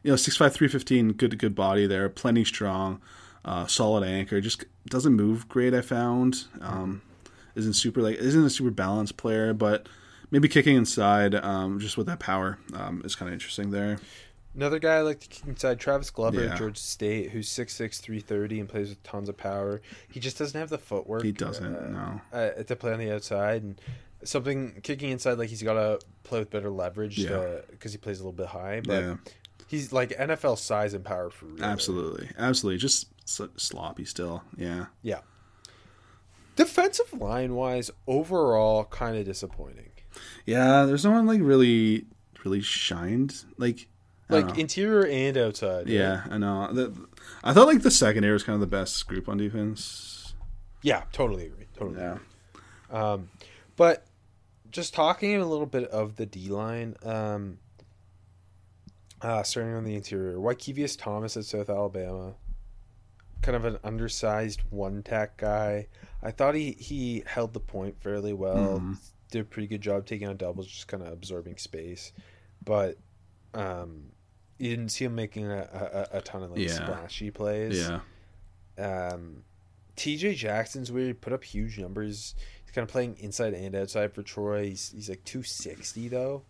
you 0.03 0.11
know, 0.11 0.15
6'5", 0.15 0.37
315, 0.53 1.13
good 1.13 1.39
good 1.39 1.55
body 1.55 1.87
there, 1.87 2.11
plenty 2.11 2.45
strong, 2.45 3.01
uh, 3.45 3.67
solid 3.67 4.07
anchor. 4.07 4.41
Just 4.41 4.65
doesn't 4.87 5.15
move 5.15 5.49
great. 5.49 5.73
I 5.73 5.81
found 5.81 6.45
um, 6.61 7.01
isn't 7.55 7.73
super 7.75 8.03
like 8.03 8.17
isn't 8.17 8.45
a 8.45 8.51
super 8.51 8.71
balanced 8.71 9.17
player, 9.17 9.55
but 9.55 9.89
maybe 10.31 10.49
kicking 10.49 10.77
inside, 10.77 11.35
um, 11.35 11.81
just 11.81 11.97
with 11.97 12.07
that 12.07 12.19
power, 12.19 12.59
um, 12.75 13.03
is 13.05 13.15
kind 13.15 13.29
of 13.29 13.33
interesting 13.33 13.71
there. 13.71 13.99
Another 14.55 14.79
guy 14.81 14.97
I 14.97 15.01
like 15.03 15.21
to 15.21 15.29
kick 15.29 15.47
inside, 15.47 15.79
Travis 15.79 16.11
Glover 16.11 16.43
Yeah. 16.43 16.51
at 16.53 16.59
Georgia 16.59 16.81
State, 16.81 17.31
who's 17.31 17.49
6'6", 17.49 18.01
330 18.01 18.61
and 18.61 18.69
plays 18.69 18.89
with 18.89 19.03
tons 19.05 19.29
of 19.29 19.37
power. 19.37 19.81
He 20.11 20.19
just 20.19 20.39
doesn't 20.39 20.59
have 20.59 20.71
the 20.71 20.79
footwork. 20.79 21.23
He 21.23 21.31
doesn't. 21.33 21.65
uh, 21.75 22.21
no. 22.33 22.39
uh, 22.39 22.63
to 22.65 22.77
play 22.77 22.93
on 22.93 22.99
the 22.99 23.15
outside 23.15 23.63
and 23.63 23.81
something 24.25 24.81
kicking 24.83 25.11
inside 25.11 25.39
like 25.39 25.49
he's 25.49 25.63
got 25.63 25.75
to 25.75 25.99
play 26.25 26.41
with 26.41 26.51
better 26.51 26.69
leverage 26.71 27.17
Yeah. 27.19 27.61
because 27.71 27.93
he 27.93 27.99
plays 27.99 28.19
a 28.19 28.23
little 28.23 28.33
bit 28.33 28.47
high 28.49 28.81
but 28.85 29.03
Yeah. 29.03 29.17
he's 29.69 29.93
like 29.95 30.11
NFL 30.11 30.57
size 30.59 30.93
and 30.95 31.05
power 31.05 31.31
for 31.31 31.47
real. 31.47 31.65
Absolutely, 31.65 32.29
absolutely. 32.37 32.79
Just 32.79 33.09
sloppy 33.25 34.05
still. 34.05 34.43
Yeah. 34.57 34.87
yeah 35.03 35.21
defensive 36.57 37.13
line 37.15 37.55
wise 37.55 37.91
overall 38.07 38.85
kind 38.85 39.17
of 39.17 39.25
disappointing 39.25 39.91
Yeah, 40.45 40.85
there's 40.85 41.05
no 41.05 41.13
one 41.13 41.27
like 41.27 41.41
really, 41.41 42.05
really 42.45 42.61
shined. 42.61 43.45
Like, 43.57 43.87
like 44.31 44.59
interior 44.59 45.07
and 45.07 45.37
outside 45.37 45.87
right? 45.87 45.89
yeah, 45.89 46.25
I 46.31 46.39
know. 46.39 46.73
The, 46.73 46.95
I 47.43 47.53
thought 47.53 47.67
like 47.67 47.83
the 47.83 47.91
secondary 47.91 48.33
was 48.33 48.43
kind 48.43 48.55
of 48.55 48.61
the 48.61 48.67
best 48.67 49.07
group 49.07 49.29
on 49.29 49.37
defense. 49.39 50.35
yeah 50.83 51.03
totally 51.13 51.47
agree 51.47 51.67
totally 51.77 52.01
Yeah, 52.01 52.19
Um, 52.91 53.29
but 53.77 54.07
just 54.71 54.95
talking 54.95 55.37
a 55.37 55.47
little 55.47 55.67
bit 55.67 55.89
of 55.91 56.17
the 56.17 56.27
D 56.27 56.49
line, 56.49 56.97
um, 57.03 57.59
uh, 59.23 59.43
starting 59.43 59.75
on 59.75 59.85
the 59.85 59.95
interior, 59.95 60.37
Wykevius 60.37 60.99
Thomas 60.99 61.37
at 61.37 61.45
South 61.45 61.69
Alabama, 61.69 62.35
kind 63.43 63.57
of 63.57 63.65
an 63.65 63.79
undersized 63.85 64.61
one 64.71 65.03
tack 65.03 65.37
guy. 65.37 65.89
I 66.23 66.31
thought 66.31 66.55
he, 66.55 66.73
he 66.73 67.23
held 67.27 67.53
the 67.53 67.61
point 67.61 68.01
fairly 68.01 68.33
well. 68.33 68.77
Did 69.31 69.43
a 69.43 69.45
pretty 69.45 69.69
good 69.69 69.81
job 69.81 70.07
taking 70.07 70.29
on 70.29 70.37
doubles, 70.37 70.67
just 70.67 70.89
kind 70.89 71.03
of 71.03 71.13
absorbing 71.13 71.57
space. 71.57 72.13
But 72.65 72.97
um, 73.55 74.07
you 74.61 74.71
didn't 74.77 74.91
see 74.91 75.05
him 75.07 75.15
making 75.15 75.47
a, 75.51 76.07
a, 76.13 76.19
a 76.19 76.21
ton 76.21 76.43
of 76.43 76.51
like 76.51 76.61
Yeah. 76.61 76.75
splashy 76.75 77.31
plays 77.31 77.89
yeah, 77.89 78.01
um, 78.79 79.43
TJ 79.97 80.37
Jackson's 80.37 80.91
weird. 80.93 81.21
Put 81.21 81.33
up 81.33 81.45
huge 81.45 81.79
numbers. 81.79 82.35
He's 82.65 82.73
kind 82.75 82.83
of 82.85 82.91
playing 82.91 83.17
inside 83.21 83.53
and 83.55 83.75
outside 83.75 84.13
for 84.15 84.23
Troy. 84.23 84.67
He's, 84.69 84.93
he's 84.95 85.09
like 85.09 85.25
260 85.25 86.09
though. 86.09 86.43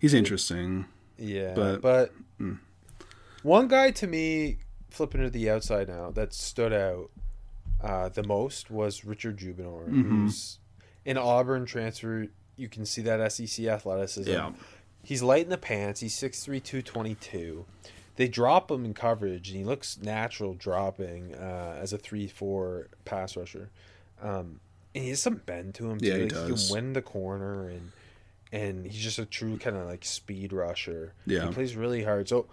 he's 0.00 0.14
interesting. 0.14 0.86
Yeah, 1.16 1.54
But- 1.54 1.80
but, 1.80 2.12
hmm. 2.38 2.54
one 3.42 3.68
guy 3.68 3.90
to 3.92 4.06
me 4.06 4.58
flipping 4.90 5.20
to 5.22 5.30
the 5.30 5.50
outside 5.50 5.88
now 5.88 6.10
that 6.12 6.32
stood 6.32 6.72
out 6.72 7.10
uh, 7.80 8.08
the 8.08 8.22
most 8.24 8.70
was 8.70 9.04
Richard 9.04 9.38
Jibunor, 9.38 9.88
Mm-hmm. 9.88 10.24
who's 10.24 10.58
an 11.06 11.16
Auburn 11.16 11.64
transfer. 11.64 12.26
You 12.56 12.68
can 12.68 12.84
see 12.84 13.02
that 13.02 13.32
SEC 13.32 13.66
athleticism. 13.66 14.30
Yeah. 14.30 14.50
He's 15.02 15.22
light 15.22 15.44
in 15.44 15.50
the 15.50 15.58
pants. 15.58 16.00
He's 16.00 16.14
6'3", 16.16 16.62
222. 16.62 17.64
They 18.16 18.28
drop 18.28 18.70
him 18.70 18.84
in 18.84 18.94
coverage, 18.94 19.48
and 19.48 19.58
he 19.58 19.64
looks 19.64 19.96
natural 20.02 20.54
dropping 20.54 21.34
uh, 21.34 21.78
as 21.80 21.92
a 21.92 21.98
3-4 21.98 22.86
pass 23.04 23.36
rusher. 23.36 23.70
Um, 24.20 24.60
and 24.94 25.04
he 25.04 25.10
has 25.10 25.22
some 25.22 25.36
bend 25.36 25.74
to 25.76 25.90
him, 25.90 25.98
too. 26.00 26.06
Yeah, 26.06 26.14
he 26.16 26.22
like, 26.22 26.32
does. 26.32 26.66
can 26.68 26.74
win 26.74 26.92
the 26.94 27.02
corner, 27.02 27.68
and 27.68 27.92
and 28.50 28.86
he's 28.86 29.02
just 29.02 29.18
a 29.18 29.26
true 29.26 29.58
kind 29.58 29.76
of 29.76 29.86
like 29.86 30.04
speed 30.04 30.52
rusher. 30.54 31.12
Yeah. 31.26 31.46
He 31.46 31.52
plays 31.52 31.76
really 31.76 32.02
hard. 32.02 32.28
So 32.30 32.46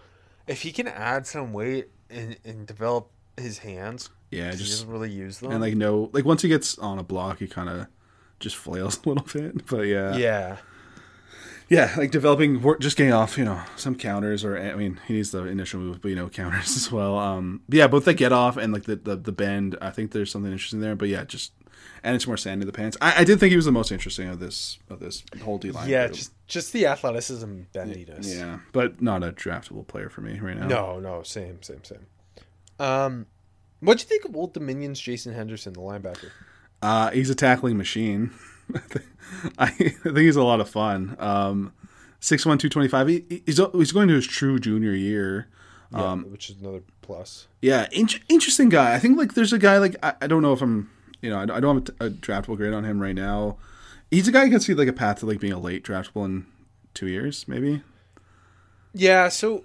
if 0.46 0.62
he 0.62 0.72
can 0.74 0.88
add 0.90 1.26
some 1.26 1.54
weight 1.54 1.88
and, 2.10 2.36
and 2.44 2.68
develop 2.68 3.10
his 3.38 3.60
hands, 3.60 4.10
Yeah, 4.30 4.50
'cause 4.50 4.60
he 4.60 4.66
doesn't 4.66 4.90
really 4.90 5.10
use 5.10 5.40
them. 5.40 5.52
and 5.54 5.62
like 5.62 5.76
no, 5.76 6.10
like 6.14 6.26
once 6.26 6.42
he 6.42 6.50
gets 6.50 6.78
on 6.78 7.00
a 7.00 7.04
block, 7.04 7.40
he 7.40 7.48
kind 7.48 7.70
of 7.70 7.88
just 8.42 8.58
flails 8.58 9.00
a 9.06 9.10
little 9.10 9.26
bit. 9.34 9.66
But 9.68 9.84
yeah, 9.88 10.18
yeah. 10.18 10.58
Yeah, 11.70 11.94
like 11.98 12.12
developing, 12.12 12.64
just 12.80 12.98
getting 12.98 13.14
off, 13.14 13.38
you 13.38 13.46
know, 13.46 13.62
some 13.76 13.96
counters 13.96 14.44
or 14.46 14.58
I 14.58 14.76
mean, 14.76 15.00
he 15.08 15.14
needs 15.14 15.32
the 15.32 15.46
initial 15.46 15.80
move, 15.80 16.02
but 16.02 16.10
you 16.10 16.16
know, 16.16 16.30
counters 16.30 16.76
as 16.76 16.92
well. 16.92 17.18
Um, 17.18 17.62
but 17.68 17.78
yeah, 17.78 17.88
both 17.88 18.06
the 18.06 18.14
get 18.14 18.32
off 18.32 18.58
and 18.58 18.72
like 18.72 18.84
the, 18.84 18.96
the 18.96 19.16
the 19.16 19.32
bend, 19.32 19.78
I 19.82 19.90
think 19.90 20.12
there's 20.12 20.32
something 20.32 20.52
interesting 20.52 20.80
there. 20.80 20.96
But 20.96 21.10
yeah, 21.10 21.24
just 21.24 21.52
and 22.04 22.16
it's 22.16 22.28
more 22.28 22.38
sand 22.38 22.62
in 22.62 22.68
the 22.68 22.74
pants. 22.74 22.98
I, 23.02 23.22
I 23.22 23.24
did 23.24 23.40
think 23.40 23.50
he 23.50 23.56
was 23.56 23.66
the 23.66 23.72
most 23.72 23.92
interesting 23.92 24.30
of 24.30 24.40
this 24.40 24.78
of 24.90 25.00
this 25.00 25.24
whole 25.44 25.58
D 25.58 25.72
line. 25.72 25.90
Yeah, 25.90 26.06
group. 26.06 26.18
just 26.18 26.32
just 26.48 26.72
the 26.72 26.86
athleticism 26.86 27.62
bendiness. 27.74 28.36
yeah, 28.36 28.60
but 28.72 29.02
not 29.02 29.24
a 29.24 29.32
draftable 29.32 29.88
player 29.88 30.10
for 30.10 30.22
me 30.22 30.40
right 30.40 30.58
now. 30.58 30.68
No, 30.68 31.00
no, 31.00 31.24
same, 31.24 31.64
same, 31.64 31.84
same. 31.84 32.06
Um, 32.80 33.26
what 33.80 33.98
do 33.98 34.04
you 34.04 34.08
think 34.08 34.26
of 34.26 34.36
Old 34.36 34.54
Dominion's 34.54 35.00
Jason 35.00 35.34
Henderson, 35.34 35.74
the 35.74 35.80
linebacker? 35.80 36.30
Uh, 36.82 37.10
he's 37.12 37.30
a 37.30 37.36
tackling 37.36 37.78
machine. 37.78 38.32
I 39.58 39.68
think 39.68 40.18
he's 40.18 40.36
a 40.36 40.44
lot 40.44 40.60
of 40.60 40.70
fun. 40.70 41.16
Um, 41.20 41.74
6'1", 42.22 42.42
225. 42.60 43.08
He, 43.08 43.42
he's 43.46 43.60
he's 43.74 43.92
going 43.92 44.08
to 44.08 44.14
his 44.16 44.26
true 44.28 44.60
junior 44.60 44.94
year. 44.94 45.48
Yeah, 45.92 46.12
Um, 46.12 46.32
which 46.32 46.50
is 46.50 46.60
another 46.60 46.82
plus. 47.02 47.48
Yeah, 47.62 47.88
in- 47.92 48.10
interesting 48.28 48.70
guy. 48.70 48.96
I 48.96 49.00
think 49.00 49.18
like 49.18 49.34
there's 49.36 49.54
a 49.54 49.60
guy 49.60 49.78
like 49.78 49.96
I, 50.04 50.14
I 50.22 50.28
don't 50.28 50.42
know 50.42 50.54
if 50.54 50.62
I'm 50.62 50.90
you 51.22 51.30
know 51.30 51.38
I, 51.38 51.44
I 51.44 51.60
don't 51.60 51.86
have 51.88 51.96
a, 52.00 52.06
a 52.06 52.10
draftable 52.10 52.58
grade 52.58 52.74
on 52.74 52.84
him 52.84 53.00
right 53.00 53.16
now. 53.16 53.58
He's 54.10 54.28
a 54.28 54.32
guy 54.32 54.46
who 54.46 54.52
can 54.52 54.60
see 54.60 54.74
like 54.74 54.88
a 54.88 54.94
path 54.94 55.20
to 55.20 55.26
like 55.28 55.40
being 55.40 55.54
a 55.54 55.60
late 55.60 55.84
draftable 55.84 56.26
in 56.26 56.46
two 56.94 57.08
years 57.08 57.48
maybe. 57.48 57.84
Yeah, 58.94 59.30
so 59.30 59.64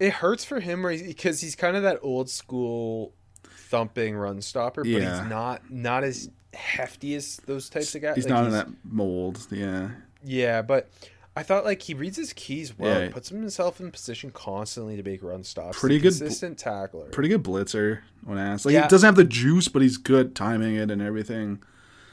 it 0.00 0.14
hurts 0.14 0.44
for 0.44 0.58
him 0.60 0.82
because 0.82 1.40
he's 1.40 1.54
kind 1.54 1.76
of 1.76 1.82
that 1.84 1.98
old 2.02 2.30
school 2.30 3.12
thumping 3.44 4.16
run 4.16 4.40
stopper, 4.42 4.82
but 4.82 4.90
Yeah. 4.90 5.20
he's 5.22 5.30
not 5.30 5.70
not 5.70 6.02
as 6.02 6.30
hefty 6.54 7.14
as 7.14 7.36
those 7.46 7.68
types 7.68 7.94
of 7.94 8.02
guys. 8.02 8.16
He's 8.16 8.24
Like, 8.24 8.34
not 8.34 8.44
in 8.46 8.50
that 8.52 8.68
mold. 8.84 9.46
Yeah, 9.50 9.90
Yeah, 10.24 10.62
but 10.62 10.88
I 11.36 11.42
thought 11.42 11.64
like 11.64 11.82
he 11.82 11.94
reads 11.94 12.16
his 12.16 12.32
keys 12.32 12.76
well, 12.76 13.00
Yeah. 13.02 13.10
puts 13.10 13.28
himself 13.28 13.80
in 13.80 13.90
position 13.92 14.30
constantly 14.30 14.96
to 14.96 15.02
make 15.02 15.22
run 15.22 15.44
stops. 15.44 15.78
Pretty 15.78 15.96
He's 15.98 16.02
good 16.02 16.18
bl- 16.18 16.24
consistent 16.24 16.58
tackler. 16.58 17.06
Pretty 17.10 17.28
good 17.28 17.44
blitzer 17.44 18.00
when 18.24 18.38
asked. 18.38 18.64
Like 18.66 18.72
Yeah. 18.72 18.82
he 18.82 18.88
doesn't 18.88 19.06
have 19.06 19.16
the 19.16 19.24
juice, 19.24 19.68
but 19.68 19.82
he's 19.82 19.96
good 19.98 20.34
timing 20.34 20.74
it 20.74 20.90
and 20.90 21.00
everything. 21.00 21.62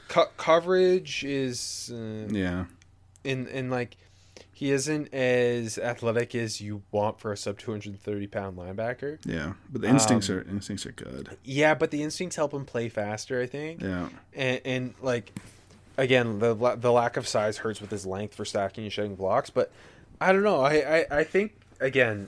Co- 0.10 0.30
coverage 0.38 1.24
is 1.24 1.92
uh, 1.94 2.28
Yeah. 2.30 2.66
in 3.24 3.48
in 3.48 3.70
like 3.72 3.98
he 4.56 4.72
isn't 4.72 5.14
as 5.14 5.78
athletic 5.78 6.34
as 6.34 6.62
you 6.62 6.82
want 6.90 7.20
for 7.20 7.32
a 7.34 7.38
sub 7.38 7.60
230 7.60 8.26
pound 8.28 8.58
linebacker. 8.58 9.20
Yeah. 9.26 9.54
But 9.70 9.82
the 9.82 9.90
instincts 9.90 10.30
Um, 10.30 10.38
are 10.38 10.42
instincts 10.44 10.86
are 10.86 10.94
good. 10.94 11.38
Yeah, 11.44 11.76
but 11.76 11.92
the 11.92 12.02
instincts 12.02 12.38
help 12.38 12.54
him 12.54 12.64
play 12.66 12.88
faster. 12.90 13.42
I 13.42 13.48
think. 13.48 13.82
Yeah. 13.82 14.08
and, 14.34 14.62
and 14.66 14.94
like 15.02 15.34
again 15.98 16.40
the 16.40 16.54
the 16.80 16.92
lack 16.92 17.18
of 17.18 17.28
size 17.28 17.58
hurts 17.60 17.80
with 17.82 17.92
his 17.92 18.06
length 18.06 18.34
for 18.36 18.44
stacking 18.46 18.84
and 18.84 18.92
shedding 18.92 19.16
blocks 19.16 19.50
but 19.50 19.72
i 20.20 20.34
don't 20.34 20.44
know 20.44 20.60
i 20.60 20.74
i, 21.00 21.20
I 21.20 21.24
think 21.24 21.54
again 21.80 22.28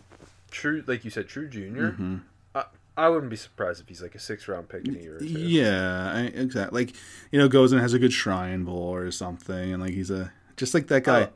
true 0.51 0.85
like 0.87 1.03
you 1.03 1.09
said 1.11 1.27
true 1.27 1.49
junior 1.49 1.91
Mm-hmm. 1.91 2.15
I, 2.55 2.63
I 2.95 3.09
wouldn't 3.09 3.29
be 3.29 3.35
surprised 3.35 3.81
if 3.81 3.89
he's 3.89 4.01
like 4.01 4.15
a 4.15 4.19
six 4.19 4.47
round 4.47 4.69
pick 4.69 4.87
in 4.87 4.95
a 4.95 4.99
year. 4.99 5.21
Yeah, 5.21 6.11
I, 6.15 6.21
exactly. 6.21 6.85
Like 6.85 6.95
you 7.31 7.37
know, 7.39 7.47
goes 7.49 7.71
and 7.73 7.79
has 7.81 7.93
a 7.93 7.99
good 7.99 8.11
shrine 8.13 8.63
bowl 8.63 8.93
or 8.95 9.11
something, 9.11 9.73
and 9.73 9.83
like 9.83 9.93
he's 9.93 10.09
a 10.09 10.31
just 10.55 10.73
like 10.73 10.87
that 10.87 11.03
guy. 11.03 11.27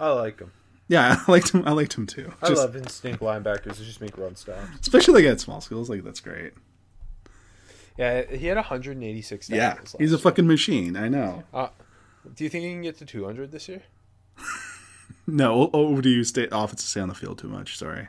I 0.00 0.10
like 0.10 0.38
him. 0.40 0.52
yeah, 0.88 1.16
I 1.28 1.30
liked 1.30 1.50
him. 1.52 1.66
I 1.66 1.72
liked 1.72 1.94
him 1.94 2.06
too. 2.06 2.32
I 2.42 2.48
Just- 2.48 2.60
love 2.62 2.76
instinct 2.76 3.20
linebackers 3.22 3.76
who 3.76 3.84
just 3.84 4.00
make 4.00 4.16
run 4.18 4.34
stops. 4.36 4.66
especially 4.80 5.22
like 5.22 5.30
at 5.32 5.40
small 5.40 5.60
schools. 5.60 5.88
Like 5.90 6.02
that's 6.04 6.20
great. 6.20 6.52
Yeah, 7.98 8.22
he 8.24 8.46
had 8.46 8.56
186 8.56 9.50
Yeah, 9.50 9.76
he's 9.98 10.12
a 10.12 10.14
last 10.16 10.22
fucking 10.22 10.46
machine. 10.46 10.96
I 10.96 11.08
know. 11.08 11.44
Uh, 11.52 11.68
do 12.34 12.42
you 12.44 12.48
think 12.50 12.64
he 12.64 12.70
can 12.70 12.80
get 12.82 12.96
to 12.98 13.04
200 13.04 13.52
this 13.52 13.68
year? 13.68 13.82
No, 15.24 15.70
oh, 15.72 16.00
do 16.00 16.08
you 16.08 16.24
stay 16.24 16.48
off? 16.48 16.72
It's 16.72 16.82
to 16.82 16.88
stay 16.88 17.00
on 17.00 17.08
the 17.08 17.14
field 17.14 17.38
too 17.38 17.46
much. 17.46 17.78
Sorry. 17.78 18.08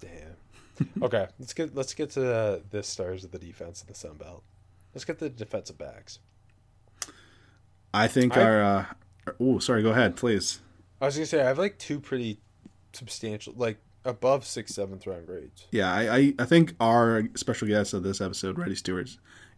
Damn. 0.00 0.88
okay, 1.02 1.26
let's 1.40 1.52
get 1.52 1.74
let's 1.74 1.92
get 1.92 2.10
to 2.10 2.20
the, 2.20 2.62
the 2.70 2.84
stars 2.84 3.24
of 3.24 3.32
the 3.32 3.38
defense 3.38 3.82
of 3.82 3.88
the 3.88 3.94
Sun 3.96 4.14
Belt. 4.14 4.44
Let's 4.94 5.04
get 5.04 5.18
the 5.18 5.28
defensive 5.28 5.76
backs. 5.76 6.20
I 7.92 8.06
think 8.06 8.36
I- 8.36 8.42
our. 8.44 8.62
uh 8.62 8.84
Oh, 9.40 9.58
sorry. 9.58 9.82
Go 9.82 9.90
ahead, 9.90 10.14
please. 10.16 10.60
I 11.00 11.06
was 11.06 11.14
gonna 11.14 11.26
say 11.26 11.40
I 11.40 11.46
have 11.46 11.58
like 11.58 11.78
two 11.78 12.00
pretty 12.00 12.40
substantial, 12.92 13.54
like 13.56 13.78
above 14.04 14.44
sixth, 14.44 14.74
seventh 14.74 15.06
round 15.06 15.26
grades. 15.26 15.66
Yeah, 15.70 15.92
I, 15.92 16.16
I, 16.16 16.34
I 16.40 16.44
think 16.44 16.74
our 16.80 17.24
special 17.36 17.68
guest 17.68 17.94
of 17.94 18.02
this 18.02 18.20
episode, 18.20 18.58
Reddy 18.58 18.74
Steward, 18.74 19.10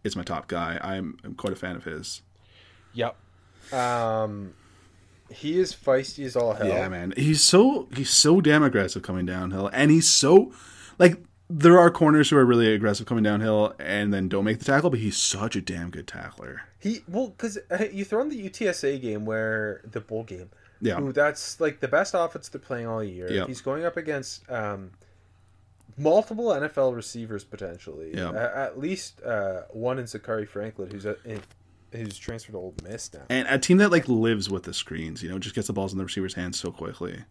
is 0.03 0.15
my 0.15 0.23
top 0.23 0.47
guy. 0.47 0.79
I'm, 0.81 1.17
I'm 1.23 1.35
quite 1.35 1.53
a 1.53 1.55
fan 1.55 1.75
of 1.75 1.83
his. 1.83 2.21
Yep. 2.93 3.15
Um, 3.73 4.53
he 5.29 5.59
is 5.59 5.73
feisty 5.73 6.25
as 6.25 6.35
all 6.35 6.53
hell. 6.53 6.67
Yeah, 6.67 6.87
man. 6.89 7.13
He's 7.17 7.41
so 7.41 7.87
he's 7.95 8.09
so 8.09 8.41
damn 8.41 8.63
aggressive 8.63 9.01
coming 9.01 9.25
downhill, 9.25 9.69
and 9.73 9.91
he's 9.91 10.09
so 10.09 10.53
like 10.99 11.23
there 11.49 11.79
are 11.79 11.91
corners 11.91 12.29
who 12.29 12.37
are 12.37 12.45
really 12.45 12.73
aggressive 12.73 13.05
coming 13.05 13.23
downhill 13.23 13.73
and 13.79 14.13
then 14.13 14.27
don't 14.27 14.43
make 14.43 14.59
the 14.59 14.65
tackle, 14.65 14.89
but 14.89 14.99
he's 14.99 15.17
such 15.17 15.55
a 15.55 15.61
damn 15.61 15.89
good 15.89 16.07
tackler. 16.07 16.61
He 16.79 17.01
well, 17.07 17.29
because 17.29 17.57
you 17.91 18.05
throw 18.05 18.21
in 18.21 18.29
the 18.29 18.49
UTSA 18.49 19.01
game 19.01 19.25
where 19.25 19.81
the 19.85 20.01
bowl 20.01 20.23
game. 20.23 20.49
Yeah. 20.83 20.95
Who 20.95 21.13
that's 21.13 21.59
like 21.61 21.79
the 21.79 21.87
best 21.87 22.13
offense 22.13 22.49
they're 22.49 22.59
playing 22.59 22.87
all 22.87 23.03
year. 23.03 23.31
Yeah. 23.31 23.47
He's 23.47 23.61
going 23.61 23.85
up 23.85 23.95
against 23.95 24.49
um, 24.49 24.91
multiple 25.97 26.45
NFL 26.47 26.95
receivers 26.95 27.43
potentially. 27.43 28.11
Yeah. 28.13 28.31
A- 28.31 28.57
at 28.57 28.79
least 28.79 29.21
uh, 29.23 29.61
one 29.71 29.97
in 29.97 30.05
Zakhari 30.05 30.47
Franklin, 30.47 30.91
who's 30.91 31.05
a, 31.05 31.15
in, 31.23 31.41
who's 31.93 32.17
transferred 32.17 32.51
to 32.51 32.57
Ole 32.57 32.75
Miss 32.83 33.13
now. 33.13 33.21
And 33.29 33.47
a 33.47 33.57
team 33.57 33.77
that 33.77 33.91
like 33.91 34.07
lives 34.09 34.49
with 34.49 34.63
the 34.63 34.73
screens, 34.73 35.23
you 35.23 35.29
know, 35.29 35.39
just 35.39 35.55
gets 35.55 35.67
the 35.67 35.73
balls 35.73 35.93
in 35.93 35.97
the 35.97 36.05
receiver's 36.05 36.33
hands 36.33 36.59
so 36.59 36.71
quickly. 36.71 37.23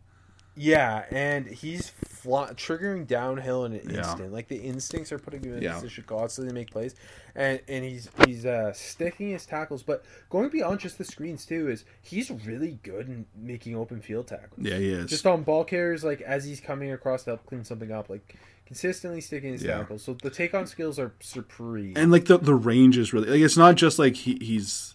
Yeah, 0.55 1.07
and 1.11 1.47
he's 1.47 1.89
fly- 1.89 2.51
triggering 2.53 3.07
downhill 3.07 3.65
in 3.65 3.73
an 3.73 3.89
Yeah. 3.89 3.99
instant. 4.01 4.33
Like 4.33 4.49
the 4.49 4.57
instincts 4.57 5.11
are 5.11 5.19
putting 5.19 5.43
him 5.45 5.57
in 5.57 5.63
Yeah. 5.63 5.75
position 5.75 6.05
constantly 6.07 6.51
to 6.51 6.55
make 6.55 6.71
plays, 6.71 6.95
and 7.35 7.61
and 7.69 7.85
he's 7.85 8.11
he's 8.27 8.45
uh, 8.45 8.73
sticking 8.75 9.31
his 9.31 9.47
tackles. 9.47 9.83
But 9.83 10.05
going 10.29 10.51
beyond 10.51 10.81
just 10.81 10.99
the 10.99 11.05
screens 11.05 11.47
too 11.47 11.71
is 11.71 11.85
he's 12.03 12.31
really 12.31 12.79
good 12.83 13.09
in 13.09 13.25
making 13.35 13.77
open 13.77 14.01
field 14.03 14.27
tackles. 14.27 14.59
Yeah, 14.61 14.77
he 14.77 14.91
is. 14.91 15.09
Just 15.09 15.27
on 15.27 15.43
ball 15.43 15.65
carriers, 15.65 16.05
like 16.05 16.21
as 16.21 16.45
he's 16.45 16.61
coming 16.61 16.93
across 16.93 17.25
to 17.25 17.31
help 17.31 17.47
clean 17.47 17.65
something 17.65 17.91
up, 17.91 18.11
like 18.11 18.37
consistently 18.67 19.23
sticking 19.23 19.53
his 19.53 19.63
Yeah. 19.63 19.79
tackles. 19.79 20.03
So 20.05 20.15
the 20.23 20.31
take 20.31 20.53
on 20.55 20.67
skills 20.67 20.99
are 20.99 21.13
supreme. 21.21 21.95
and 21.97 22.13
like 22.13 22.27
the 22.27 22.37
the 22.39 22.55
range 22.55 22.99
is 22.99 23.15
really 23.15 23.29
like 23.31 23.41
it's 23.41 23.57
not 23.57 23.77
just 23.77 23.99
like 23.99 24.17
he, 24.17 24.37
he's 24.41 24.95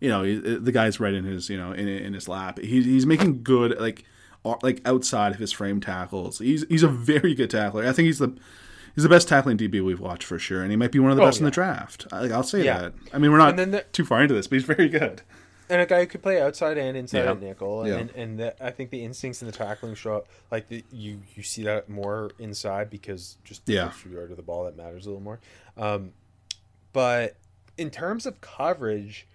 you 0.00 0.10
know 0.10 0.22
he, 0.22 0.34
the 0.36 0.70
guy's 0.72 1.00
right 1.00 1.14
in 1.14 1.24
his 1.24 1.48
you 1.48 1.56
know 1.56 1.72
in 1.72 1.88
in 1.88 2.12
his 2.12 2.28
lap. 2.28 2.58
He's 2.58 2.84
he's 2.84 3.06
making 3.06 3.42
good 3.42 3.78
like 3.80 4.04
like 4.62 4.80
outside 4.84 5.32
of 5.32 5.38
his 5.38 5.52
frame 5.52 5.80
tackles. 5.80 6.38
He's 6.38 6.64
he's 6.68 6.82
a 6.82 6.88
very 6.88 7.34
good 7.34 7.50
tackler. 7.50 7.86
I 7.86 7.92
think 7.92 8.06
he's 8.06 8.18
the 8.18 8.34
he's 8.94 9.02
the 9.04 9.08
best 9.10 9.28
tackling 9.28 9.56
DB 9.58 9.84
we've 9.84 10.00
watched 10.00 10.24
for 10.24 10.38
sure, 10.38 10.62
and 10.62 10.70
he 10.70 10.76
might 10.76 10.92
be 10.92 10.98
one 10.98 11.10
of 11.10 11.16
the 11.16 11.22
Oh, 11.22 11.26
best 11.26 11.38
in 11.38 11.44
the 11.44 11.50
draft. 11.50 12.06
I, 12.12 12.20
like, 12.22 12.30
I'll 12.32 12.42
say 12.42 12.64
Yeah. 12.64 12.78
that. 12.80 12.94
I 13.12 13.18
mean, 13.18 13.30
we're 13.30 13.38
not 13.38 13.56
the- 13.56 13.84
too 13.92 14.04
far 14.04 14.22
into 14.22 14.34
this, 14.34 14.46
but 14.46 14.56
he's 14.56 14.64
very 14.64 14.88
good. 14.88 15.22
and 15.70 15.82
a 15.82 15.86
guy 15.86 16.00
who 16.00 16.06
could 16.06 16.22
play 16.22 16.40
outside 16.40 16.78
and 16.78 16.96
inside 16.96 17.24
Yeah. 17.24 17.34
nickel, 17.34 17.82
and 17.82 17.88
Yeah. 17.90 17.96
and, 17.98 18.10
and 18.12 18.38
the, 18.38 18.64
I 18.64 18.70
think 18.70 18.88
the 18.90 19.04
instincts 19.04 19.42
and 19.42 19.52
the 19.52 19.56
tackling 19.56 19.94
show 19.94 20.16
up. 20.16 20.26
Like 20.50 20.68
the, 20.68 20.82
you 20.90 21.20
you 21.34 21.42
see 21.42 21.62
that 21.64 21.90
more 21.90 22.30
inside 22.38 22.88
because 22.88 23.36
just 23.44 23.66
the 23.66 23.74
Yeah. 23.74 23.92
you 24.10 24.18
are 24.18 24.26
to 24.28 24.34
the 24.34 24.40
ball 24.42 24.64
that 24.64 24.76
matters 24.78 25.04
a 25.04 25.10
little 25.10 25.22
more. 25.22 25.40
Um, 25.76 26.12
but 26.92 27.36
in 27.76 27.90
terms 27.90 28.24
of 28.26 28.40
coverage. 28.40 29.26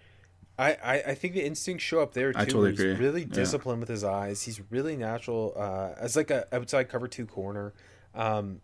I, 0.58 0.74
I, 0.84 0.94
I 1.08 1.16
think 1.16 1.34
the 1.34 1.44
instincts 1.46 1.84
show 1.84 2.02
up 2.02 2.13
there 2.13 2.32
too. 2.32 2.39
I 2.39 2.46
totally 2.46 2.72
He's 2.72 2.80
agree. 2.80 2.96
really 2.96 3.22
Yeah. 3.22 3.28
disciplined 3.34 3.80
with 3.80 3.89
his 3.89 4.04
eyes. 4.04 4.44
He's 4.44 4.62
really 4.70 4.96
natural 4.96 5.54
uh, 5.56 5.94
as 6.00 6.16
like 6.16 6.30
a 6.30 6.46
outside 6.56 6.89
cover 6.89 7.08
two 7.08 7.26
corner. 7.26 7.74
Um, 8.13 8.62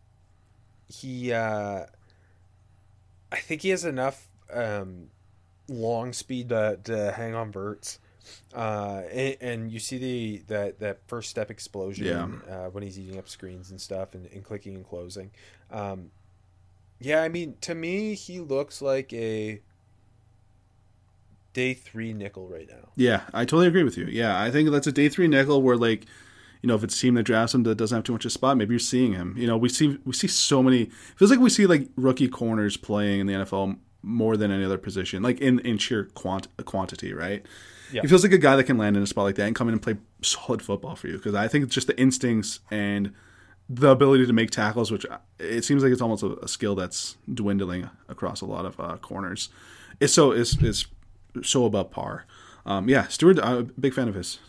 he 0.88 1.34
uh, 1.34 1.86
I 3.32 3.38
think 3.38 3.62
he 3.62 3.70
has 3.70 3.86
enough 3.86 4.28
um, 4.54 5.10
long 5.68 6.14
speed 6.14 6.50
to, 6.50 6.80
to 6.84 7.12
hang 7.12 7.36
on 7.36 7.52
verts. 7.52 8.00
Uh, 8.54 9.02
and, 9.12 9.38
and 9.42 9.72
you 9.72 9.80
see 9.80 9.98
the 9.98 10.44
that 10.48 10.80
that 10.80 11.00
first 11.08 11.30
step 11.32 11.50
explosion 11.50 12.06
Yeah. 12.06 12.54
uh, 12.54 12.70
when 12.70 12.84
he's 12.84 13.00
eating 13.00 13.18
up 13.18 13.28
screens 13.28 13.72
and 13.72 13.82
stuff 13.82 14.14
and, 14.14 14.28
and 14.32 14.44
clicking 14.44 14.76
and 14.76 14.88
closing. 14.88 15.32
Um, 15.72 16.12
yeah, 17.00 17.24
I 17.24 17.30
mean, 17.30 17.56
to 17.62 17.74
me, 17.74 18.14
he 18.14 18.40
looks 18.40 18.82
like 18.82 19.12
a 19.14 19.62
day 21.60 21.74
three 21.74 22.14
nickel 22.14 22.48
right 22.48 22.70
now. 22.70 22.90
Yeah, 22.96 23.24
I 23.34 23.44
totally 23.44 23.68
agree 23.68 23.84
with 23.84 23.98
you. 23.98 24.06
Yeah, 24.06 24.42
I 24.42 24.50
think 24.50 24.72
that's 24.72 24.88
a 24.88 24.94
day 24.94 25.10
three 25.10 25.28
nickel 25.28 25.62
where 25.62 25.76
like, 25.76 26.06
you 26.62 26.68
know, 26.68 26.76
if 26.76 26.84
it's 26.86 26.96
a 26.96 27.00
team 27.00 27.16
that 27.16 27.24
drafts 27.24 27.54
him 27.54 27.64
that 27.64 27.76
doesn't 27.76 27.96
have 27.96 28.06
too 28.06 28.14
much 28.14 28.24
of 28.24 28.30
a 28.30 28.32
spot, 28.32 28.56
maybe 28.56 28.74
you're 28.74 28.80
seeing 28.80 29.12
him. 29.14 29.36
You 29.38 29.46
know, 29.46 29.58
we 29.58 29.68
see 29.68 29.98
we 30.06 30.14
see 30.14 30.28
so 30.28 30.64
many. 30.64 30.86
Feels 31.18 31.32
like 31.32 31.40
we 31.42 31.50
see 31.50 31.68
like 31.68 31.90
rookie 31.98 32.30
corners 32.30 32.78
playing 32.78 33.20
in 33.20 33.28
the 33.28 33.34
NFL 33.34 33.78
more 34.02 34.38
than 34.38 34.52
any 34.52 34.64
other 34.64 34.78
position, 34.78 35.22
like 35.22 35.42
in 35.42 35.60
in 35.60 35.78
sheer 35.78 36.06
quant 36.06 36.48
quantity, 36.64 37.14
right? 37.14 37.46
Yeah. 37.92 38.04
He 38.04 38.08
feels 38.08 38.24
like 38.24 38.32
a 38.32 38.38
guy 38.38 38.56
that 38.56 38.64
can 38.64 38.78
land 38.78 38.96
in 38.96 39.04
a 39.04 39.08
spot 39.08 39.26
like 39.26 39.36
that 39.36 39.48
and 39.48 39.56
come 39.56 39.68
in 39.68 39.74
and 39.74 39.82
play 39.82 39.98
solid 40.22 40.62
football 40.62 40.96
for 40.96 41.08
you. 41.08 41.18
Because 41.18 41.36
I 41.36 41.48
think 41.50 41.66
it's 41.66 41.74
just 41.74 41.88
the 41.88 42.00
instincts 42.00 42.60
and 42.72 43.14
the 43.68 43.90
ability 43.90 44.28
to 44.28 44.34
make 44.34 44.52
tackles, 44.52 44.92
which 44.92 45.06
uh, 45.08 45.18
it 45.40 45.66
seems 45.66 45.84
like 45.84 45.92
it's 45.92 46.02
almost 46.02 46.24
a, 46.24 46.38
a 46.40 46.48
skill 46.48 46.76
that's 46.76 47.18
dwindling 47.34 47.90
across 48.08 48.42
a 48.42 48.46
lot 48.46 48.66
of 48.66 48.80
uh, 48.80 48.98
corners. 48.98 49.50
It's 50.00 50.14
so 50.14 50.32
is 50.32 50.62
is 50.62 50.86
so 51.44 51.66
above 51.66 51.92
par. 51.92 52.26
Um, 52.66 52.90
yeah, 52.90 53.08
Steward, 53.08 53.40
I'm 53.40 53.58
a 53.58 53.64
big 53.64 53.94
fan 53.94 54.08
of 54.08 54.16
his. 54.16 54.40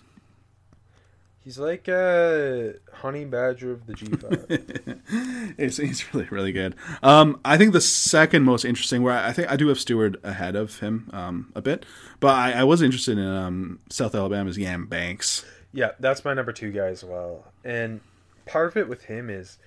He's 1.43 1.59
like 1.59 1.89
a 1.89 2.75
honey 2.93 3.25
badger 3.25 3.73
of 3.73 3.87
the 3.87 3.95
G 3.95 4.07
five. 4.07 5.57
He's, 5.57 5.79
he's 5.79 6.15
really 6.15 6.29
really 6.31 6.53
good. 6.53 6.77
Um, 7.03 7.41
I 7.45 7.57
think 7.57 7.73
the 7.73 7.81
second 7.81 8.45
most 8.45 8.65
interesting, 8.65 9.03
where 9.03 9.17
I 9.17 9.33
think 9.33 9.51
I 9.51 9.57
do 9.57 9.69
have 9.69 9.81
Steward 9.81 10.19
ahead 10.23 10.55
of 10.55 10.81
him 10.81 11.09
um, 11.15 11.51
a 11.55 11.63
bit, 11.63 11.87
but 12.21 12.35
I, 12.35 12.53
I 12.53 12.65
was 12.65 12.83
interested 12.83 13.17
in 13.17 13.27
um, 13.27 13.81
South 13.89 14.15
Alabama's 14.15 14.59
Yam 14.59 14.87
Banks. 14.87 15.45
Yeah, 15.73 15.93
that's 15.99 16.25
my 16.25 16.35
number 16.35 16.53
two 16.53 16.73
guy 16.73 16.89
as 16.89 17.03
well. 17.03 17.53
And 17.65 18.01
part 18.45 18.69
of 18.69 18.77
it 18.77 18.89
with 18.89 19.05
him 19.05 19.31
is, 19.31 19.59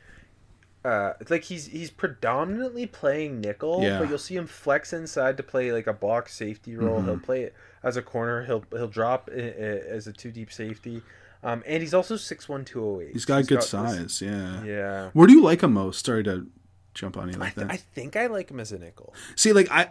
uh, 0.85 1.13
it's 1.19 1.31
like 1.31 1.43
he's 1.43 1.67
he's 1.67 1.89
predominantly 1.89 2.85
playing 2.85 3.39
nickel, 3.41 3.81
Yeah. 3.81 3.99
but 3.99 4.09
you'll 4.09 4.17
see 4.17 4.35
him 4.35 4.47
flex 4.47 4.93
inside 4.93 5.37
to 5.37 5.43
play 5.43 5.71
like 5.71 5.87
a 5.87 5.93
box 5.93 6.33
safety 6.35 6.75
role. 6.75 6.97
Mm-hmm. 6.99 7.05
He'll 7.09 7.19
play 7.19 7.43
it 7.43 7.55
as 7.83 7.95
a 7.97 8.01
corner. 8.01 8.43
He'll 8.45 8.63
he'll 8.71 8.87
drop 8.87 9.29
i- 9.31 9.37
i- 9.39 9.39
as 9.41 10.07
a 10.07 10.13
two 10.13 10.31
deep 10.31 10.51
safety. 10.51 11.01
Um, 11.43 11.61
and 11.67 11.81
he's 11.83 11.93
also 11.93 12.15
six 12.15 12.47
one 12.47 12.63
two 12.65 12.83
oh 12.83 13.01
eight. 13.01 13.11
He's 13.13 13.25
got 13.25 13.45
good 13.47 13.57
this- 13.59 13.69
size. 13.69 14.21
yeah. 14.21 14.63
yeah. 14.63 15.09
Where 15.13 15.27
do 15.27 15.33
you 15.33 15.41
like 15.41 15.61
him 15.61 15.73
most? 15.73 16.05
Sorry 16.05 16.23
to 16.23 16.47
jump 16.93 17.17
on 17.17 17.27
you 17.29 17.35
I, 17.35 17.39
like 17.39 17.55
th- 17.55 17.67
that. 17.67 17.73
I 17.73 17.77
think 17.77 18.15
I 18.15 18.27
like 18.27 18.49
him 18.51 18.59
as 18.59 18.71
a 18.71 18.79
nickel. 18.79 19.13
See, 19.35 19.51
like 19.51 19.69
I, 19.71 19.89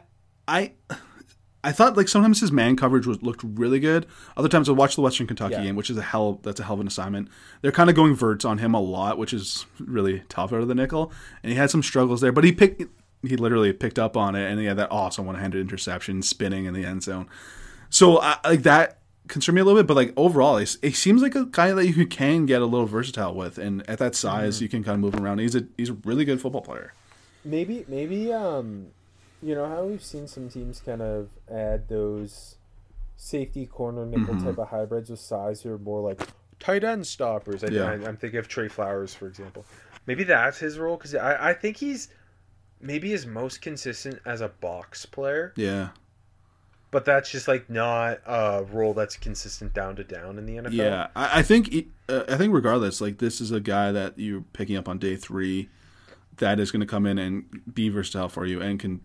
I, 0.49 0.73
I 1.65 1.71
thought 1.73 1.97
like 1.97 2.09
sometimes 2.09 2.41
his 2.41 2.51
man 2.51 2.75
coverage 2.77 3.07
was 3.07 3.23
looked 3.23 3.43
really 3.45 3.79
good. 3.79 4.07
Other 4.37 4.49
times 4.49 4.69
I 4.69 4.73
watched 4.73 4.97
the 4.97 5.03
Western 5.03 5.27
Kentucky 5.29 5.55
Yeah. 5.55 5.63
game, 5.63 5.77
which 5.77 5.91
is 5.91 5.97
a 5.97 6.03
hell 6.03 6.41
that's 6.43 6.59
a 6.59 6.65
hell 6.65 6.75
of 6.75 6.81
an 6.81 6.87
assignment. 6.89 7.29
They're 7.61 7.71
kind 7.73 7.89
of 7.89 7.95
going 7.97 8.15
verts 8.15 8.45
on 8.45 8.59
him 8.59 8.75
a 8.75 8.81
lot, 8.81 9.17
which 9.17 9.33
is 9.33 9.65
really 9.79 10.23
tough 10.29 10.53
out 10.53 10.61
of 10.61 10.69
the 10.69 10.75
nickel. 10.75 11.13
And 11.43 11.53
he 11.53 11.57
had 11.59 11.71
some 11.71 11.83
struggles 11.83 12.21
there, 12.21 12.33
but 12.33 12.45
he 12.45 12.53
picked. 12.53 12.83
He 13.25 13.37
literally 13.37 13.73
picked 13.73 14.01
up 14.01 14.17
on 14.17 14.35
it, 14.35 14.51
and 14.51 14.59
he 14.59 14.67
had 14.67 14.77
that 14.79 14.91
awesome 14.91 15.27
one-handed 15.27 15.61
interception, 15.61 16.23
spinning 16.23 16.65
in 16.65 16.75
the 16.75 16.85
end 16.85 17.05
zone. 17.05 17.29
So 17.89 18.21
I, 18.21 18.39
like 18.45 18.65
that 18.65 18.99
concerned 19.29 19.55
me 19.55 19.61
a 19.61 19.65
little 19.65 19.79
bit. 19.81 19.87
But 19.87 19.95
like 19.95 20.13
overall, 20.17 20.57
it, 20.57 20.77
he 20.83 20.91
seems 20.91 21.23
like 21.23 21.37
a 21.37 21.45
guy 21.47 21.71
that 21.73 21.87
you 21.87 22.05
can 22.09 22.47
get 22.47 22.61
a 22.63 22.67
little 22.67 22.87
versatile 22.89 23.37
with, 23.37 23.59
and 23.59 23.89
at 23.89 23.99
that 24.01 24.17
size, 24.17 24.57
Mm-hmm. 24.57 24.63
you 24.65 24.69
can 24.69 24.83
kind 24.83 24.95
of 24.97 25.01
move 25.01 25.15
him 25.15 25.25
around. 25.25 25.39
He's 25.39 25.55
a 25.55 25.63
he's 25.79 25.91
a 25.91 25.97
really 26.05 26.25
good 26.25 26.41
football 26.41 26.63
player. 26.63 26.93
Maybe 27.45 27.85
maybe 27.87 28.33
um, 28.33 28.89
you 29.43 29.55
know 29.55 29.69
how 29.69 29.85
we've 29.85 30.05
seen 30.05 30.27
some 30.29 30.49
teams 30.49 30.81
kind 30.85 31.03
of 31.03 31.29
add 31.51 31.89
those 31.89 32.57
safety 33.17 33.67
corner 33.67 34.05
nickel 34.07 34.37
type 34.41 34.59
of 34.59 34.69
hybrids 34.69 35.11
with 35.11 35.21
size 35.21 35.63
who 35.63 35.73
are 35.73 35.79
more 35.79 36.01
like 36.01 36.21
tight 36.59 36.85
end 36.85 37.07
stoppers. 37.07 37.63
I, 37.65 37.69
Yeah. 37.69 37.85
I, 37.85 37.93
I'm 37.95 38.17
thinking 38.17 38.39
of 38.39 38.49
Trey 38.49 38.69
Flowers 38.69 39.15
for 39.15 39.27
example. 39.27 39.65
Maybe 40.07 40.25
that's 40.25 40.59
his 40.59 40.79
role 40.79 40.97
because 40.97 41.15
I 41.15 41.51
I 41.51 41.55
think 41.55 41.77
he's 41.77 42.09
maybe 42.81 43.11
his 43.11 43.27
most 43.27 43.63
consistent 43.63 44.21
as 44.27 44.41
a 44.41 44.49
box 44.49 45.07
player, 45.07 45.53
Yeah, 45.57 45.91
but 46.91 47.05
that's 47.05 47.31
just 47.31 47.47
like 47.47 47.71
not 47.71 48.21
a 48.27 48.65
role 48.73 48.93
that's 48.95 49.17
consistent 49.17 49.73
down 49.73 49.97
to 49.97 50.05
down 50.05 50.39
in 50.39 50.47
the 50.47 50.57
NFL. 50.57 50.73
yeah. 50.73 51.07
I, 51.15 51.41
I 51.41 51.43
think 51.43 51.73
uh, 52.09 52.25
I 52.29 52.37
think 52.37 52.53
regardless, 52.53 53.01
like 53.01 53.19
this 53.19 53.41
is 53.41 53.53
a 53.53 53.61
guy 53.61 53.93
that 53.93 54.19
you're 54.19 54.45
picking 54.53 54.77
up 54.77 54.89
on 54.89 54.99
day 54.99 55.15
three, 55.17 55.69
that 56.39 56.59
is 56.59 56.71
going 56.73 56.81
to 56.81 56.87
come 56.87 57.07
in 57.07 57.19
and 57.19 57.45
be 57.73 57.89
versatile 57.89 58.29
for 58.29 58.45
you 58.47 58.61
and 58.61 58.81
can. 58.81 59.01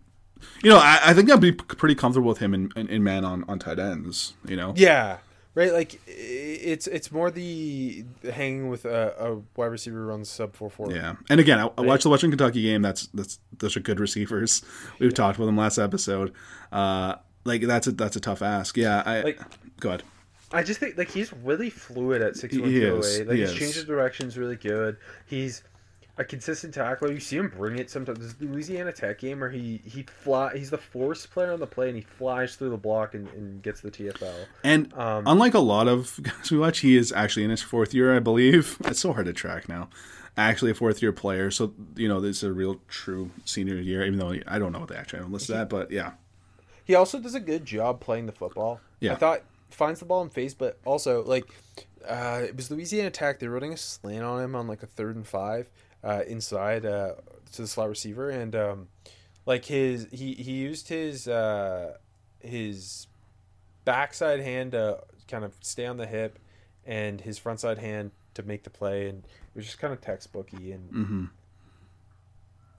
You 0.62 0.70
know, 0.70 0.78
I, 0.78 0.98
I 1.04 1.14
think 1.14 1.30
I'd 1.30 1.40
be 1.40 1.52
pretty 1.52 1.94
comfortable 1.94 2.28
with 2.28 2.38
him 2.38 2.54
in, 2.54 2.70
in, 2.76 2.88
in 2.88 3.02
man 3.04 3.24
on, 3.24 3.44
on 3.48 3.58
tight 3.58 3.78
ends. 3.78 4.34
You 4.46 4.56
know, 4.56 4.72
Yeah, 4.76 5.18
right. 5.54 5.72
Like 5.72 6.00
it's 6.06 6.86
it's 6.86 7.10
more 7.12 7.30
the 7.30 8.04
hanging 8.32 8.68
with 8.68 8.84
a, 8.84 9.14
a 9.18 9.40
wide 9.56 9.66
receiver 9.66 9.98
who 9.98 10.06
runs 10.06 10.28
sub 10.28 10.54
four 10.54 10.70
four. 10.70 10.92
Yeah, 10.92 11.16
and 11.30 11.40
again, 11.40 11.58
I, 11.58 11.70
I 11.78 11.82
watched 11.82 12.02
the 12.04 12.10
Western 12.10 12.30
Kentucky 12.30 12.62
game. 12.62 12.82
That's 12.82 13.06
that's 13.14 13.38
those 13.58 13.76
are 13.76 13.80
good 13.80 14.00
receivers. 14.00 14.62
We've 14.98 15.14
talked 15.14 15.36
about 15.38 15.46
them 15.46 15.56
last 15.56 15.78
episode. 15.78 16.32
Uh, 16.72 17.16
like 17.44 17.62
that's 17.62 17.86
a 17.86 17.92
that's 17.92 18.16
a 18.16 18.20
tough 18.20 18.42
ask. 18.42 18.76
Yeah, 18.76 19.02
I 19.06 19.22
Like- 19.22 19.40
go 19.80 19.90
ahead. 19.90 20.02
I 20.50 20.62
just 20.62 20.80
think 20.80 20.96
like 20.96 21.10
he's 21.10 21.30
really 21.44 21.68
fluid 21.68 22.22
at 22.22 22.34
six 22.36 22.56
one 22.56 22.70
two 22.70 22.90
oh. 22.90 23.26
Like 23.26 23.36
he 23.36 23.40
his 23.42 23.52
is. 23.52 23.58
change 23.58 23.76
of 23.76 23.86
direction 23.86 24.30
really 24.34 24.56
good. 24.56 24.96
He's 25.26 25.62
a 26.18 26.24
consistent 26.24 26.74
tackler. 26.74 27.12
You 27.12 27.20
see 27.20 27.36
him 27.36 27.48
bring 27.48 27.78
it 27.78 27.88
sometimes. 27.90 28.18
This 28.18 28.34
Louisiana 28.40 28.92
Tech 28.92 29.18
game 29.20 29.40
where 29.40 29.50
he 29.50 29.80
he 29.84 30.02
fly. 30.02 30.56
He's 30.56 30.70
the 30.70 30.78
force 30.78 31.24
player 31.26 31.52
on 31.52 31.60
the 31.60 31.66
play 31.66 31.88
and 31.88 31.96
he 31.96 32.02
flies 32.02 32.56
through 32.56 32.70
the 32.70 32.76
block 32.76 33.14
and, 33.14 33.28
and 33.30 33.62
gets 33.62 33.80
the 33.80 33.90
TFL. 33.90 34.46
And 34.64 34.92
Um, 34.94 35.24
unlike 35.26 35.54
a 35.54 35.60
lot 35.60 35.86
of 35.88 36.18
guys 36.22 36.50
we 36.50 36.58
watch, 36.58 36.80
he 36.80 36.96
is 36.96 37.12
actually 37.12 37.44
in 37.44 37.50
his 37.50 37.62
fourth 37.62 37.94
year, 37.94 38.14
I 38.14 38.18
believe. 38.18 38.76
It's 38.84 39.00
so 39.00 39.12
hard 39.12 39.26
to 39.26 39.32
track 39.32 39.68
now. 39.68 39.88
Actually, 40.36 40.70
a 40.70 40.74
fourth 40.74 41.02
year 41.02 41.12
player, 41.12 41.50
so 41.50 41.72
you 41.96 42.06
know 42.08 42.20
this 42.20 42.38
is 42.38 42.42
a 42.44 42.52
real 42.52 42.80
true 42.88 43.30
senior 43.44 43.76
year. 43.76 44.04
Even 44.04 44.18
though 44.18 44.34
I 44.46 44.58
don't 44.58 44.72
know 44.72 44.78
what 44.80 44.88
they 44.88 44.96
actually 44.96 45.20
have 45.20 45.30
listed 45.32 45.56
that, 45.56 45.68
but 45.68 45.90
yeah, 45.90 46.12
He 46.84 46.94
also 46.94 47.18
does 47.18 47.34
a 47.34 47.40
good 47.40 47.64
job 47.64 48.00
playing 48.00 48.26
the 48.26 48.32
football. 48.32 48.80
Yeah. 49.00 49.12
I 49.12 49.16
thought 49.16 49.42
finds 49.70 49.98
the 50.00 50.06
ball 50.06 50.22
in 50.22 50.30
face, 50.30 50.54
but 50.54 50.78
also 50.84 51.24
like 51.24 51.44
uh, 52.08 52.42
it 52.44 52.56
was 52.56 52.70
Louisiana 52.70 53.10
Tech. 53.10 53.38
They're 53.40 53.50
running 53.50 53.72
a 53.72 53.76
slant 53.76 54.22
on 54.24 54.42
him 54.42 54.54
on 54.54 54.66
like 54.68 54.82
a 54.82 54.86
third 54.86 55.16
and 55.16 55.26
five 55.26 55.68
uh, 56.04 56.22
inside 56.26 56.84
uh, 56.86 57.12
to 57.52 57.62
the 57.62 57.68
slot 57.68 57.88
receiver, 57.88 58.30
and 58.30 58.54
um, 58.54 58.88
like 59.46 59.64
his 59.66 60.06
he 60.12 60.34
he 60.34 60.52
used 60.52 60.88
his 60.88 61.26
uh, 61.28 61.94
his 62.40 63.06
backside 63.84 64.40
hand 64.40 64.72
to 64.72 65.00
kind 65.28 65.44
of 65.44 65.54
stay 65.60 65.86
on 65.86 65.96
the 65.96 66.06
hip, 66.06 66.38
and 66.86 67.20
his 67.20 67.38
front 67.38 67.60
side 67.60 67.78
hand 67.78 68.10
to 68.34 68.42
make 68.42 68.62
the 68.64 68.70
play, 68.70 69.08
and 69.08 69.24
it 69.24 69.56
was 69.56 69.64
just 69.64 69.78
kind 69.78 69.92
of 69.92 70.00
textbooky 70.00 70.74
and. 70.74 70.90
Mm-hmm. 70.92 71.24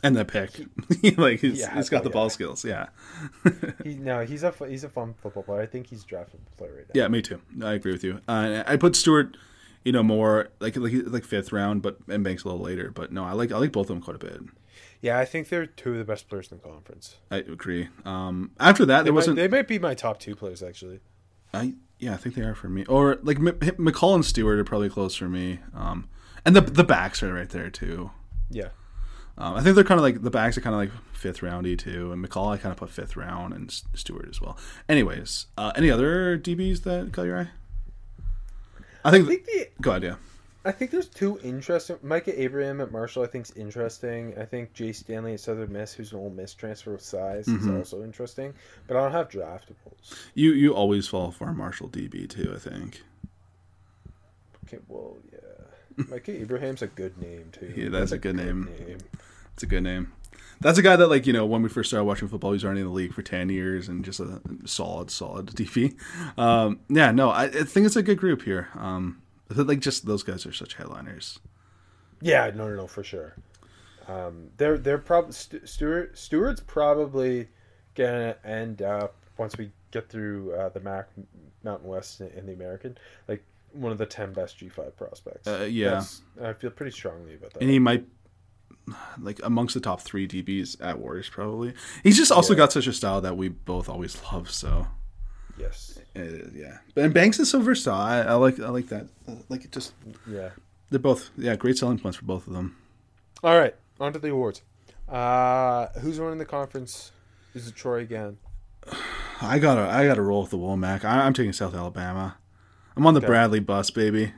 and 0.03 0.15
the 0.15 0.24
pick, 0.26 0.51
like 1.17 1.39
he's, 1.41 1.59
Yeah, 1.59 1.76
he's 1.76 1.89
got 1.89 2.03
the 2.03 2.09
yeah. 2.09 2.13
ball 2.13 2.30
skills. 2.30 2.63
Yeah, 2.63 2.88
He, 3.84 3.95
no, 3.95 4.26
he's 4.26 4.43
a 4.43 4.53
he's 4.67 4.84
a 4.86 4.89
fun 4.89 5.13
football 5.22 5.43
player. 5.43 5.61
I 5.61 5.65
think 5.65 5.88
he's 5.88 6.03
drafted 6.03 6.39
player 6.57 6.76
right 6.78 6.86
now. 6.95 7.01
Yeah, 7.01 7.07
me 7.09 7.22
too. 7.22 7.41
I 7.61 7.74
agree 7.74 7.91
with 7.91 8.03
you. 8.03 8.22
Uh, 8.28 8.63
I 8.65 8.78
put 8.78 8.95
Steward, 8.95 9.38
you 9.86 9.92
know, 9.92 10.04
more 10.04 10.50
like 10.60 10.76
like 10.78 10.94
like 11.08 11.24
fifth 11.26 11.52
round, 11.52 11.82
but 11.82 11.98
and 12.08 12.24
Banks 12.24 12.44
a 12.44 12.48
little 12.48 12.64
later. 12.64 12.92
But 12.92 13.12
no, 13.12 13.24
I 13.24 13.32
like 13.34 13.52
I 13.52 13.58
like 13.58 13.72
both 13.72 13.90
of 13.90 13.96
them 13.96 14.02
quite 14.02 14.16
a 14.16 14.20
bit. 14.20 14.42
Yeah, 15.02 15.18
I 15.18 15.24
think 15.26 15.48
they're 15.50 15.66
two 15.66 15.94
of 15.94 15.98
the 15.98 16.04
best 16.04 16.28
players 16.28 16.52
in 16.52 16.58
the 16.58 16.64
conference. 16.64 17.16
I 17.32 17.38
agree. 17.38 17.88
Um, 18.04 18.52
after 18.60 18.86
that, 18.86 19.00
They 19.00 19.04
there 19.06 19.14
might, 19.14 19.16
wasn't. 19.16 19.36
they 19.38 19.48
might 19.48 19.68
be 19.68 19.80
my 19.80 19.94
top 19.94 20.20
two 20.20 20.36
players 20.36 20.62
actually. 20.62 21.00
I 21.54 21.74
yeah, 22.00 22.14
I 22.14 22.18
think 22.18 22.36
they 22.36 22.42
are 22.44 22.56
for 22.56 22.70
me. 22.70 22.86
Or 22.86 23.18
like 23.24 23.38
M- 23.38 23.46
McCall 23.78 24.16
and 24.16 24.26
Steward 24.26 24.60
are 24.60 24.64
probably 24.64 24.90
close 24.90 25.16
for 25.16 25.28
me. 25.30 25.60
Um, 25.74 26.10
and 26.46 26.56
the 26.56 26.62
the 26.62 26.84
backs 26.84 27.24
are 27.24 27.34
right 27.34 27.50
there 27.50 27.70
too. 27.70 28.12
Yeah, 28.50 28.70
Um, 29.38 29.56
I 29.56 29.62
think 29.62 29.76
they're 29.76 29.84
kind 29.84 30.00
of 30.00 30.04
like 30.04 30.22
the 30.22 30.32
backs 30.32 30.58
are 30.58 30.62
kind 30.62 30.74
of 30.74 30.80
like 30.80 30.92
fifth 31.14 31.42
roundy 31.44 31.76
too, 31.78 32.12
and 32.12 32.24
McCall 32.26 32.54
I 32.54 32.58
kind 32.58 32.72
of 32.72 32.78
put 32.78 32.90
fifth 32.90 33.16
round, 33.16 33.54
and 33.54 33.72
Steward 33.94 34.28
as 34.30 34.42
well. 34.42 34.58
Anyways, 34.90 35.46
uh, 35.58 35.72
any 35.76 35.90
other 35.92 36.38
DBs 36.38 36.84
that 36.84 37.12
caught 37.14 37.26
your 37.26 37.40
eye? 37.40 37.50
I 39.06 39.12
think. 39.12 39.26
I 39.26 39.30
think 39.30 39.45
the 39.45 39.68
go 39.82 39.91
ahead, 39.91 40.04
yeah. 40.04 40.16
I 40.66 40.72
think 40.74 40.91
there's 40.91 41.08
two 41.08 41.39
interesting. 41.41 41.97
Micah 42.04 42.39
Abraham 42.39 42.82
at 42.82 42.91
Marshall, 42.91 43.24
I 43.24 43.28
think, 43.28 43.45
is 43.45 43.56
interesting. 43.56 44.34
I 44.38 44.43
think 44.43 44.74
Jay 44.74 44.91
Stanley 44.91 45.34
at 45.36 45.39
Southern 45.39 45.72
Miss, 45.72 45.93
who's 45.93 46.12
an 46.12 46.20
Ole 46.20 46.30
Miss 46.32 46.54
transfer 46.54 46.91
with 46.91 47.02
size, 47.02 47.47
is 47.47 47.54
Mm-hmm. 47.64 47.78
also 47.78 48.04
interesting. 48.04 48.54
But 48.88 48.97
I 48.97 49.04
don't 49.04 49.14
have 49.14 49.30
draftables. 49.30 50.14
You 50.34 50.52
you 50.52 50.74
always 50.76 51.08
fall 51.08 51.32
for 51.32 51.54
Marshall 51.54 51.88
DB 51.89 52.28
too. 52.30 52.52
I 52.54 52.60
think. 52.60 53.02
Okay, 54.68 54.80
well, 54.88 55.18
yeah, 55.32 56.06
Micah 56.10 56.39
Abraham's 56.41 56.82
a 56.82 56.88
good 56.88 57.18
name 57.18 57.50
too. 57.52 57.74
Yeah, 57.78 57.89
that's 57.89 58.12
a 58.12 58.18
good 58.18 58.36
name. 58.36 58.70
It's 59.54 59.64
a 59.64 59.66
good 59.66 59.84
name. 59.84 60.12
That's 60.62 60.78
a 60.78 60.82
guy 60.82 60.95
that, 60.97 61.07
like, 61.07 61.26
you 61.26 61.34
know, 61.34 61.45
when 61.45 61.62
we 61.62 61.70
first 61.70 61.89
started 61.89 62.03
watching 62.05 62.28
football, 62.28 62.51
he's 62.51 62.66
already 62.66 62.82
in 62.82 62.88
the 62.88 62.93
league 62.93 63.14
for 63.14 63.22
10 63.22 63.49
years 63.49 63.88
and 63.88 64.03
just 64.03 64.20
a 64.20 64.41
solid, 64.66 65.10
solid 65.10 65.45
DP. 65.55 65.95
Um, 66.38 66.80
yeah, 66.89 67.12
no, 67.12 67.30
I, 67.30 67.43
I 67.45 67.64
think 67.64 67.86
it's 67.86 67.95
a 67.95 68.03
good 68.03 68.18
group 68.18 68.41
here. 68.43 68.68
Um, 68.76 69.22
like, 69.49 69.80
just 69.80 70.05
those 70.05 70.24
guys 70.24 70.45
are 70.45 70.51
such 70.53 70.74
headliners. 70.76 71.39
Yeah, 72.22 72.51
no, 72.53 72.68
no, 72.68 72.76
no, 72.76 72.88
for 72.88 73.03
sure. 73.03 73.36
Um, 74.07 74.49
they're 74.57 74.78
they're 74.78 74.97
probably 74.97 75.32
St- 75.34 75.70
Steward. 75.70 76.18
Steward's 76.18 76.60
probably 76.62 77.47
gonna 77.95 78.36
end 78.43 78.82
up 78.82 79.16
once 79.38 79.55
we 79.57 79.72
get 79.91 80.10
through 80.10 80.51
uh, 80.53 80.70
the 80.70 80.80
MAC 80.80 81.07
Mountain 81.64 81.88
West 81.88 82.20
and 82.20 82.47
the 82.49 82.53
American, 82.53 82.97
like 83.28 83.43
one 83.72 83.91
of 83.91 83.97
the 83.99 84.05
ten 84.05 84.34
best 84.34 84.57
G 84.57 84.68
five 84.68 84.97
prospects. 84.97 85.47
Uh, 85.47 85.68
yeah. 85.70 85.89
That's- 85.91 86.22
I 86.43 86.53
feel 86.53 86.72
pretty 86.72 86.91
strongly 86.91 87.36
about 87.36 87.53
that. 87.53 87.62
And 87.62 87.70
he 87.70 87.78
might, 87.80 88.03
like, 89.20 89.40
amongst 89.44 89.74
the 89.74 89.80
top 89.80 90.02
three 90.02 90.28
DBs 90.28 90.78
at 90.82 91.00
Warriors, 91.00 91.30
probably. 91.30 91.74
He's 92.04 92.18
just 92.18 92.32
also 92.32 92.54
Yeah. 92.54 92.58
got 92.60 92.72
such 92.74 92.88
a 92.88 92.94
style 92.94 93.22
that 93.22 93.38
we 93.38 93.50
both 93.50 93.90
always 93.90 94.22
love, 94.32 94.50
so. 94.52 94.88
yes, 95.58 96.00
uh, 96.16 96.22
yeah. 96.54 96.78
And 96.96 97.14
Banks 97.14 97.40
is 97.40 97.50
so 97.50 97.60
versatile. 97.62 98.00
I, 98.00 98.20
I 98.22 98.34
like 98.36 98.60
I 98.60 98.70
like 98.70 98.88
that. 98.90 99.08
Uh, 99.28 99.36
like, 99.50 99.66
it 99.66 99.72
just, 99.72 99.94
yeah. 100.28 100.50
they're 100.90 101.00
both, 101.00 101.30
yeah, 101.38 101.56
great 101.56 101.78
selling 101.78 102.00
points 102.00 102.18
for 102.18 102.26
both 102.26 102.48
of 102.48 102.54
them. 102.54 102.78
All 103.44 103.58
right, 103.58 103.76
on 104.00 104.14
to 104.14 104.20
the 104.20 104.30
awards. 104.32 104.62
Uh, 105.08 105.88
who's 106.00 106.20
running 106.20 106.38
the 106.40 106.46
conference? 106.46 107.12
Is 107.56 107.68
it 107.68 107.76
Troy 107.76 108.00
again? 108.02 108.38
I 109.42 109.58
gotta 109.60 109.82
I 109.90 110.06
gotta 110.06 110.22
roll 110.22 110.42
with 110.42 110.52
the 110.52 110.58
Wommack. 110.58 111.04
I, 111.06 111.22
I'm 111.26 111.34
taking 111.34 111.54
South 111.54 111.74
Alabama. 111.74 112.38
I'm 112.98 113.08
on 113.08 113.14
the 113.14 113.20
Okay. 113.20 113.28
Bradley 113.28 113.60
bus, 113.62 113.90
baby. 113.90 114.34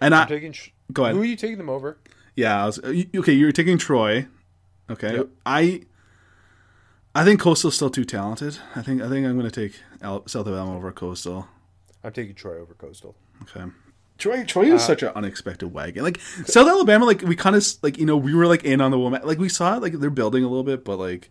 And 0.00 0.14
I'm 0.14 0.24
I 0.24 0.26
taking. 0.26 0.54
Go 0.92 1.04
ahead. 1.04 1.14
Who 1.14 1.22
are 1.22 1.24
you 1.24 1.36
taking 1.36 1.58
them 1.58 1.70
over? 1.70 1.96
Yeah, 2.36 2.62
I 2.62 2.66
was, 2.66 2.78
uh, 2.78 2.94
okay. 3.16 3.32
You're 3.32 3.52
taking 3.52 3.78
Troy. 3.78 4.26
Okay, 4.88 5.16
Yep. 5.16 5.28
I 5.46 5.82
I 7.14 7.24
think 7.24 7.40
Coastal's 7.40 7.74
still 7.74 7.90
too 7.90 8.04
talented. 8.04 8.58
I 8.76 8.82
think 8.82 9.02
I 9.02 9.08
think 9.08 9.26
I'm 9.26 9.36
gonna 9.36 9.50
take 9.50 9.80
Al- 10.02 10.26
South 10.28 10.46
Alabama 10.46 10.76
over 10.76 10.92
Coastal. 10.92 11.48
I'm 12.02 12.12
taking 12.12 12.34
Troy 12.34 12.58
over 12.60 12.74
Coastal. 12.74 13.14
Okay. 13.42 13.64
Troy, 14.18 14.44
Troy 14.44 14.70
was 14.70 14.84
such 14.84 15.02
an 15.02 15.12
unexpected 15.14 15.68
wagon. 15.68 16.04
Like 16.04 16.20
South 16.44 16.68
Alabama, 16.68 17.06
like 17.06 17.22
we 17.22 17.34
kind 17.34 17.56
of 17.56 17.66
like 17.82 17.96
you 17.98 18.04
know 18.04 18.16
we 18.16 18.34
were 18.34 18.46
like 18.46 18.64
in 18.64 18.80
on 18.80 18.90
the 18.90 18.98
Wommack, 18.98 19.24
Like 19.24 19.38
we 19.38 19.48
saw 19.48 19.76
it, 19.76 19.82
like 19.82 19.94
they're 19.94 20.10
building 20.10 20.44
a 20.44 20.48
little 20.48 20.62
bit, 20.64 20.84
but 20.84 20.98
like 20.98 21.30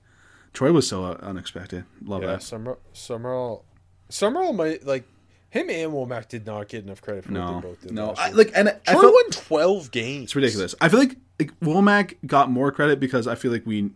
Troy 0.54 0.72
was 0.72 0.88
so 0.88 1.04
uh, 1.06 1.18
unexpected. 1.22 1.86
Love 2.04 2.24
it. 2.24 2.26
Yeah, 2.26 2.32
that. 2.34 2.44
Summer 2.44 2.78
Sumrall 2.94 3.64
Sumrall 4.10 4.56
might 4.56 4.86
like 4.86 5.06
him 5.50 5.70
and 5.70 5.92
Wommack 5.92 6.28
did 6.28 6.46
not 6.46 6.68
get 6.68 6.84
enough 6.84 7.02
credit 7.02 7.26
for 7.26 7.34
what 7.34 7.62
they 7.62 7.68
both 7.68 7.82
did. 7.82 7.92
no, 7.92 8.08
last 8.10 8.20
I, 8.20 8.30
like 8.32 8.52
and 8.56 8.70
I 8.70 8.92
Troy 8.92 9.02
felt, 9.02 9.14
won 9.14 9.30
twelve 9.32 9.92
games. 9.92 10.24
It's 10.26 10.36
ridiculous. 10.36 10.76
I 10.82 10.90
feel 10.90 11.00
like 11.00 11.18
like 11.40 11.60
Wommack 11.62 12.16
got 12.26 12.50
more 12.52 12.72
credit 12.72 13.00
because 13.00 13.28
I 13.28 13.36
feel 13.36 13.52
like 13.52 13.66
we 13.66 13.92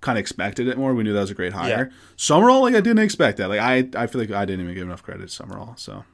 kind 0.00 0.18
of 0.18 0.20
expected 0.20 0.68
it 0.68 0.76
more. 0.76 0.94
We 0.94 1.04
knew 1.04 1.12
that 1.12 1.20
was 1.20 1.30
a 1.30 1.34
great 1.34 1.52
hire. 1.52 1.90
Yeah. 1.90 1.96
Sumrall, 2.16 2.62
like 2.62 2.74
I 2.74 2.80
didn't 2.80 2.98
expect 3.04 3.38
that. 3.38 3.48
Like 3.48 3.60
I, 3.60 3.88
I 3.96 4.06
feel 4.06 4.20
like 4.20 4.30
I 4.30 4.44
didn't 4.44 4.64
even 4.64 4.74
give 4.74 4.86
enough 4.86 5.02
credit 5.02 5.28
to 5.28 5.42
Sumrall. 5.42 5.78
So 5.78 6.04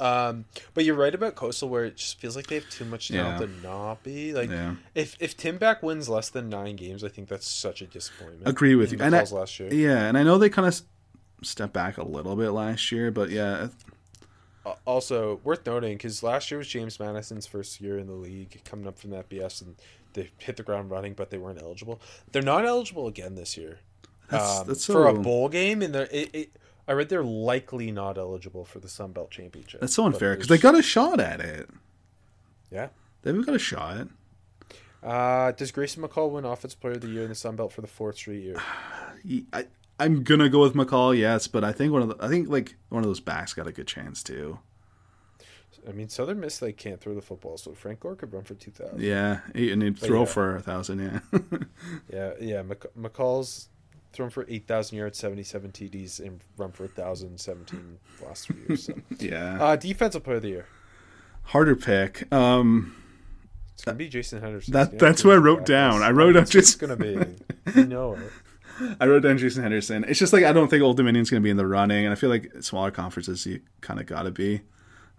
Um, 0.00 0.44
but 0.74 0.84
you're 0.84 0.94
right 0.94 1.14
about 1.14 1.34
Coastal, 1.34 1.68
where 1.68 1.84
it 1.84 1.96
just 1.96 2.20
feels 2.20 2.36
like 2.36 2.46
they 2.46 2.54
have 2.56 2.68
too 2.70 2.84
much 2.84 3.08
talent 3.08 3.40
Yeah. 3.40 3.46
to 3.46 3.62
not 3.66 4.02
be 4.02 4.32
like. 4.32 4.48
Yeah. 4.50 4.76
If 4.94 5.16
if 5.20 5.36
Tim 5.36 5.58
Beck 5.58 5.82
wins 5.82 6.08
less 6.08 6.28
than 6.30 6.48
nine 6.48 6.76
games, 6.76 7.02
I 7.04 7.08
think 7.08 7.28
that's 7.28 7.48
such 7.48 7.82
a 7.82 7.86
disappointment. 7.86 8.46
agree 8.48 8.74
with 8.76 8.92
In 8.92 8.98
you. 8.98 9.04
And 9.04 9.14
I, 9.16 9.24
last 9.24 9.58
year. 9.60 9.72
yeah, 9.72 10.04
and 10.06 10.16
I 10.16 10.22
know 10.22 10.38
they 10.38 10.48
kind 10.50 10.66
of 10.68 10.80
stepped 11.42 11.72
back 11.72 11.98
a 11.98 12.04
little 12.04 12.34
bit 12.36 12.50
last 12.50 12.90
year, 12.92 13.10
but 13.10 13.30
yeah, 13.30 13.68
Also 14.86 15.40
worth 15.44 15.64
noting 15.66 15.96
because 15.96 16.22
last 16.22 16.50
year 16.50 16.58
was 16.58 16.68
James 16.68 17.00
Madison's 17.00 17.46
first 17.46 17.80
year 17.80 17.98
in 17.98 18.06
the 18.06 18.12
league, 18.12 18.60
coming 18.64 18.86
up 18.86 18.98
from 18.98 19.10
that 19.10 19.28
BS, 19.28 19.62
and 19.62 19.76
they 20.12 20.30
hit 20.38 20.56
the 20.56 20.62
ground 20.62 20.90
running, 20.90 21.14
but 21.14 21.30
they 21.30 21.38
weren't 21.38 21.62
eligible. 21.62 22.00
They're 22.32 22.42
not 22.42 22.66
eligible 22.66 23.06
again 23.06 23.34
this 23.34 23.56
year. 23.56 23.78
that's 24.28 24.60
um, 24.60 24.66
that's 24.66 24.84
for 24.84 25.06
a 25.06 25.14
bowl 25.14 25.48
game, 25.48 25.80
and 25.80 25.96
it, 25.96 26.30
it 26.34 26.50
I 26.86 26.92
read 26.92 27.08
they're 27.08 27.22
likely 27.22 27.90
not 27.90 28.18
eligible 28.18 28.64
for 28.64 28.78
the 28.80 28.88
Sun 28.88 29.12
Belt 29.12 29.30
Championship. 29.30 29.80
That's 29.80 29.94
so 29.94 30.06
unfair 30.06 30.34
because 30.34 30.48
they 30.48 30.58
got 30.58 30.74
a 30.74 30.82
shot 30.82 31.20
at 31.20 31.40
it. 31.40 31.68
yeah. 32.70 32.88
They've 33.22 33.44
got 33.44 33.54
a 33.54 33.58
shot. 33.58 34.08
Uh, 35.02 35.52
does 35.52 35.70
Grayson 35.70 36.02
McCall 36.02 36.30
win 36.30 36.44
Offensive 36.44 36.80
Player 36.80 36.94
of 36.94 37.02
the 37.02 37.08
Year 37.08 37.22
in 37.22 37.28
the 37.28 37.34
Sun 37.34 37.56
Belt 37.56 37.72
for 37.72 37.80
the 37.80 37.86
fourth 37.86 38.16
straight 38.16 38.42
year? 38.42 38.56
I, 39.52 39.66
I'm 39.98 40.22
gonna 40.22 40.48
go 40.48 40.60
with 40.60 40.74
McCall, 40.74 41.16
yes, 41.16 41.48
but 41.48 41.64
I 41.64 41.72
think 41.72 41.92
one 41.92 42.02
of 42.02 42.08
the, 42.08 42.16
I 42.24 42.28
think 42.28 42.48
like 42.48 42.76
one 42.88 43.02
of 43.02 43.06
those 43.06 43.20
backs 43.20 43.54
got 43.54 43.66
a 43.66 43.72
good 43.72 43.86
chance 43.86 44.22
too. 44.22 44.58
I 45.88 45.92
mean, 45.92 46.08
Southern 46.08 46.40
Miss 46.40 46.58
they 46.58 46.72
can't 46.72 47.00
throw 47.00 47.14
the 47.14 47.22
football, 47.22 47.56
so 47.56 47.72
Frank 47.72 48.00
Gore 48.00 48.14
could 48.16 48.32
run 48.32 48.44
for 48.44 48.54
two 48.54 48.70
thousand. 48.70 49.00
Yeah, 49.00 49.40
and 49.54 49.82
he'd 49.82 49.98
throw 49.98 50.20
yeah. 50.20 50.26
for 50.26 50.56
a 50.56 50.60
thousand. 50.60 51.00
Yeah, 51.32 51.38
Yeah, 52.12 52.32
yeah. 52.40 52.62
Mc- 52.62 52.94
McCall's 52.98 53.68
thrown 54.12 54.30
for 54.30 54.44
eight 54.48 54.66
thousand 54.66 54.98
yards, 54.98 55.18
seventy-seven 55.18 55.72
TDs, 55.72 56.20
and 56.20 56.40
run 56.56 56.72
for 56.72 56.86
thousand 56.86 57.40
seventeen 57.40 57.98
last 58.24 58.46
three 58.46 58.56
years. 58.68 58.84
So. 58.84 58.94
yeah. 59.18 59.62
Uh, 59.62 59.76
defensive 59.76 60.24
player 60.24 60.36
of 60.36 60.42
the 60.42 60.48
year. 60.48 60.66
Harder 61.44 61.76
pick. 61.76 62.30
Um, 62.32 62.94
It's 63.74 63.84
gonna 63.84 63.96
be 63.96 64.08
Jason 64.08 64.40
Henderson. 64.42 64.72
That- 64.74 64.98
that's 64.98 65.18
Jason 65.22 65.28
what 65.28 65.34
I 65.36 65.40
wrote 65.40 65.64
down. 65.64 66.02
I 66.02 66.10
wrote 66.10 66.36
up 66.36 66.48
just 66.48 66.78
gonna 66.78 66.96
be. 66.96 67.18
You 67.74 67.84
know 67.84 68.14
it. 68.14 68.32
I 69.00 69.06
wrote 69.06 69.22
down 69.22 69.38
Jason 69.38 69.62
Henderson. 69.62 70.04
It's 70.08 70.18
just 70.18 70.32
like 70.32 70.44
I 70.44 70.52
don't 70.52 70.68
think 70.68 70.82
Old 70.82 70.96
Dominion's 70.96 71.30
gonna 71.30 71.40
be 71.40 71.50
in 71.50 71.56
the 71.56 71.66
running, 71.66 72.04
and 72.04 72.12
I 72.12 72.14
feel 72.16 72.30
like 72.30 72.50
smaller 72.60 72.90
conferences 72.90 73.44
you 73.46 73.60
kind 73.80 74.00
of 74.00 74.06
gotta 74.06 74.30
be. 74.30 74.62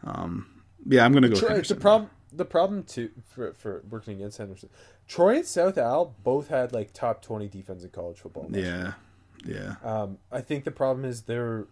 Um, 0.03 0.64
yeah, 0.88 1.05
I'm 1.05 1.14
gonna 1.14 1.28
go 1.28 1.34
with 1.34 1.41
Troy, 1.41 1.62
the 1.62 1.76
problem, 1.76 2.10
the 2.32 2.45
problem 2.45 2.84
too 2.84 3.10
for 3.28 3.53
for 3.53 3.84
working 3.89 4.16
against 4.16 4.38
Henderson, 4.38 4.70
Troy 5.07 5.38
and 5.38 5.45
South 5.45 5.78
Al 5.78 6.16
both 6.24 6.47
had 6.47 6.72
like 6.72 6.93
top 6.93 7.22
twenty 7.22 7.47
defense 7.47 7.84
in 7.84 7.89
college 7.89 8.18
football. 8.20 8.43
last 8.49 8.55
year. 8.55 8.95
yeah, 9.45 9.76
yeah. 9.84 10.01
Um, 10.01 10.18
I 10.32 10.41
think 10.41 10.64
the 10.64 10.72
problem 10.72 11.05
is 11.05 11.24
they're 11.24 11.66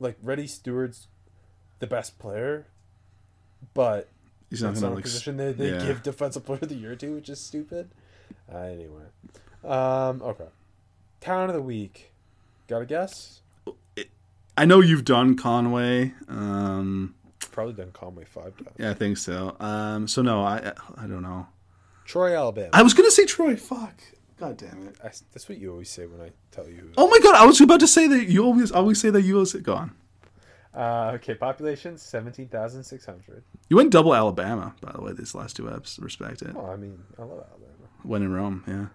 like 0.00 0.16
Reddy 0.22 0.46
Steward's 0.46 1.08
the 1.78 1.86
best 1.86 2.18
player, 2.18 2.66
but 3.74 4.08
He's 4.50 4.62
not 4.62 4.80
not 4.80 4.92
a 4.92 4.94
like. 4.94 5.04
position 5.04 5.36
they, 5.36 5.52
they 5.52 5.72
yeah. 5.72 5.84
give 5.84 6.02
defensive 6.02 6.44
player 6.46 6.60
of 6.62 6.68
the 6.68 6.76
year 6.76 6.94
to, 6.96 7.14
which 7.14 7.28
is 7.28 7.40
stupid. 7.40 7.90
Uh, 8.52 8.58
anyway, 8.58 9.02
um, 9.64 10.22
okay, 10.22 10.46
town 11.20 11.48
of 11.48 11.54
the 11.54 11.62
week. 11.62 12.12
Got 12.68 12.82
a 12.82 12.86
guess? 12.86 13.40
I 14.58 14.64
know 14.64 14.80
you've 14.80 15.04
done 15.04 15.36
Conway. 15.36 16.14
Um, 16.28 17.14
Probably 17.52 17.74
done 17.74 17.90
Conway 17.92 18.24
five 18.24 18.56
times. 18.56 18.76
yeah, 18.78 18.90
I 18.90 18.94
think 18.94 19.18
so. 19.18 19.56
Um, 19.60 20.08
so 20.08 20.22
no, 20.22 20.42
I 20.42 20.72
I 20.96 21.06
don't 21.06 21.22
know. 21.22 21.46
Troy, 22.04 22.36
Alabama. 22.36 22.70
I 22.72 22.82
was 22.82 22.94
gonna 22.94 23.10
say 23.10 23.26
Troy. 23.26 23.56
Fuck. 23.56 24.00
God 24.38 24.56
damn 24.58 24.86
it. 24.88 24.96
I, 25.02 25.08
that's 25.32 25.48
what 25.48 25.58
you 25.58 25.72
always 25.72 25.88
say 25.90 26.06
when 26.06 26.20
I 26.20 26.30
tell 26.50 26.68
you. 26.68 26.92
Oh 26.96 27.08
my 27.08 27.18
god, 27.22 27.34
I 27.36 27.46
was 27.46 27.60
about 27.60 27.80
to 27.80 27.86
say 27.88 28.06
that 28.08 28.28
you 28.28 28.44
always 28.44 28.70
always 28.72 29.00
say 29.00 29.10
that 29.10 29.22
you 29.22 29.34
always 29.34 29.52
go 29.54 29.74
on. 29.74 29.92
Uh, 30.74 31.12
okay, 31.14 31.34
population 31.34 31.96
seventeen 31.96 32.48
thousand 32.48 32.84
six 32.84 33.06
hundred. 33.06 33.42
You 33.70 33.76
went 33.76 33.90
double 33.90 34.14
Alabama, 34.14 34.74
by 34.82 34.92
the 34.92 35.00
way, 35.00 35.12
these 35.14 35.34
last 35.34 35.56
two 35.56 35.64
eps. 35.64 36.00
Respect 36.02 36.42
it. 36.42 36.54
Well, 36.54 36.66
I 36.70 36.76
mean, 36.76 37.02
I 37.18 37.22
love 37.22 37.30
Alabama. 37.50 37.72
When 38.02 38.22
in 38.22 38.32
Rome, 38.32 38.62
yeah. 38.68 38.86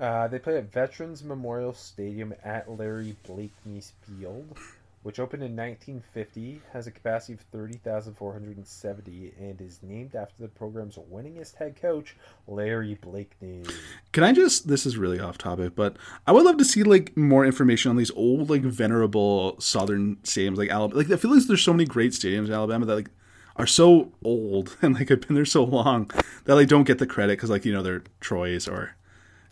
Uh, 0.00 0.28
they 0.28 0.38
play 0.38 0.58
at 0.58 0.72
Veterans 0.72 1.24
Memorial 1.24 1.72
Stadium 1.72 2.34
at 2.44 2.70
Larry 2.70 3.16
Blakeney's 3.26 3.92
Field, 4.02 4.58
which 5.02 5.18
opened 5.18 5.42
in 5.42 5.56
1950, 5.56 6.60
has 6.72 6.86
a 6.86 6.90
capacity 6.90 7.32
of 7.32 7.40
30,470, 7.52 9.32
and 9.38 9.60
is 9.60 9.78
named 9.82 10.14
after 10.14 10.42
the 10.42 10.48
program's 10.48 10.96
winningest 10.96 11.54
head 11.54 11.80
coach, 11.80 12.14
Larry 12.46 12.98
Blakeney. 13.00 13.64
Can 14.12 14.22
I 14.22 14.32
just 14.32 14.68
this 14.68 14.84
is 14.84 14.98
really 14.98 15.18
off 15.18 15.38
topic, 15.38 15.74
but 15.74 15.96
I 16.26 16.32
would 16.32 16.44
love 16.44 16.58
to 16.58 16.64
see 16.64 16.82
like 16.82 17.16
more 17.16 17.46
information 17.46 17.90
on 17.90 17.96
these 17.96 18.10
old 18.10 18.50
like 18.50 18.62
venerable 18.62 19.58
southern 19.60 20.16
stadiums 20.16 20.58
like 20.58 20.70
Alabama. 20.70 21.00
Like 21.02 21.10
I 21.10 21.16
feel 21.16 21.34
like 21.34 21.46
there's 21.46 21.62
so 21.62 21.72
many 21.72 21.86
great 21.86 22.12
stadiums 22.12 22.48
in 22.48 22.52
Alabama 22.52 22.84
that 22.84 22.94
like 22.96 23.10
are 23.56 23.66
so 23.66 24.12
old 24.22 24.76
and 24.82 24.94
like 24.94 25.08
have 25.08 25.26
been 25.26 25.36
there 25.36 25.46
so 25.46 25.64
long 25.64 26.10
that 26.44 26.54
like 26.54 26.68
don't 26.68 26.84
get 26.84 26.98
the 26.98 27.06
credit 27.06 27.38
because 27.38 27.48
like 27.48 27.64
you 27.64 27.72
know 27.72 27.82
they're 27.82 28.02
Troy's 28.20 28.68
or 28.68 28.94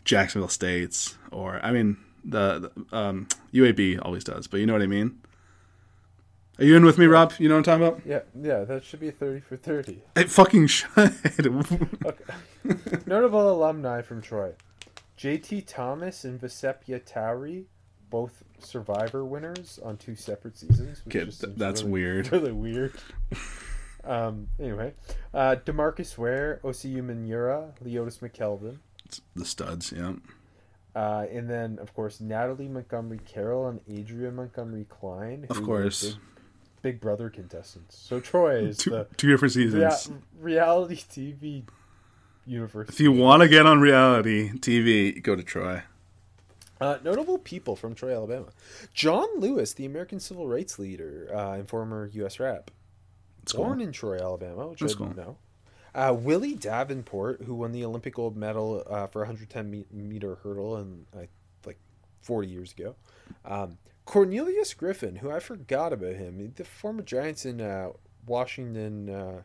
Jacksonville 0.05 0.48
States 0.48 1.16
or 1.30 1.61
I 1.62 1.70
mean 1.72 1.96
the, 2.24 2.70
the 2.90 2.96
um, 2.96 3.28
UAB 3.52 3.98
always 4.02 4.24
does, 4.24 4.46
but 4.46 4.61
you 4.61 4.66
know 4.66 4.72
what 4.72 4.82
I 4.82 4.86
mean. 4.86 5.20
Are 6.59 6.64
you 6.64 6.76
in 6.76 6.84
with 6.84 6.98
me, 6.98 7.07
Rob? 7.07 7.32
You 7.38 7.48
know 7.48 7.57
what 7.57 7.66
I'm 7.68 7.80
talking 7.80 7.86
about? 7.86 8.07
Yeah, 8.07 8.20
yeah, 8.40 8.64
that 8.64 8.84
should 8.84 9.00
be 9.00 9.11
30 9.11 9.40
for 9.40 9.57
30. 9.57 10.00
It 10.14 10.30
fucking 10.30 10.68
should. 10.68 10.88
Notable 13.07 13.52
alumni 13.52 14.02
from 14.02 14.22
Troy 14.22 14.52
JT 15.18 15.64
Thomas 15.66 16.24
and 16.24 16.40
Vecepia 16.40 17.05
Towery, 17.05 17.64
both 18.11 18.42
Survivor 18.59 19.24
winners 19.24 19.78
on 19.82 19.96
two 19.96 20.14
separate 20.14 20.57
seasons. 20.57 21.02
Which 21.05 21.16
Okay, 21.16 21.30
th- 21.30 21.55
that's 21.57 21.82
really- 21.82 21.92
weird. 21.92 22.32
Really 22.32 22.52
weird. 22.52 22.92
um, 24.05 24.48
anyway, 24.59 24.94
uh, 25.32 25.57
DeMarcus 25.64 26.16
Ware, 26.18 26.61
Osi 26.64 26.94
Umenyiora, 26.94 27.72
Leodis 27.84 28.18
McKelvin, 28.20 28.78
the 29.34 29.44
studs, 29.44 29.92
yeah. 29.96 30.12
uh, 30.94 31.26
and 31.30 31.48
then 31.48 31.78
of 31.80 31.94
course 31.94 32.20
Natalie 32.20 32.68
Montgomery 32.68 33.20
Carroll 33.24 33.68
and 33.68 33.80
Adrian 33.88 34.36
Montgomery 34.36 34.86
Klein. 34.88 35.46
Of 35.50 35.62
course. 35.62 36.02
Big, 36.04 36.16
Big 36.82 37.00
Brother 37.00 37.30
contestants. 37.30 37.96
So 37.98 38.20
Troy 38.20 38.56
is 38.66 38.78
Two, 38.78 38.90
the 38.90 39.06
two 39.16 39.28
different 39.30 39.52
seasons. 39.54 40.10
rea- 40.10 40.52
reality 40.54 40.96
TV 40.96 41.64
universe. 42.46 42.88
If 42.90 43.00
you 43.00 43.10
want 43.12 43.42
to 43.42 43.48
get 43.48 43.66
on 43.66 43.80
reality 43.80 44.50
TV, 44.52 45.22
go 45.22 45.34
to 45.34 45.42
Troy. 45.42 45.82
Uh, 46.80 46.98
notable 47.02 47.38
people 47.38 47.76
from 47.76 47.94
Troy, 47.94 48.12
Alabama. 48.14 48.46
John 48.92 49.26
Lewis, 49.38 49.72
the 49.72 49.86
American 49.86 50.20
civil 50.20 50.46
rights 50.48 50.78
leader 50.78 51.30
uh, 51.34 51.52
and 51.52 51.68
former 51.68 52.10
U.S. 52.14 52.38
Rep. 52.40 52.70
Born 53.54 53.78
cool. 53.78 53.86
in 53.86 53.92
Troy, 53.92 54.18
Alabama, 54.18 54.66
which 54.68 54.80
That's 54.80 54.94
I 54.94 54.98
didn't 54.98 55.14
cool. 55.14 55.24
know. 55.24 55.36
Uh, 55.95 56.12
Willie 56.18 56.55
Davenport, 56.57 57.42
who 57.42 57.55
won 57.55 57.72
the 57.72 57.84
Olympic 57.84 58.14
gold 58.14 58.36
medal 58.36 58.82
uh, 58.90 59.07
for 59.07 59.20
110 59.20 59.84
meter 59.92 60.36
hurdle 60.42 60.76
in 60.78 61.07
uh, 61.16 61.20
like 61.64 61.78
40 62.22 62.49
years 62.49 62.72
ago. 62.72 62.97
Um, 63.45 63.78
Cornelius 64.05 64.74
Griffin, 64.74 65.16
who 65.16 65.30
I 65.30 65.38
forgot 65.40 65.92
about 65.92 66.16
him, 66.16 66.53
the 66.57 66.64
former 66.64 67.03
Giants 67.03 67.47
in 67.47 67.61
uh, 67.61 67.90
Washington 68.26 69.09
uh, 69.09 69.42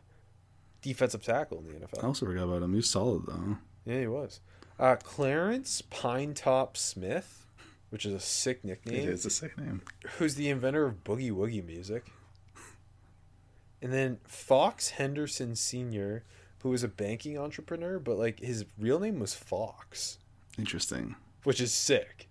defensive 0.82 1.22
tackle 1.22 1.58
in 1.58 1.66
the 1.68 1.86
NFL. 1.86 2.02
I 2.02 2.06
also 2.06 2.26
forgot 2.26 2.44
about 2.44 2.62
him. 2.62 2.74
He's 2.74 2.90
solid 2.90 3.26
though. 3.26 3.56
Yeah, 3.86 4.00
he 4.00 4.06
was. 4.06 4.40
Uh, 4.78 4.96
Clarence 4.96 5.82
Pinetop 5.90 6.76
Smith, 6.76 7.46
which 7.90 8.04
is 8.04 8.12
a 8.12 8.20
sick 8.20 8.64
nickname, 8.64 8.96
It 8.96 9.08
is 9.08 9.24
a 9.26 9.30
sick 9.30 9.56
name. 9.56 9.82
who's 10.18 10.34
the 10.34 10.48
inventor 10.48 10.86
of 10.86 11.04
boogie 11.04 11.30
woogie 11.32 11.64
music. 11.64 12.06
And 13.82 13.92
then 13.92 14.18
Fox 14.26 14.90
Henderson 14.90 15.54
Sr., 15.56 16.24
who 16.62 16.70
was 16.70 16.82
a 16.82 16.88
banking 16.88 17.38
entrepreneur, 17.38 17.98
but 17.98 18.16
like 18.18 18.40
his 18.40 18.64
real 18.78 18.98
name 19.00 19.18
was 19.18 19.34
Fox, 19.34 20.18
Interesting. 20.58 21.16
which 21.44 21.60
is 21.60 21.72
sick. 21.72 22.28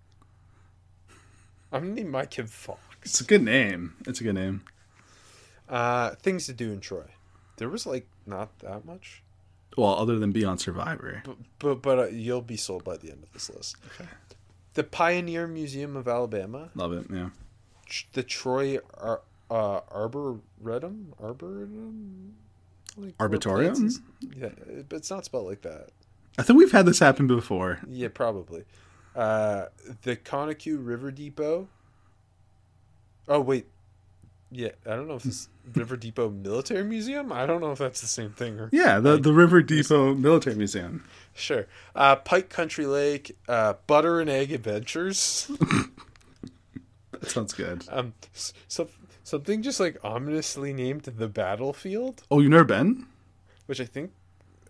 I'm 1.72 1.82
gonna 1.82 1.94
name 1.94 2.10
my 2.10 2.26
kid 2.26 2.50
Fox. 2.50 2.80
It's 3.02 3.20
a 3.20 3.24
good 3.24 3.42
name. 3.42 3.94
It's 4.06 4.20
a 4.20 4.24
good 4.24 4.34
name. 4.34 4.62
Uh, 5.68 6.10
things 6.16 6.46
to 6.46 6.52
do 6.52 6.72
in 6.72 6.80
Troy. 6.80 7.04
There 7.56 7.68
was 7.68 7.86
like 7.86 8.06
not 8.26 8.58
that 8.60 8.84
much, 8.84 9.22
Well, 9.76 9.94
other 9.94 10.18
than 10.18 10.32
be 10.32 10.44
on 10.44 10.58
Survivor. 10.58 11.22
but 11.24 11.36
but, 11.58 11.74
but 11.82 11.98
uh, 11.98 12.06
you'll 12.08 12.42
be 12.42 12.56
sold 12.56 12.84
by 12.84 12.96
the 12.96 13.10
end 13.10 13.22
of 13.22 13.32
this 13.32 13.48
list. 13.50 13.76
Okay. 13.94 14.08
The 14.74 14.84
Pioneer 14.84 15.46
Museum 15.46 15.96
of 15.96 16.06
Alabama, 16.08 16.70
Love 16.74 16.92
it. 16.92 17.06
Yeah. 17.12 17.30
Tr- 17.86 18.06
the 18.12 18.22
Troy 18.22 18.78
Ar- 18.94 19.22
uh, 19.50 19.80
Arboretum, 19.90 21.12
Arboretum, 21.22 22.34
like, 22.96 23.16
Arbitorium? 23.18 23.84
is- 23.86 24.00
Yeah, 24.36 24.50
but 24.88 24.96
it's 24.96 25.10
not 25.10 25.24
spelled 25.24 25.46
like 25.46 25.62
that. 25.62 25.90
I 26.38 26.42
think 26.42 26.58
we've 26.58 26.72
had 26.72 26.86
this 26.86 26.98
happen 27.00 27.26
before. 27.26 27.80
Yeah, 27.88 28.08
probably. 28.08 28.64
Uh, 29.16 29.66
the 30.02 30.16
Conecuh 30.16 30.78
River 30.84 31.10
Depot. 31.10 31.68
Oh 33.28 33.40
wait, 33.40 33.66
yeah, 34.50 34.70
I 34.86 34.90
don't 34.96 35.06
know 35.08 35.14
if 35.16 35.24
this 35.24 35.48
River 35.74 35.96
Depot 35.96 36.30
Military 36.30 36.84
Museum. 36.84 37.32
I 37.32 37.46
don't 37.46 37.60
know 37.60 37.72
if 37.72 37.78
that's 37.78 38.00
the 38.00 38.06
same 38.06 38.30
thing 38.30 38.58
or 38.58 38.68
Yeah, 38.72 38.98
the 39.00 39.16
the 39.18 39.32
River 39.32 39.62
Depot 39.62 40.14
Military 40.14 40.56
Museum. 40.56 41.04
Sure. 41.34 41.66
Uh, 41.94 42.16
Pike 42.16 42.48
County 42.48 42.86
Lake, 42.86 43.36
uh, 43.48 43.74
Butter 43.86 44.20
and 44.20 44.30
Egg 44.30 44.52
Adventures. 44.52 45.50
That 47.12 47.28
sounds 47.30 47.52
good. 47.52 47.84
um, 47.90 48.14
so, 48.68 48.88
something 49.30 49.62
just 49.62 49.80
like 49.80 49.96
ominously 50.04 50.72
named 50.72 51.02
the 51.04 51.28
Battlefield, 51.28 52.22
Oh, 52.30 52.40
you've 52.40 52.50
never 52.50 52.64
been? 52.64 53.06
which 53.66 53.80
I 53.80 53.84
think, 53.84 54.10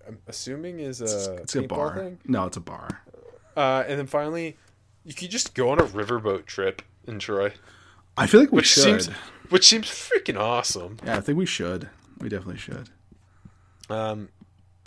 I'm 0.06 0.18
assuming 0.26 0.78
is 0.80 1.00
a 1.00 1.04
It's, 1.04 1.26
it's 1.26 1.56
a 1.56 1.62
bar. 1.62 1.94
thing. 1.96 2.18
No, 2.26 2.44
it's 2.46 2.56
a 2.56 2.60
bar. 2.60 3.02
Uh, 3.56 3.82
and 3.88 3.98
then 3.98 4.06
finally, 4.06 4.56
you 5.04 5.14
could 5.14 5.30
just 5.30 5.54
go 5.54 5.70
on 5.70 5.78
a 5.78 5.84
riverboat 5.84 6.44
trip 6.46 6.82
in 7.06 7.18
Troy, 7.18 7.52
I 8.16 8.26
feel 8.26 8.40
like 8.40 8.52
we 8.52 8.56
which 8.56 8.66
should. 8.66 9.02
seems 9.02 9.06
which 9.48 9.66
seems 9.66 9.86
freaking 9.88 10.38
awesome. 10.38 10.98
Yeah, 11.04 11.16
I 11.16 11.20
think 11.20 11.38
we 11.38 11.46
should. 11.46 11.88
We 12.18 12.28
definitely 12.28 12.58
should. 12.58 12.90
Um, 13.88 14.28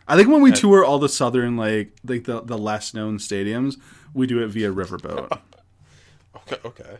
I 0.07 0.15
think 0.15 0.29
when 0.29 0.41
we 0.41 0.51
tour 0.51 0.85
all 0.85 0.99
the 0.99 1.09
southern, 1.09 1.57
like 1.57 1.93
like 2.05 2.25
the 2.25 2.41
the 2.41 2.57
less 2.57 2.93
known 2.93 3.17
stadiums, 3.17 3.77
we 4.13 4.27
do 4.27 4.43
it 4.43 4.47
via 4.49 4.71
riverboat. 4.71 5.39
okay, 6.35 6.57
okay. 6.63 6.97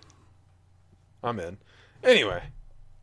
I'm 1.24 1.40
in. 1.40 1.58
Anyway, 2.04 2.42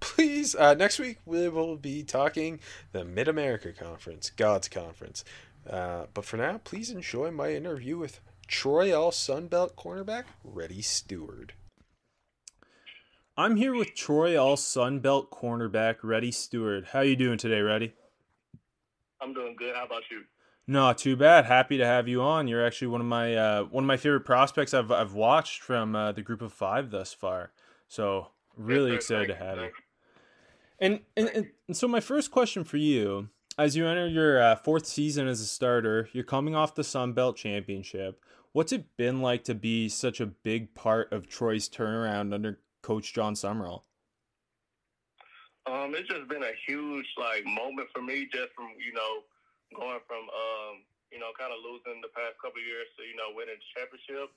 please, 0.00 0.54
uh, 0.54 0.74
next 0.74 0.98
week 0.98 1.18
we 1.24 1.48
will 1.48 1.76
be 1.76 2.02
talking 2.02 2.60
the 2.92 3.04
Mid 3.04 3.28
America 3.28 3.72
Conference, 3.72 4.30
God's 4.30 4.68
Conference. 4.68 5.24
Uh, 5.68 6.06
but 6.14 6.24
for 6.24 6.36
now, 6.36 6.58
please 6.64 6.90
enjoy 6.90 7.30
my 7.30 7.52
interview 7.52 7.98
with 7.98 8.20
Troy 8.48 8.98
All 8.98 9.10
Sunbelt 9.12 9.74
cornerback 9.74 10.24
Reddy 10.42 10.82
Steward. 10.82 11.52
I'm 13.36 13.56
here 13.56 13.74
with 13.74 13.94
Troy 13.94 14.40
All 14.40 14.56
Sunbelt 14.56 15.28
cornerback 15.30 15.96
Reddy 16.02 16.32
Steward. 16.32 16.88
How 16.92 17.00
you 17.00 17.16
doing 17.16 17.38
today, 17.38 17.60
Reddy? 17.60 17.94
I'm 19.20 19.32
doing 19.34 19.54
good. 19.56 19.74
How 19.74 19.84
about 19.84 20.02
you? 20.10 20.22
Not 20.66 20.98
too 20.98 21.16
bad. 21.16 21.46
Happy 21.46 21.78
to 21.78 21.86
have 21.86 22.06
you 22.08 22.22
on. 22.22 22.46
You're 22.48 22.64
actually 22.64 22.88
one 22.88 23.00
of 23.00 23.06
my 23.06 23.34
uh, 23.34 23.62
one 23.64 23.84
of 23.84 23.88
my 23.88 23.96
favorite 23.96 24.24
prospects 24.24 24.72
I've 24.72 24.90
I've 24.90 25.14
watched 25.14 25.62
from 25.62 25.96
uh, 25.96 26.12
the 26.12 26.22
group 26.22 26.42
of 26.42 26.52
five 26.52 26.90
thus 26.90 27.12
far. 27.12 27.50
So 27.88 28.28
really 28.56 28.92
Yes, 28.92 29.06
sir. 29.06 29.22
excited 29.22 29.34
to 29.34 29.38
Thank 29.38 29.56
you. 29.56 29.62
have 29.62 29.68
you. 29.68 29.72
And 30.80 31.00
and, 31.16 31.28
and 31.28 31.50
and 31.68 31.76
so 31.76 31.86
my 31.86 32.00
first 32.00 32.30
question 32.30 32.64
for 32.64 32.78
you, 32.78 33.28
as 33.58 33.76
you 33.76 33.86
enter 33.86 34.08
your 34.08 34.40
uh, 34.40 34.56
fourth 34.56 34.86
season 34.86 35.28
as 35.28 35.40
a 35.40 35.46
starter, 35.46 36.08
you're 36.12 36.24
coming 36.24 36.54
off 36.54 36.74
the 36.74 36.84
Sun 36.84 37.12
Belt 37.12 37.36
Championship. 37.36 38.24
What's 38.52 38.72
it 38.72 38.96
been 38.96 39.20
like 39.20 39.44
to 39.44 39.54
be 39.54 39.88
such 39.88 40.20
a 40.20 40.26
big 40.26 40.74
part 40.74 41.12
of 41.12 41.28
Troy's 41.28 41.68
turnaround 41.68 42.32
under 42.32 42.58
Coach 42.82 43.12
Jon 43.12 43.34
Sumrall? 43.34 43.82
Um, 45.66 45.94
it's 45.94 46.08
just 46.08 46.26
been 46.26 46.42
a 46.42 46.56
huge 46.66 47.06
like 47.18 47.44
moment 47.44 47.88
for 47.94 48.00
me, 48.00 48.26
just 48.32 48.48
from 48.56 48.72
you 48.80 48.96
know 48.96 49.22
going 49.76 50.00
from 50.08 50.24
um, 50.32 50.80
you 51.12 51.20
know 51.20 51.28
kind 51.38 51.52
of 51.52 51.60
losing 51.60 52.00
the 52.00 52.08
past 52.16 52.40
couple 52.40 52.58
of 52.58 52.66
years 52.66 52.88
to 52.96 53.04
you 53.04 53.14
know 53.14 53.36
winning 53.36 53.60
the 53.60 53.68
championship, 53.76 54.32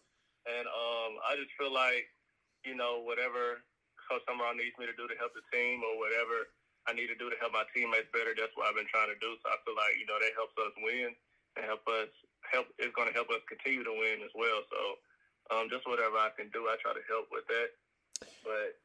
and 0.45 0.67
um, 0.67 1.15
I 1.23 1.39
just 1.39 1.55
feel 1.55 1.71
like 1.71 2.11
you 2.67 2.75
know 2.75 2.99
whatever 2.99 3.63
Coach 4.07 4.23
Sumrall 4.27 4.55
needs 4.55 4.75
me 4.77 4.85
to 4.87 4.95
do 4.95 5.07
to 5.07 5.17
help 5.17 5.33
the 5.33 5.45
team 5.49 5.81
or 5.83 5.99
whatever 5.99 6.51
I 6.83 6.91
need 6.91 7.07
to 7.07 7.15
do 7.15 7.31
to 7.31 7.39
help 7.39 7.55
my 7.55 7.63
teammates 7.71 8.11
better, 8.11 8.35
that's 8.35 8.51
what 8.59 8.67
I've 8.67 8.75
been 8.75 8.89
trying 8.91 9.07
to 9.07 9.19
do. 9.23 9.39
So 9.39 9.47
I 9.47 9.55
feel 9.63 9.75
like 9.75 9.95
you 9.95 10.03
know 10.03 10.19
that 10.19 10.35
helps 10.35 10.55
us 10.59 10.75
win 10.83 11.15
and 11.55 11.63
help 11.63 11.83
us 11.87 12.11
help. 12.43 12.67
It's 12.75 12.91
going 12.91 13.07
to 13.07 13.15
help 13.15 13.31
us 13.31 13.39
continue 13.47 13.87
to 13.87 13.95
win 13.95 14.19
as 14.19 14.33
well. 14.35 14.67
So 14.67 14.81
um, 15.55 15.71
just 15.71 15.87
whatever 15.87 16.19
I 16.19 16.35
can 16.35 16.51
do, 16.51 16.67
I 16.67 16.75
try 16.83 16.91
to 16.91 17.05
help 17.07 17.31
with 17.31 17.47
that. 17.47 17.69
But 18.43 18.75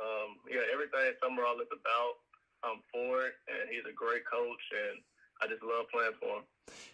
um, 0.00 0.40
yeah, 0.48 0.64
everything 0.72 1.12
Sumrall 1.20 1.60
is 1.60 1.68
about, 1.68 2.24
I'm 2.64 2.80
for 2.88 3.28
it, 3.28 3.36
and 3.44 3.68
he's 3.68 3.84
a 3.84 3.92
great 3.92 4.24
coach, 4.24 4.64
and 4.72 5.04
I 5.44 5.48
just 5.48 5.60
love 5.60 5.92
playing 5.92 6.16
for 6.16 6.40
him. 6.40 6.44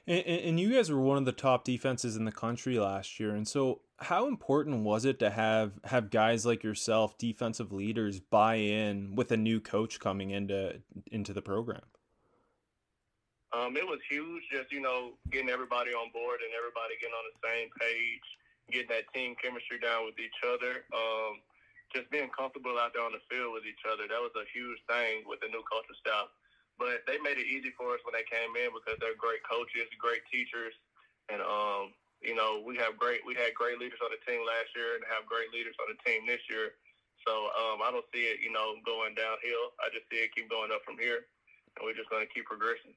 And, 0.06 0.24
and 0.26 0.60
you 0.60 0.74
guys 0.74 0.90
were 0.90 1.00
one 1.00 1.18
of 1.18 1.24
the 1.24 1.32
top 1.32 1.64
defenses 1.64 2.16
in 2.16 2.24
the 2.24 2.32
country 2.32 2.78
last 2.78 3.20
year. 3.20 3.34
And 3.34 3.46
so, 3.46 3.82
how 3.98 4.26
important 4.26 4.82
was 4.82 5.04
it 5.04 5.18
to 5.18 5.30
have 5.30 5.72
have 5.84 6.10
guys 6.10 6.46
like 6.46 6.62
yourself, 6.64 7.18
defensive 7.18 7.72
leaders, 7.72 8.18
buy 8.18 8.56
in 8.56 9.14
with 9.14 9.30
a 9.30 9.36
new 9.36 9.60
coach 9.60 10.00
coming 10.00 10.30
into 10.30 10.80
into 11.10 11.32
the 11.32 11.42
program? 11.42 11.82
Um, 13.52 13.76
it 13.76 13.84
was 13.84 13.98
huge, 14.08 14.42
just 14.50 14.70
you 14.70 14.80
know, 14.80 15.18
getting 15.30 15.50
everybody 15.50 15.90
on 15.90 16.10
board 16.12 16.38
and 16.38 16.54
everybody 16.54 16.94
getting 17.00 17.18
on 17.18 17.26
the 17.34 17.38
same 17.42 17.68
page, 17.82 18.26
getting 18.70 18.92
that 18.94 19.10
team 19.12 19.34
chemistry 19.42 19.78
down 19.82 20.06
with 20.06 20.18
each 20.18 20.38
other. 20.46 20.86
Um, 20.94 21.42
just 21.90 22.06
being 22.14 22.30
comfortable 22.30 22.78
out 22.78 22.94
there 22.94 23.02
on 23.02 23.10
the 23.10 23.22
field 23.26 23.50
with 23.50 23.66
each 23.66 23.82
other. 23.82 24.06
That 24.06 24.22
was 24.22 24.30
a 24.38 24.46
huge 24.54 24.78
thing 24.86 25.26
with 25.26 25.42
the 25.42 25.50
new 25.50 25.62
coaching 25.66 25.98
staff. 25.98 26.30
But 26.80 27.04
they 27.04 27.20
made 27.20 27.36
it 27.36 27.44
easy 27.44 27.76
for 27.76 27.92
us 27.92 28.00
when 28.08 28.16
they 28.16 28.24
came 28.24 28.56
in 28.56 28.72
because 28.72 28.96
they're 29.04 29.20
great 29.20 29.44
coaches, 29.44 29.84
great 30.00 30.24
teachers, 30.32 30.72
and 31.28 31.44
um, 31.44 31.92
you 32.24 32.32
know, 32.32 32.64
we 32.64 32.80
have 32.80 32.96
great 32.96 33.20
we 33.28 33.36
had 33.36 33.52
great 33.52 33.76
leaders 33.76 34.00
on 34.00 34.08
the 34.08 34.20
team 34.24 34.40
last 34.48 34.72
year 34.72 34.96
and 34.96 35.04
have 35.12 35.28
great 35.28 35.52
leaders 35.52 35.76
on 35.76 35.92
the 35.92 35.98
team 36.08 36.24
this 36.24 36.40
year. 36.48 36.80
So 37.28 37.52
um, 37.52 37.84
I 37.84 37.92
don't 37.92 38.08
see 38.16 38.24
it, 38.32 38.40
you 38.40 38.52
know, 38.52 38.80
going 38.84 39.12
downhill. 39.12 39.76
I 39.76 39.92
just 39.92 40.08
see 40.08 40.24
it 40.24 40.32
keep 40.32 40.48
going 40.48 40.72
up 40.72 40.80
from 40.88 40.96
here, 40.96 41.28
and 41.76 41.84
we're 41.84 41.92
just 41.92 42.08
going 42.08 42.24
to 42.24 42.32
keep 42.32 42.48
progressing. 42.48 42.96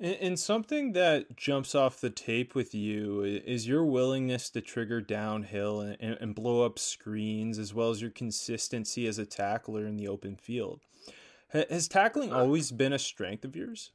And, 0.00 0.40
something 0.40 0.92
that 0.94 1.36
jumps 1.36 1.72
off 1.72 2.00
the 2.00 2.10
tape 2.10 2.56
with 2.56 2.74
you 2.74 3.22
is 3.22 3.68
your 3.68 3.84
willingness 3.84 4.50
to 4.50 4.60
trigger 4.60 5.00
downhill 5.00 5.80
and, 5.80 5.96
and 6.00 6.34
blow 6.34 6.66
up 6.66 6.80
screens, 6.80 7.60
as 7.60 7.72
well 7.72 7.90
as 7.90 8.02
your 8.02 8.10
consistency 8.10 9.06
as 9.06 9.18
a 9.18 9.24
tackler 9.24 9.86
in 9.86 9.96
the 9.96 10.08
open 10.08 10.34
field. 10.34 10.80
Ha- 11.54 11.70
Has 11.70 11.86
tackling 11.86 12.32
always 12.32 12.72
been 12.74 12.92
a 12.92 12.98
strength 12.98 13.44
of 13.44 13.54
yours? 13.54 13.92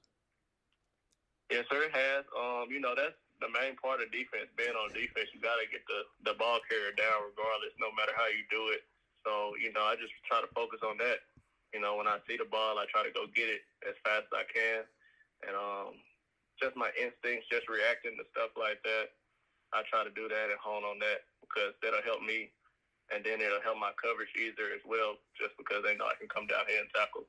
Yes, 1.51 1.65
sir, 1.67 1.83
it 1.83 1.93
has. 1.93 2.23
Um, 2.31 2.71
you 2.71 2.79
know, 2.79 2.95
that's 2.95 3.17
the 3.43 3.51
main 3.51 3.75
part 3.75 3.99
of 3.99 4.07
defense. 4.15 4.47
Being 4.55 4.77
on 4.79 4.95
defense, 4.95 5.27
you 5.35 5.43
got 5.43 5.59
to 5.59 5.67
get 5.67 5.83
the, 5.91 6.31
the 6.31 6.37
ball 6.39 6.63
carrier 6.69 6.95
down 6.95 7.27
regardless, 7.27 7.75
no 7.81 7.91
matter 7.97 8.15
how 8.15 8.31
you 8.31 8.47
do 8.47 8.71
it. 8.71 8.87
So, 9.27 9.59
you 9.59 9.75
know, 9.75 9.83
I 9.83 9.99
just 9.99 10.15
try 10.23 10.39
to 10.39 10.47
focus 10.55 10.79
on 10.85 10.95
that. 11.03 11.19
You 11.75 11.83
know, 11.83 11.99
when 11.99 12.07
I 12.07 12.23
see 12.25 12.39
the 12.39 12.47
ball, 12.47 12.79
I 12.79 12.87
try 12.87 13.03
to 13.03 13.11
go 13.11 13.27
get 13.35 13.51
it 13.51 13.61
as 13.83 13.93
fast 14.01 14.31
as 14.31 14.33
I 14.33 14.45
can. 14.47 14.87
And 15.45 15.53
um, 15.53 15.99
just 16.61 16.79
my 16.79 16.89
instincts, 16.95 17.51
just 17.51 17.67
reacting 17.67 18.15
to 18.15 18.25
stuff 18.31 18.55
like 18.55 18.79
that, 18.87 19.11
I 19.75 19.83
try 19.85 20.07
to 20.07 20.13
do 20.15 20.31
that 20.31 20.47
and 20.49 20.57
hone 20.57 20.87
on 20.87 20.97
that 21.03 21.27
because 21.43 21.75
that'll 21.83 22.05
help 22.05 22.23
me. 22.23 22.49
And 23.09 23.25
then 23.25 23.41
it'll 23.41 23.61
help 23.65 23.81
my 23.81 23.89
coverage 23.97 24.29
easier 24.37 24.69
as 24.69 24.85
well, 24.85 25.17
just 25.33 25.57
because 25.57 25.81
they 25.81 25.97
know 25.97 26.05
I 26.05 26.13
can 26.21 26.29
come 26.29 26.45
down 26.45 26.69
here 26.69 26.77
and 26.77 26.89
tackle. 26.93 27.25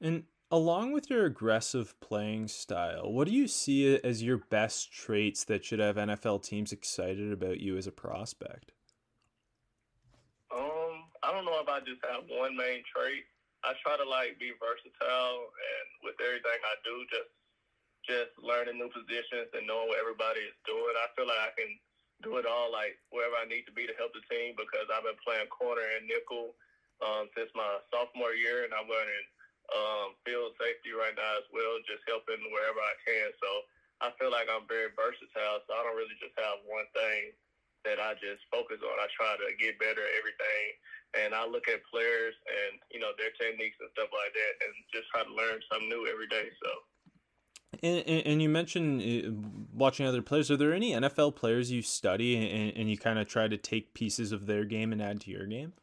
And 0.00 0.24
along 0.50 0.92
with 0.92 1.10
your 1.10 1.24
aggressive 1.24 1.98
playing 2.00 2.48
style, 2.48 3.10
what 3.12 3.26
do 3.26 3.34
you 3.34 3.48
see 3.48 3.96
as 3.96 4.22
your 4.22 4.38
best 4.38 4.92
traits 4.92 5.44
that 5.44 5.64
should 5.64 5.80
have 5.80 5.96
NFL 5.96 6.42
teams 6.42 6.72
excited 6.72 7.32
about 7.32 7.60
you 7.60 7.76
as 7.76 7.86
a 7.86 7.92
prospect? 7.92 8.72
Um, 10.54 11.10
I 11.22 11.32
don't 11.32 11.44
know 11.44 11.58
if 11.60 11.68
I 11.68 11.80
just 11.80 12.04
have 12.10 12.24
one 12.28 12.56
main 12.56 12.82
trait. 12.86 13.24
I 13.64 13.74
try 13.82 13.96
to 13.96 14.06
like 14.06 14.38
be 14.38 14.52
versatile 14.62 15.50
and 15.50 15.86
with 16.04 16.14
everything 16.22 16.60
I 16.62 16.76
do, 16.86 17.02
just 17.10 17.32
just 18.06 18.30
learning 18.38 18.78
new 18.78 18.86
positions 18.86 19.50
and 19.50 19.66
knowing 19.66 19.90
what 19.90 19.98
everybody 19.98 20.38
is 20.46 20.54
doing. 20.62 20.94
I 20.94 21.10
feel 21.18 21.26
like 21.26 21.42
I 21.42 21.52
can 21.58 21.74
do 22.22 22.38
it 22.38 22.46
all, 22.46 22.70
like 22.70 22.94
wherever 23.10 23.34
I 23.34 23.50
need 23.50 23.66
to 23.66 23.74
be 23.74 23.82
to 23.90 23.98
help 23.98 24.14
the 24.14 24.22
team 24.30 24.54
because 24.54 24.86
I've 24.86 25.02
been 25.02 25.18
playing 25.26 25.50
corner 25.50 25.82
and 25.82 26.06
nickel 26.06 26.54
um, 27.02 27.26
since 27.34 27.50
my 27.58 27.82
sophomore 27.90 28.38
year, 28.38 28.62
and 28.62 28.70
I'm 28.70 28.86
learning 28.86 29.26
um, 29.74 30.14
field 30.22 30.54
safety 30.58 30.94
right 30.94 31.14
now 31.14 31.32
as 31.40 31.48
well, 31.50 31.82
just 31.86 32.06
helping 32.06 32.38
wherever 32.50 32.78
I 32.78 32.96
can. 33.02 33.28
So 33.40 33.50
I 34.04 34.12
feel 34.20 34.30
like 34.30 34.46
I'm 34.46 34.68
very 34.68 34.92
versatile. 34.92 35.64
So 35.64 35.70
I 35.74 35.80
don't 35.82 35.96
really 35.98 36.16
just 36.20 36.36
have 36.38 36.62
one 36.68 36.86
thing 36.92 37.32
that 37.86 38.02
I 38.02 38.18
just 38.18 38.42
focus 38.50 38.82
on. 38.82 38.94
I 38.98 39.08
try 39.14 39.38
to 39.38 39.48
get 39.56 39.78
better 39.78 40.02
at 40.02 40.14
everything, 40.18 40.64
and 41.14 41.30
I 41.32 41.46
look 41.46 41.70
at 41.70 41.86
players 41.86 42.34
and 42.46 42.82
you 42.90 42.98
know 42.98 43.14
their 43.14 43.32
techniques 43.38 43.78
and 43.80 43.90
stuff 43.94 44.10
like 44.10 44.34
that, 44.34 44.52
and 44.66 44.70
just 44.92 45.08
try 45.14 45.22
to 45.22 45.32
learn 45.32 45.62
something 45.70 45.88
new 45.88 46.06
every 46.10 46.28
day. 46.28 46.50
So. 46.62 46.70
And, 47.82 48.08
and, 48.08 48.40
you 48.40 48.48
mentioned 48.48 49.02
uh, 49.02 49.30
watching 49.74 50.06
other 50.06 50.22
players. 50.22 50.50
Are 50.50 50.56
there 50.56 50.72
any 50.72 50.92
NFL 50.92 51.36
players 51.36 51.70
you 51.70 51.82
study 51.82 52.34
and, 52.34 52.74
and 52.74 52.90
you 52.90 52.96
kind 52.96 53.18
of 53.18 53.26
try 53.26 53.48
to 53.48 53.58
take 53.58 53.92
pieces 53.92 54.32
of 54.32 54.46
their 54.46 54.64
game 54.64 54.92
and 54.92 55.02
add 55.02 55.20
to 55.22 55.30
your 55.30 55.46
game? 55.46 55.74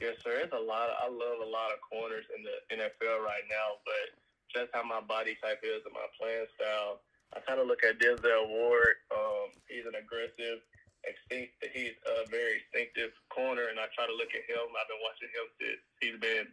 Yes, 0.00 0.16
sir. 0.24 0.40
It's 0.40 0.52
a 0.56 0.58
lot. 0.58 0.88
Of, 0.88 0.96
I 0.96 1.08
love 1.12 1.44
a 1.44 1.48
lot 1.50 1.72
of 1.76 1.78
corners 1.84 2.24
in 2.32 2.40
the 2.42 2.56
NFL 2.72 3.20
right 3.20 3.44
now, 3.52 3.76
but 3.84 4.16
just 4.48 4.72
how 4.72 4.82
my 4.82 5.00
body 5.04 5.36
type 5.44 5.60
is 5.62 5.84
and 5.84 5.92
my 5.94 6.08
playing 6.16 6.48
style, 6.56 7.04
I 7.36 7.40
kind 7.44 7.60
of 7.60 7.68
look 7.68 7.84
at 7.84 8.00
Denzel 8.00 8.48
Ward. 8.48 9.04
Um, 9.12 9.52
he's 9.68 9.84
an 9.86 9.94
aggressive, 9.94 10.64
extinct. 11.04 11.52
He's 11.76 11.94
a 12.08 12.24
very 12.32 12.58
instinctive 12.64 13.12
corner, 13.30 13.68
and 13.70 13.78
I 13.78 13.86
try 13.94 14.08
to 14.08 14.16
look 14.16 14.32
at 14.34 14.42
him. 14.48 14.66
I've 14.74 14.88
been 14.90 15.04
watching 15.04 15.30
him 15.30 15.46
since 15.60 15.80
he's 16.02 16.18
been 16.18 16.48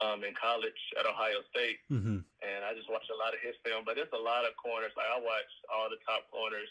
um, 0.00 0.24
in 0.24 0.32
college 0.38 0.78
at 0.96 1.04
Ohio 1.04 1.44
State, 1.52 1.82
Mm-hmm. 1.92 2.24
and 2.24 2.60
I 2.64 2.72
just 2.72 2.88
watch 2.88 3.04
a 3.12 3.18
lot 3.20 3.34
of 3.36 3.42
his 3.44 3.58
film. 3.66 3.84
But 3.84 3.98
there's 4.00 4.14
a 4.16 4.22
lot 4.24 4.48
of 4.48 4.56
corners. 4.56 4.94
Like 4.96 5.10
I 5.12 5.20
watch 5.20 5.50
all 5.68 5.90
the 5.92 6.00
top 6.08 6.24
corners, 6.32 6.70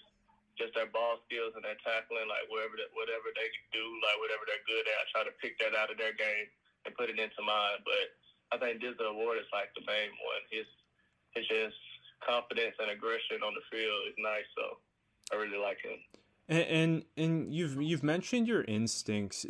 just 0.60 0.76
their 0.76 0.89
ball 0.91 1.20
skills 1.28 1.56
and 1.56 1.64
their 1.64 1.80
tackling, 1.82 2.28
like 2.28 2.45
whatever 2.52 2.76
that, 2.76 2.91
whatever 2.93 3.32
they 3.34 3.47
do, 3.72 3.84
like 4.04 4.18
whatever 4.20 4.43
they're 4.47 4.68
good 4.68 4.86
at. 4.88 4.97
I 4.99 5.06
try 5.12 5.24
to 5.28 5.36
pick 5.39 5.56
that 5.64 5.78
out 5.78 5.91
of 5.91 5.97
their 5.97 6.16
game 6.16 6.47
and 6.86 6.95
put 6.95 7.10
it 7.10 7.20
into 7.20 7.41
mine. 7.43 7.80
But 7.88 8.06
I 8.52 8.56
think 8.60 8.84
Denzel 8.84 9.16
Ward 9.16 9.39
is 9.39 9.49
like 9.56 9.72
the 9.74 9.86
main 9.88 10.12
one. 10.22 10.43
His 10.52 10.68
his 11.34 11.47
just 11.47 11.80
confidence 12.26 12.76
and 12.80 12.91
aggression 12.91 13.41
on 13.43 13.56
the 13.56 13.64
field 13.72 14.12
is 14.12 14.16
nice. 14.20 14.47
So 14.56 14.78
I 15.32 15.39
really 15.39 15.58
like 15.58 15.80
him. 15.80 15.99
And, 16.49 16.68
and 16.68 16.91
and 17.18 17.34
you've 17.54 17.82
you've 17.82 18.04
mentioned 18.04 18.47
your 18.47 18.64
instincts. 18.64 19.45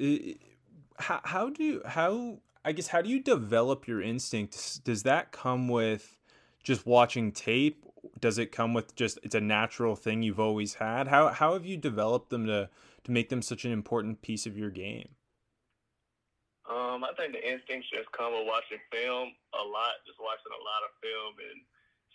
How 1.00 1.22
how 1.24 1.50
do 1.50 1.64
you 1.64 1.82
how 1.86 2.40
I 2.64 2.72
guess 2.72 2.88
how 2.88 3.02
do 3.02 3.10
you 3.10 3.20
develop 3.20 3.88
your 3.88 4.02
instincts? 4.02 4.78
Does 4.78 5.04
that 5.04 5.32
come 5.32 5.68
with 5.68 6.18
just 6.64 6.86
watching 6.86 7.32
tape? 7.32 7.86
Does 8.20 8.38
it 8.38 8.52
come 8.52 8.74
with 8.74 8.96
just 8.96 9.20
it's 9.24 9.36
a 9.36 9.42
natural 9.42 9.96
thing 9.96 10.24
you've 10.24 10.40
always 10.40 10.76
had? 10.76 11.08
How 11.08 11.30
how 11.30 11.54
have 11.54 11.66
you 11.66 11.78
developed 11.78 12.30
them 12.30 12.48
to 12.48 12.70
to 13.04 13.12
make 13.12 13.30
them 13.30 13.42
such 13.42 13.66
an 13.66 13.72
important 13.72 14.22
piece 14.22 14.46
of 14.46 14.58
your 14.58 14.70
game? 14.70 15.10
Um, 16.70 17.04
I 17.04 17.12
think 17.18 17.34
the 17.34 17.42
instincts 17.42 17.90
just 17.90 18.12
come 18.14 18.32
with 18.32 18.48
watching 18.48 18.80
film 18.94 19.34
a 19.58 19.64
lot, 19.66 20.06
just 20.06 20.22
watching 20.22 20.54
a 20.54 20.62
lot 20.62 20.86
of 20.86 20.94
film 21.02 21.34
and 21.42 21.60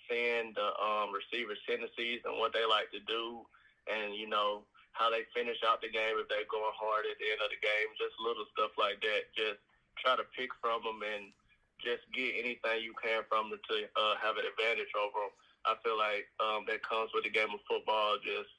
seeing 0.07 0.55
the 0.55 0.69
um, 0.79 1.11
receivers' 1.11 1.61
tendencies 1.67 2.23
and 2.25 2.39
what 2.39 2.55
they 2.55 2.63
like 2.65 2.89
to 2.95 3.03
do, 3.05 3.43
and 3.91 4.15
you 4.15 4.31
know 4.31 4.65
how 4.97 5.13
they 5.13 5.29
finish 5.37 5.61
out 5.67 5.85
the 5.85 5.93
game 5.93 6.17
if 6.17 6.25
they're 6.33 6.49
going 6.49 6.73
hard 6.73 7.05
at 7.05 7.21
the 7.21 7.29
end 7.29 7.43
of 7.45 7.53
the 7.53 7.61
game, 7.61 7.89
just 8.01 8.17
little 8.17 8.49
stuff 8.57 8.73
like 8.81 8.97
that. 9.05 9.29
Just 9.37 9.61
try 10.01 10.17
to 10.17 10.25
pick 10.33 10.49
from 10.57 10.81
them 10.81 11.05
and 11.05 11.37
just 11.85 12.09
get 12.17 12.33
anything 12.41 12.81
you 12.81 12.97
can 12.97 13.21
from 13.29 13.53
them 13.53 13.61
to 13.61 13.77
uh, 13.93 14.17
have 14.17 14.41
an 14.41 14.49
advantage 14.49 14.89
over 14.97 15.29
them. 15.29 15.35
I 15.67 15.75
feel 15.83 15.99
like 15.99 16.31
um, 16.39 16.65
that 16.69 16.87
comes 16.87 17.11
with 17.13 17.25
the 17.25 17.31
game 17.31 17.51
of 17.53 17.61
football, 17.69 18.17
just 18.23 18.51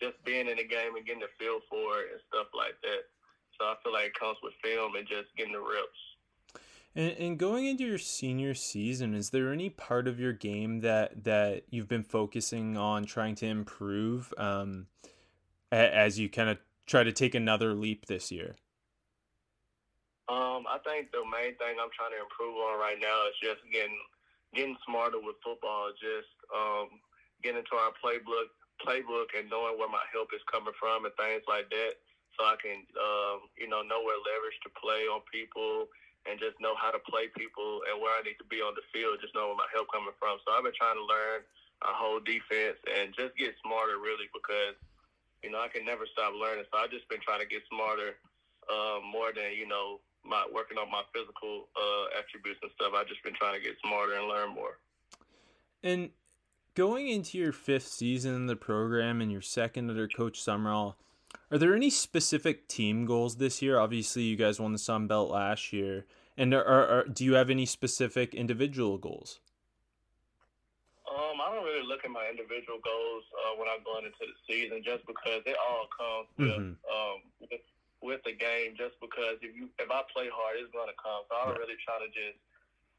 just 0.00 0.16
being 0.24 0.48
in 0.48 0.56
the 0.56 0.64
game 0.64 0.96
and 0.96 1.06
getting 1.06 1.24
the 1.24 1.32
feel 1.38 1.60
for 1.70 2.00
it 2.00 2.12
and 2.12 2.20
stuff 2.28 2.48
like 2.52 2.76
that. 2.82 3.08
So 3.56 3.64
I 3.64 3.74
feel 3.82 3.92
like 3.92 4.12
it 4.12 4.18
comes 4.18 4.36
with 4.42 4.52
film 4.62 4.96
and 4.96 5.06
just 5.08 5.34
getting 5.36 5.52
the 5.52 5.60
reps. 5.60 6.02
And, 6.94 7.12
and 7.18 7.38
going 7.38 7.66
into 7.66 7.84
your 7.84 7.98
senior 7.98 8.54
season, 8.54 9.14
is 9.14 9.30
there 9.30 9.52
any 9.52 9.68
part 9.68 10.08
of 10.08 10.18
your 10.18 10.32
game 10.32 10.80
that 10.80 11.24
that 11.24 11.64
you've 11.68 11.88
been 11.88 12.02
focusing 12.02 12.76
on 12.76 13.04
trying 13.04 13.34
to 13.36 13.46
improve 13.46 14.32
um, 14.38 14.86
as 15.70 16.18
you 16.18 16.28
kind 16.28 16.48
of 16.48 16.58
try 16.86 17.02
to 17.02 17.12
take 17.12 17.34
another 17.34 17.74
leap 17.74 18.06
this 18.06 18.32
year? 18.32 18.56
Um, 20.28 20.64
I 20.66 20.78
think 20.82 21.12
the 21.12 21.22
main 21.22 21.54
thing 21.60 21.76
I'm 21.78 21.92
trying 21.94 22.16
to 22.16 22.22
improve 22.24 22.56
on 22.56 22.80
right 22.80 22.98
now 22.98 23.28
is 23.28 23.36
just 23.42 23.60
getting 23.70 23.98
getting 24.54 24.76
smarter 24.88 25.20
with 25.20 25.36
football. 25.44 25.92
Just 26.00 26.32
um, 26.52 27.00
getting 27.42 27.62
into 27.62 27.74
our 27.76 27.94
playbook 27.98 28.52
playbook 28.84 29.32
and 29.32 29.48
knowing 29.48 29.80
where 29.80 29.88
my 29.88 30.04
help 30.12 30.28
is 30.36 30.44
coming 30.52 30.76
from 30.76 31.08
and 31.08 31.14
things 31.16 31.40
like 31.48 31.64
that, 31.72 31.96
so 32.36 32.44
I 32.44 32.60
can 32.60 32.84
um, 33.00 33.48
you 33.56 33.68
know 33.68 33.80
know 33.80 34.04
where 34.04 34.20
leverage 34.20 34.60
to 34.66 34.70
play 34.76 35.08
on 35.08 35.24
people 35.32 35.88
and 36.26 36.42
just 36.42 36.58
know 36.58 36.74
how 36.74 36.90
to 36.90 36.98
play 37.06 37.30
people 37.32 37.86
and 37.86 38.02
where 38.02 38.10
I 38.10 38.22
need 38.26 38.38
to 38.42 38.48
be 38.50 38.58
on 38.58 38.74
the 38.74 38.82
field, 38.90 39.22
just 39.22 39.34
know 39.34 39.54
where 39.54 39.62
my 39.62 39.70
help 39.70 39.86
coming 39.94 40.14
from. 40.18 40.42
So 40.42 40.52
I've 40.52 40.66
been 40.66 40.74
trying 40.74 40.98
to 40.98 41.06
learn 41.06 41.46
a 41.86 41.94
whole 41.94 42.18
defense 42.18 42.78
and 42.90 43.14
just 43.14 43.38
get 43.38 43.54
smarter 43.62 44.02
really 44.02 44.26
because, 44.34 44.74
you 45.46 45.54
know, 45.54 45.62
I 45.62 45.70
can 45.70 45.86
never 45.86 46.02
stop 46.10 46.34
learning. 46.34 46.66
So 46.68 46.82
I've 46.82 46.90
just 46.90 47.06
been 47.06 47.22
trying 47.22 47.46
to 47.46 47.48
get 47.48 47.62
smarter 47.70 48.18
uh, 48.66 48.98
more 49.06 49.30
than, 49.30 49.54
you 49.54 49.70
know, 49.70 50.02
my 50.26 50.42
working 50.50 50.78
on 50.78 50.90
my 50.90 51.06
physical 51.14 51.70
uh, 51.78 52.18
attributes 52.18 52.58
and 52.62 52.74
stuff. 52.74 52.90
I've 52.90 53.06
just 53.06 53.22
been 53.22 53.38
trying 53.38 53.54
to 53.54 53.62
get 53.62 53.78
smarter 53.78 54.18
and 54.18 54.26
learn 54.26 54.50
more. 54.50 54.82
And 55.86 56.10
going 56.76 57.08
into 57.08 57.38
your 57.38 57.52
fifth 57.52 57.88
season 57.88 58.34
in 58.34 58.46
the 58.46 58.54
program 58.54 59.20
and 59.20 59.32
your 59.32 59.40
second 59.40 59.90
under 59.90 60.06
Coach 60.06 60.38
Sumrall, 60.38 60.94
are 61.50 61.58
there 61.58 61.74
any 61.74 61.90
specific 61.90 62.68
team 62.68 63.06
goals 63.06 63.36
this 63.36 63.60
year? 63.60 63.80
Obviously, 63.80 64.22
you 64.22 64.36
guys 64.36 64.60
won 64.60 64.72
the 64.72 64.78
Sun 64.78 65.08
Belt 65.08 65.30
last 65.30 65.72
year, 65.72 66.04
and 66.36 66.54
are, 66.54 66.64
are, 66.64 66.86
are, 66.86 67.04
do 67.08 67.24
you 67.24 67.34
have 67.34 67.50
any 67.50 67.66
specific 67.66 68.34
individual 68.34 68.98
goals? 68.98 69.40
Um, 71.08 71.40
I 71.40 71.54
don't 71.54 71.64
really 71.64 71.86
look 71.86 72.04
at 72.04 72.10
my 72.10 72.28
individual 72.28 72.78
goals 72.84 73.24
uh, 73.32 73.56
when 73.58 73.68
I'm 73.72 73.82
going 73.82 74.04
into 74.04 74.20
the 74.20 74.36
season, 74.44 74.82
just 74.84 75.06
because 75.06 75.40
they 75.46 75.54
all 75.56 75.88
come 75.96 76.24
with 76.36 76.60
mm-hmm. 76.60 76.92
um, 76.92 77.16
with, 77.40 77.64
with 78.02 78.20
the 78.28 78.36
game. 78.36 78.76
Just 78.76 79.00
because 79.00 79.40
if 79.40 79.56
you 79.56 79.72
if 79.78 79.88
I 79.88 80.02
play 80.12 80.28
hard, 80.28 80.60
it's 80.60 80.70
going 80.76 80.92
to 80.92 80.98
come. 81.00 81.24
So 81.30 81.32
I 81.40 81.46
don't 81.46 81.56
right. 81.56 81.64
really 81.64 81.80
try 81.80 81.96
to 82.02 82.10
just 82.12 82.36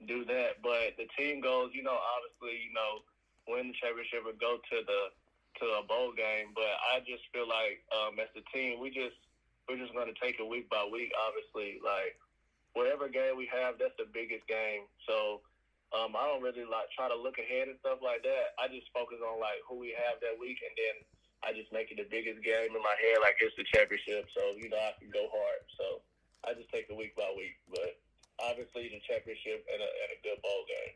do 0.07 0.25
that. 0.33 0.63
But 0.63 0.97
the 0.97 1.05
team 1.13 1.43
goals, 1.43 1.75
you 1.75 1.83
know, 1.83 1.99
obviously, 1.99 2.63
you 2.63 2.73
know, 2.73 3.05
win 3.47 3.71
the 3.71 3.77
championship 3.79 4.27
or 4.27 4.35
go 4.37 4.59
to 4.59 4.77
the 4.85 5.01
to 5.57 5.65
a 5.81 5.87
bowl 5.89 6.13
game, 6.13 6.53
but 6.53 6.69
I 6.93 7.01
just 7.01 7.25
feel 7.33 7.49
like 7.49 7.81
um, 7.89 8.21
as 8.21 8.29
a 8.37 8.45
team, 8.53 8.77
we 8.77 8.93
just 8.93 9.17
we're 9.65 9.81
just 9.81 9.91
going 9.97 10.07
to 10.07 10.19
take 10.21 10.37
it 10.39 10.45
week 10.45 10.69
by 10.69 10.85
week. 10.85 11.11
Obviously, 11.17 11.81
like 11.81 12.15
whatever 12.77 13.09
game 13.09 13.35
we 13.35 13.49
have, 13.49 13.81
that's 13.81 13.97
the 13.97 14.07
biggest 14.13 14.45
game. 14.45 14.85
So 15.09 15.41
um, 15.97 16.13
I 16.13 16.29
don't 16.29 16.45
really 16.45 16.67
like 16.67 16.93
try 16.93 17.09
to 17.09 17.17
look 17.17 17.41
ahead 17.41 17.67
and 17.67 17.79
stuff 17.81 17.99
like 18.05 18.21
that. 18.21 18.53
I 18.61 18.69
just 18.69 18.87
focus 18.93 19.17
on 19.23 19.41
like 19.41 19.59
who 19.65 19.81
we 19.81 19.97
have 19.97 20.21
that 20.21 20.37
week, 20.37 20.61
and 20.61 20.75
then 20.77 20.95
I 21.41 21.57
just 21.57 21.73
make 21.73 21.89
it 21.89 21.97
the 21.97 22.07
biggest 22.07 22.45
game 22.45 22.71
in 22.71 22.83
my 22.83 22.97
head, 23.01 23.23
like 23.25 23.41
it's 23.41 23.57
the 23.57 23.65
championship. 23.65 24.29
So 24.37 24.53
you 24.55 24.69
know 24.69 24.79
I 24.79 24.93
can 25.01 25.09
go 25.09 25.25
hard. 25.31 25.61
So 25.73 25.85
I 26.45 26.53
just 26.53 26.69
take 26.69 26.87
it 26.87 26.95
week 26.95 27.17
by 27.17 27.27
week, 27.33 27.57
but 27.73 27.97
obviously 28.37 28.93
the 28.93 29.01
championship 29.09 29.65
and 29.65 29.81
a, 29.81 29.89
and 30.05 30.09
a 30.13 30.19
good 30.21 30.39
bowl 30.45 30.63
game. 30.69 30.95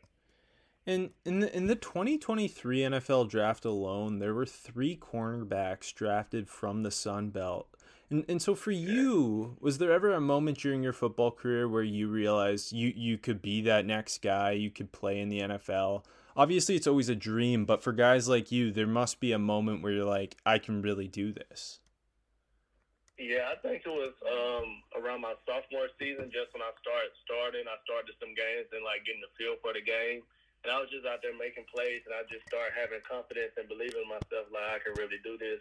In 0.84 1.10
in 1.24 1.38
the 1.38 1.56
in 1.56 1.68
the 1.68 1.76
2023 1.76 2.80
NFL 2.80 3.28
draft 3.28 3.64
alone, 3.64 4.18
there 4.18 4.34
were 4.34 4.46
three 4.46 4.96
cornerbacks 4.96 5.94
drafted 5.94 6.48
from 6.48 6.82
the 6.82 6.90
Sun 6.90 7.30
Belt. 7.30 7.68
And 8.10 8.24
and 8.28 8.42
so 8.42 8.56
for 8.56 8.72
you, 8.72 9.56
was 9.60 9.78
there 9.78 9.92
ever 9.92 10.12
a 10.12 10.20
moment 10.20 10.58
during 10.58 10.82
your 10.82 10.92
football 10.92 11.30
career 11.30 11.68
where 11.68 11.84
you 11.84 12.08
realized 12.08 12.72
you 12.72 12.92
you 12.96 13.16
could 13.16 13.40
be 13.40 13.62
that 13.62 13.86
next 13.86 14.22
guy, 14.22 14.52
you 14.52 14.70
could 14.70 14.90
play 14.90 15.20
in 15.20 15.28
the 15.28 15.40
NFL? 15.40 16.04
Obviously, 16.36 16.74
it's 16.74 16.88
always 16.88 17.08
a 17.08 17.14
dream, 17.14 17.64
but 17.64 17.82
for 17.82 17.92
guys 17.92 18.28
like 18.28 18.50
you, 18.50 18.72
there 18.72 18.86
must 18.86 19.20
be 19.20 19.30
a 19.30 19.38
moment 19.38 19.82
where 19.82 19.92
you're 19.92 20.04
like, 20.04 20.36
I 20.44 20.58
can 20.58 20.82
really 20.82 21.06
do 21.06 21.30
this. 21.30 21.78
Yeah, 23.18 23.52
I 23.52 23.56
think 23.60 23.82
it 23.84 23.92
was 23.92 24.16
um, 24.24 24.66
around 24.98 25.20
my 25.20 25.34
sophomore 25.46 25.92
season, 26.00 26.32
just 26.32 26.50
when 26.56 26.64
I 26.64 26.72
started 26.80 27.12
starting. 27.22 27.68
I 27.68 27.76
started 27.84 28.16
some 28.18 28.34
games 28.34 28.66
and 28.72 28.82
like 28.82 29.04
getting 29.06 29.22
the 29.22 29.30
feel 29.38 29.60
for 29.62 29.76
the 29.76 29.84
game 29.84 30.26
and 30.62 30.70
I 30.70 30.78
was 30.78 30.90
just 30.94 31.02
out 31.06 31.22
there 31.26 31.34
making 31.34 31.66
plays, 31.66 32.06
and 32.06 32.14
I 32.14 32.22
just 32.30 32.46
started 32.46 32.78
having 32.78 33.02
confidence 33.02 33.58
and 33.58 33.66
believing 33.66 34.06
in 34.06 34.10
myself, 34.10 34.46
like 34.54 34.78
I 34.78 34.78
can 34.78 34.94
really 34.94 35.18
do 35.26 35.34
this. 35.34 35.58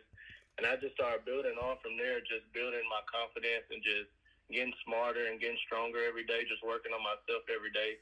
And 0.62 0.70
I 0.70 0.78
just 0.78 0.94
started 0.94 1.26
building 1.26 1.58
on 1.58 1.82
from 1.82 1.98
there, 1.98 2.22
just 2.22 2.46
building 2.54 2.86
my 2.86 3.02
confidence 3.10 3.66
and 3.74 3.82
just 3.82 4.14
getting 4.54 4.76
smarter 4.86 5.26
and 5.32 5.42
getting 5.42 5.58
stronger 5.66 6.06
every 6.06 6.28
day, 6.28 6.46
just 6.46 6.62
working 6.62 6.94
on 6.94 7.02
myself 7.02 7.48
every 7.50 7.74
day. 7.74 7.98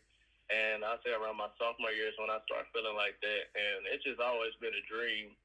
And 0.50 0.82
I 0.82 0.97
say 1.06 1.14
around 1.14 1.38
my 1.38 1.47
sophomore 1.62 1.93
years 1.93 2.18
when 2.18 2.34
I 2.34 2.41
started 2.50 2.68
feeling 2.74 2.97
like 2.97 3.16
that, 3.22 3.43
and 3.54 3.86
it's 3.93 4.04
just 4.04 4.20
always 4.20 4.52
been 4.58 4.76
a 4.76 4.84
dream. 4.89 5.38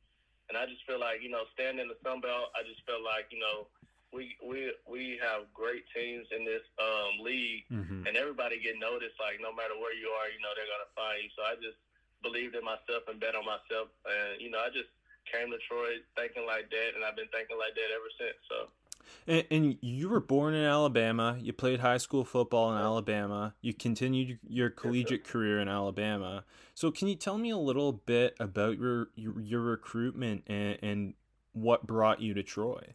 And 0.48 0.56
I 0.56 0.64
just 0.66 0.82
feel 0.88 0.98
like 0.98 1.22
you 1.22 1.30
know, 1.30 1.46
standing 1.54 1.86
in 1.86 1.92
the 1.92 2.00
Sun 2.02 2.24
Belt, 2.24 2.50
I 2.56 2.64
just 2.66 2.82
feel 2.88 3.04
like 3.04 3.28
you 3.30 3.38
know, 3.38 3.68
we 4.14 4.38
we 4.38 4.70
we 4.86 5.18
have 5.18 5.50
great 5.50 5.82
teams 5.90 6.30
in 6.30 6.46
this 6.46 6.62
um, 6.78 7.18
league, 7.18 7.66
mm-hmm. 7.66 8.06
and 8.06 8.14
everybody 8.14 8.62
get 8.62 8.78
noticed. 8.78 9.18
Like 9.18 9.42
no 9.42 9.50
matter 9.50 9.74
where 9.74 9.92
you 9.92 10.06
are, 10.14 10.30
you 10.30 10.38
know 10.38 10.54
they're 10.54 10.70
gonna 10.70 10.94
find 10.94 11.18
you. 11.18 11.30
So 11.34 11.42
I 11.42 11.58
just 11.58 11.76
believed 12.22 12.54
in 12.54 12.62
myself 12.62 13.10
and 13.10 13.18
bet 13.18 13.34
on 13.34 13.42
myself, 13.42 13.90
and 14.06 14.38
you 14.38 14.54
know 14.54 14.62
I 14.62 14.70
just 14.70 14.88
came 15.26 15.50
to 15.50 15.58
Troy 15.66 15.98
thinking 16.14 16.46
like 16.46 16.70
that, 16.70 16.94
and 16.94 17.02
I've 17.02 17.18
been 17.18 17.30
thinking 17.34 17.58
like 17.58 17.74
that 17.74 17.90
ever 17.90 18.10
since. 18.14 18.38
So. 18.46 18.58
And, 19.26 19.44
and, 19.50 19.78
you 19.82 20.08
were 20.08 20.20
born 20.20 20.54
in 20.54 20.64
Alabama. 20.64 21.36
You 21.38 21.52
played 21.52 21.80
high 21.80 21.98
school 21.98 22.24
football 22.24 22.72
in 22.72 22.80
Alabama. 22.80 23.54
You 23.60 23.74
continued 23.74 24.38
your 24.48 24.70
collegiate 24.70 25.24
career 25.24 25.60
in 25.60 25.68
Alabama. 25.68 26.44
So, 26.72 26.90
can 26.90 27.08
you 27.08 27.14
tell 27.14 27.36
me 27.36 27.50
a 27.50 27.58
little 27.58 27.92
bit 27.92 28.34
about 28.40 28.78
your 28.78 29.08
your, 29.14 29.38
your 29.40 29.60
recruitment 29.60 30.44
and, 30.46 30.78
and 30.80 31.14
what 31.52 31.86
brought 31.86 32.22
you 32.22 32.32
to 32.32 32.42
Troy? 32.42 32.94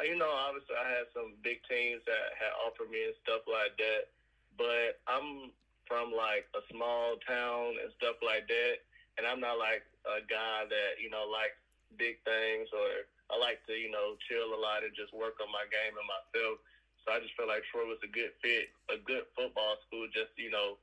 You 0.00 0.16
know, 0.16 0.32
obviously 0.32 0.72
I 0.72 0.88
had 0.88 1.12
some 1.12 1.36
big 1.44 1.60
teams 1.68 2.00
that 2.08 2.32
had 2.40 2.56
offered 2.64 2.88
me 2.88 3.12
and 3.12 3.18
stuff 3.20 3.44
like 3.44 3.76
that, 3.76 4.08
but 4.56 4.96
I'm 5.04 5.52
from 5.84 6.16
like 6.16 6.48
a 6.56 6.64
small 6.72 7.20
town 7.28 7.76
and 7.76 7.92
stuff 8.00 8.16
like 8.24 8.48
that, 8.48 8.80
and 9.20 9.28
I'm 9.28 9.44
not 9.44 9.60
like 9.60 9.84
a 10.08 10.24
guy 10.24 10.64
that 10.64 10.96
you 10.96 11.12
know 11.12 11.28
likes 11.28 11.60
big 12.00 12.16
things 12.24 12.72
or 12.72 13.04
I 13.28 13.36
like 13.36 13.60
to 13.68 13.76
you 13.76 13.92
know 13.92 14.16
chill 14.24 14.56
a 14.56 14.60
lot 14.60 14.80
and 14.80 14.96
just 14.96 15.12
work 15.12 15.36
on 15.44 15.52
my 15.52 15.68
game 15.68 15.92
and 15.92 16.08
myself. 16.08 16.56
So 17.04 17.12
I 17.12 17.20
just 17.20 17.36
felt 17.36 17.52
like 17.52 17.66
Troy 17.68 17.84
was 17.84 18.00
a 18.00 18.08
good 18.08 18.32
fit, 18.40 18.72
a 18.88 18.96
good 18.96 19.28
football 19.36 19.76
school. 19.84 20.08
Just 20.08 20.32
you 20.40 20.48
know, 20.48 20.80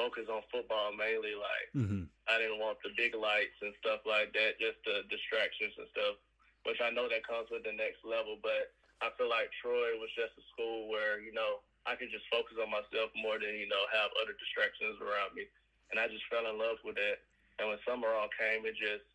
focus 0.00 0.32
on 0.32 0.40
football 0.48 0.96
mainly. 0.96 1.36
Like 1.36 1.68
mm-hmm. 1.76 2.08
I 2.24 2.40
didn't 2.40 2.62
want 2.62 2.80
the 2.80 2.96
big 2.96 3.12
lights 3.12 3.60
and 3.60 3.76
stuff 3.84 4.00
like 4.08 4.32
that, 4.32 4.56
just 4.56 4.80
the 4.88 5.04
distractions 5.12 5.76
and 5.76 5.92
stuff 5.92 6.16
which 6.66 6.82
I 6.82 6.90
know 6.90 7.06
that 7.06 7.22
comes 7.22 7.48
with 7.48 7.62
the 7.62 7.72
next 7.72 8.02
level. 8.02 8.36
But 8.42 8.74
I 9.00 9.14
feel 9.14 9.30
like 9.30 9.48
Troy 9.62 9.94
was 9.96 10.10
just 10.18 10.34
a 10.34 10.44
school 10.52 10.90
where 10.90 11.22
you 11.22 11.30
know 11.30 11.62
I 11.86 11.94
could 11.94 12.10
just 12.10 12.26
focus 12.28 12.58
on 12.58 12.68
myself 12.68 13.14
more 13.14 13.38
than 13.38 13.54
you 13.54 13.70
know 13.70 13.86
have 13.94 14.10
other 14.18 14.34
distractions 14.34 14.98
around 14.98 15.38
me, 15.38 15.46
and 15.94 16.02
I 16.02 16.10
just 16.10 16.26
fell 16.26 16.44
in 16.50 16.58
love 16.58 16.82
with 16.82 16.98
that. 16.98 17.22
And 17.56 17.72
when 17.72 17.80
Sumrall 17.88 18.28
came, 18.36 18.68
it 18.68 18.76
just 18.76 19.06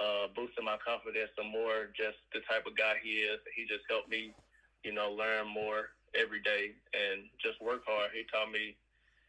uh, 0.00 0.26
boosted 0.34 0.64
my 0.64 0.80
confidence 0.82 1.30
some 1.36 1.52
more. 1.52 1.92
Just 1.92 2.18
the 2.32 2.42
type 2.48 2.66
of 2.66 2.74
guy 2.74 2.98
he 2.98 3.22
is, 3.28 3.38
he 3.54 3.68
just 3.68 3.86
helped 3.86 4.10
me, 4.10 4.34
you 4.82 4.90
know, 4.90 5.12
learn 5.12 5.46
more 5.46 5.94
every 6.18 6.40
day 6.42 6.74
and 6.96 7.28
just 7.38 7.60
work 7.62 7.84
hard. 7.86 8.10
He 8.10 8.26
taught 8.26 8.50
me 8.50 8.74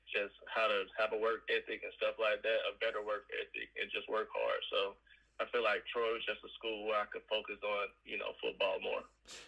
just 0.07 0.33
how 0.47 0.71
to 0.71 0.87
have 0.95 1.11
a 1.11 1.19
work 1.19 1.43
ethic 1.51 1.83
and 1.83 1.93
stuff 1.99 2.15
like 2.15 2.39
that, 2.41 2.59
a 2.67 2.73
better 2.79 3.03
work 3.03 3.27
ethic, 3.35 3.67
and 3.75 3.91
just 3.91 4.07
work 4.07 4.31
hard. 4.31 4.61
So 4.71 4.95
I 5.39 5.45
feel 5.51 5.63
like 5.63 5.85
Troy 5.91 6.13
was 6.13 6.25
just 6.25 6.41
a 6.43 6.51
school 6.57 6.87
where 6.87 6.99
I 6.99 7.05
could 7.05 7.21
focus 7.29 7.57
on, 7.63 7.87
you 8.05 8.17
know, 8.17 8.33
football 8.41 8.77
more. 8.81 9.03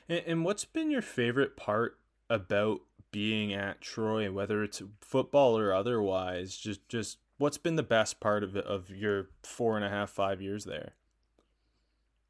And, 0.07 0.23
and 0.25 0.45
what's 0.45 0.65
been 0.65 0.91
your 0.91 1.01
favorite 1.01 1.57
part 1.57 1.97
about 2.29 2.81
being 3.11 3.53
at 3.53 3.81
Troy, 3.81 4.31
whether 4.31 4.63
it's 4.63 4.81
football 5.01 5.57
or 5.57 5.73
otherwise? 5.73 6.57
Just, 6.57 6.87
just 6.89 7.17
what's 7.39 7.57
been 7.57 7.75
the 7.75 7.83
best 7.83 8.19
part 8.19 8.43
of 8.43 8.55
of 8.55 8.91
your 8.91 9.29
four 9.41 9.75
and 9.75 9.85
a 9.85 9.89
half, 9.89 10.11
five 10.11 10.41
years 10.41 10.65
there? 10.65 10.93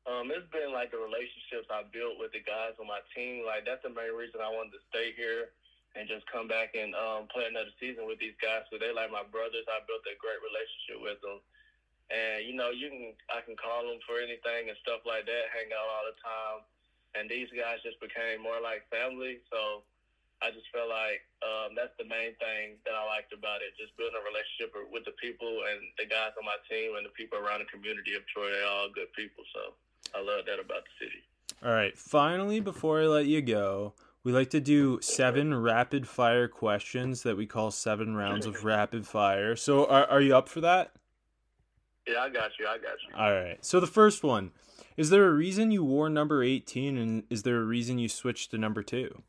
Um, 0.08 0.32
it's 0.32 0.48
been 0.50 0.72
like 0.72 0.90
the 0.90 0.98
relationships 0.98 1.68
I 1.70 1.84
built 1.92 2.18
with 2.18 2.32
the 2.32 2.42
guys 2.42 2.80
on 2.80 2.88
my 2.88 3.04
team. 3.14 3.44
Like 3.46 3.68
that's 3.68 3.84
the 3.84 3.92
main 3.92 4.16
reason 4.16 4.40
I 4.40 4.50
wanted 4.50 4.80
to 4.80 4.82
stay 4.88 5.12
here 5.20 5.52
and 5.98 6.08
just 6.08 6.24
come 6.32 6.48
back 6.48 6.78
and 6.78 6.96
um, 6.96 7.28
play 7.28 7.50
another 7.50 7.74
season 7.78 8.08
with 8.08 8.22
these 8.24 8.38
guys. 8.40 8.64
So 8.72 8.80
they 8.80 8.94
like 8.94 9.12
my 9.12 9.26
brothers. 9.28 9.68
I 9.68 9.84
built 9.84 10.06
a 10.08 10.16
great 10.18 10.40
relationship 10.40 11.04
with 11.04 11.20
them 11.20 11.44
and 12.10 12.46
you 12.46 12.58
know 12.58 12.74
you 12.74 12.90
can 12.90 13.14
I 13.30 13.42
can 13.46 13.56
call 13.56 13.86
them 13.86 14.02
for 14.06 14.18
anything 14.18 14.70
and 14.70 14.78
stuff 14.82 15.06
like 15.06 15.30
that. 15.30 15.54
Hang 15.54 15.70
out 15.74 15.88
all 15.88 16.06
the 16.10 16.18
time, 16.20 16.60
and 17.18 17.30
these 17.30 17.50
guys 17.54 17.82
just 17.86 18.02
became 18.02 18.42
more 18.42 18.58
like 18.62 18.86
family. 18.90 19.42
So 19.50 19.86
I 20.42 20.52
just 20.52 20.68
feel 20.72 20.88
like 20.88 21.22
um, 21.44 21.76
that's 21.76 21.94
the 22.00 22.08
main 22.08 22.32
thing 22.40 22.80
that 22.88 22.96
I 22.96 23.04
liked 23.06 23.36
about 23.36 23.60
it. 23.60 23.76
Just 23.76 23.92
building 24.00 24.16
a 24.16 24.24
relationship 24.24 24.72
with 24.90 25.04
the 25.04 25.16
people 25.20 25.68
and 25.68 25.84
the 26.00 26.08
guys 26.08 26.32
on 26.40 26.48
my 26.48 26.58
team 26.66 26.96
and 26.96 27.04
the 27.04 27.14
people 27.14 27.38
around 27.38 27.60
the 27.62 27.70
community 27.70 28.16
of 28.16 28.24
Troy. 28.32 28.48
They're 28.48 28.68
all 28.68 28.88
good 28.88 29.12
people. 29.14 29.44
So 29.52 29.76
I 30.16 30.24
love 30.24 30.48
that 30.48 30.58
about 30.58 30.88
the 30.88 30.94
city. 30.96 31.22
All 31.60 31.76
right. 31.76 31.98
Finally, 31.98 32.64
before 32.64 33.02
I 33.04 33.08
let 33.12 33.26
you 33.28 33.42
go, 33.42 33.94
we 34.24 34.32
like 34.32 34.50
to 34.52 34.60
do 34.60 35.00
seven 35.02 35.54
rapid 35.54 36.08
fire 36.08 36.48
questions 36.48 37.24
that 37.24 37.36
we 37.36 37.46
call 37.46 37.72
seven 37.72 38.16
rounds 38.16 38.46
of 38.46 38.64
rapid 38.64 39.06
fire. 39.06 39.56
So 39.56 39.86
are, 39.86 40.08
are 40.08 40.22
you 40.22 40.36
up 40.36 40.48
for 40.48 40.62
that? 40.62 40.92
Yeah, 42.08 42.22
I 42.22 42.30
got 42.30 42.52
you. 42.60 42.68
I 42.68 42.78
got 42.78 42.96
you. 43.08 43.16
All 43.16 43.32
right. 43.32 43.64
So 43.64 43.80
the 43.80 43.88
first 43.88 44.24
one 44.24 44.52
is 44.98 45.10
there 45.10 45.28
a 45.28 45.34
reason 45.34 45.72
you 45.72 45.84
wore 45.84 46.10
number 46.10 46.44
18 46.44 46.98
and 46.98 47.24
is 47.30 47.44
there 47.44 47.58
a 47.58 47.64
reason 47.64 48.00
you 48.00 48.10
switched 48.10 48.52
to 48.52 48.58
number 48.58 48.84
two? 48.84 49.24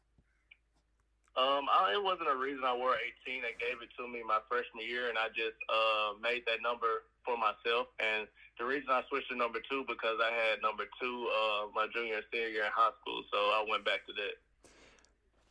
Um, 1.41 1.71
I, 1.73 1.95
it 1.95 2.03
wasn't 2.03 2.29
a 2.29 2.37
reason 2.37 2.65
I 2.67 2.77
wore 2.77 2.99
18. 3.25 3.41
They 3.41 3.57
gave 3.57 3.81
it 3.81 3.89
to 3.97 4.05
me 4.05 4.21
my 4.27 4.45
freshman 4.51 4.85
year, 4.85 5.09
and 5.09 5.17
I 5.17 5.33
just 5.33 5.57
uh, 5.73 6.19
made 6.21 6.43
that 6.45 6.61
number 6.61 7.09
for 7.25 7.39
myself. 7.39 7.89
And 7.97 8.27
the 8.59 8.67
reason 8.67 8.91
I 8.91 9.01
switched 9.09 9.31
to 9.31 9.37
number 9.37 9.59
two 9.65 9.85
because 9.89 10.19
I 10.21 10.29
had 10.35 10.61
number 10.61 10.85
two 11.01 11.31
uh, 11.33 11.73
my 11.73 11.87
junior 11.95 12.21
and 12.21 12.25
senior 12.33 12.49
year 12.49 12.65
in 12.69 12.75
high 12.75 12.93
school, 13.01 13.23
so 13.33 13.39
I 13.39 13.65
went 13.71 13.85
back 13.87 14.05
to 14.07 14.13
that. 14.13 14.35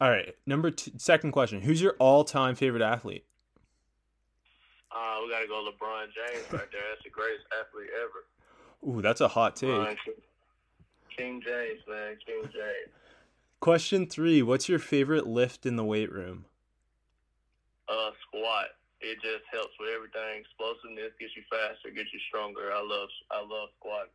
All 0.03 0.11
right, 0.11 0.35
number 0.45 0.69
two, 0.69 0.91
second 0.97 1.31
question: 1.31 1.61
Who's 1.61 1.81
your 1.81 1.95
all-time 1.97 2.53
favorite 2.53 2.83
athlete? 2.83 3.25
Uh, 4.91 5.21
we 5.23 5.29
got 5.29 5.41
to 5.41 5.47
go 5.47 5.69
LeBron 5.69 6.07
James 6.13 6.45
right 6.51 6.71
there. 6.71 6.81
That's 6.89 7.03
the 7.03 7.09
greatest 7.09 7.45
athlete 7.53 7.89
ever. 7.93 8.25
Ooh, 8.87 9.01
that's 9.01 9.21
a 9.21 9.27
hot 9.27 9.55
take. 9.55 9.97
King 11.15 11.41
James, 11.45 11.81
man, 11.87 12.17
King 12.25 12.43
James. 12.43 12.93
Question 13.59 14.07
three: 14.07 14.41
What's 14.41 14.69
your 14.69 14.79
favorite 14.79 15.27
lift 15.27 15.65
in 15.65 15.75
the 15.75 15.83
weight 15.83 16.11
room? 16.11 16.45
Uh, 17.89 18.11
squat. 18.27 18.67
It 19.01 19.15
just 19.21 19.43
helps 19.51 19.73
with 19.79 19.89
everything. 19.95 20.41
Explosiveness 20.41 21.11
gets 21.19 21.35
you 21.35 21.43
faster, 21.51 21.89
gets 21.91 22.11
you 22.13 22.19
stronger. 22.27 22.71
I 22.71 22.81
love, 22.81 23.09
I 23.31 23.39
love 23.41 23.69
squat. 23.77 24.09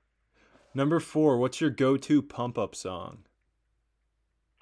Number 0.75 0.99
four: 0.99 1.39
What's 1.39 1.61
your 1.61 1.71
go-to 1.71 2.23
pump-up 2.23 2.75
song? 2.75 3.25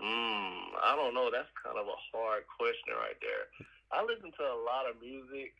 Mm, 0.03 0.77
I 0.83 0.97
don't 0.97 1.15
know. 1.15 1.31
That's 1.31 1.49
kind 1.63 1.79
of 1.79 1.87
a 1.87 1.99
hard 2.11 2.43
question 2.59 2.99
right 2.99 3.17
there. 3.23 3.67
I 3.93 4.03
listen 4.03 4.33
to 4.35 4.43
a 4.43 4.59
lot 4.67 4.91
of 4.91 5.01
music. 5.01 5.55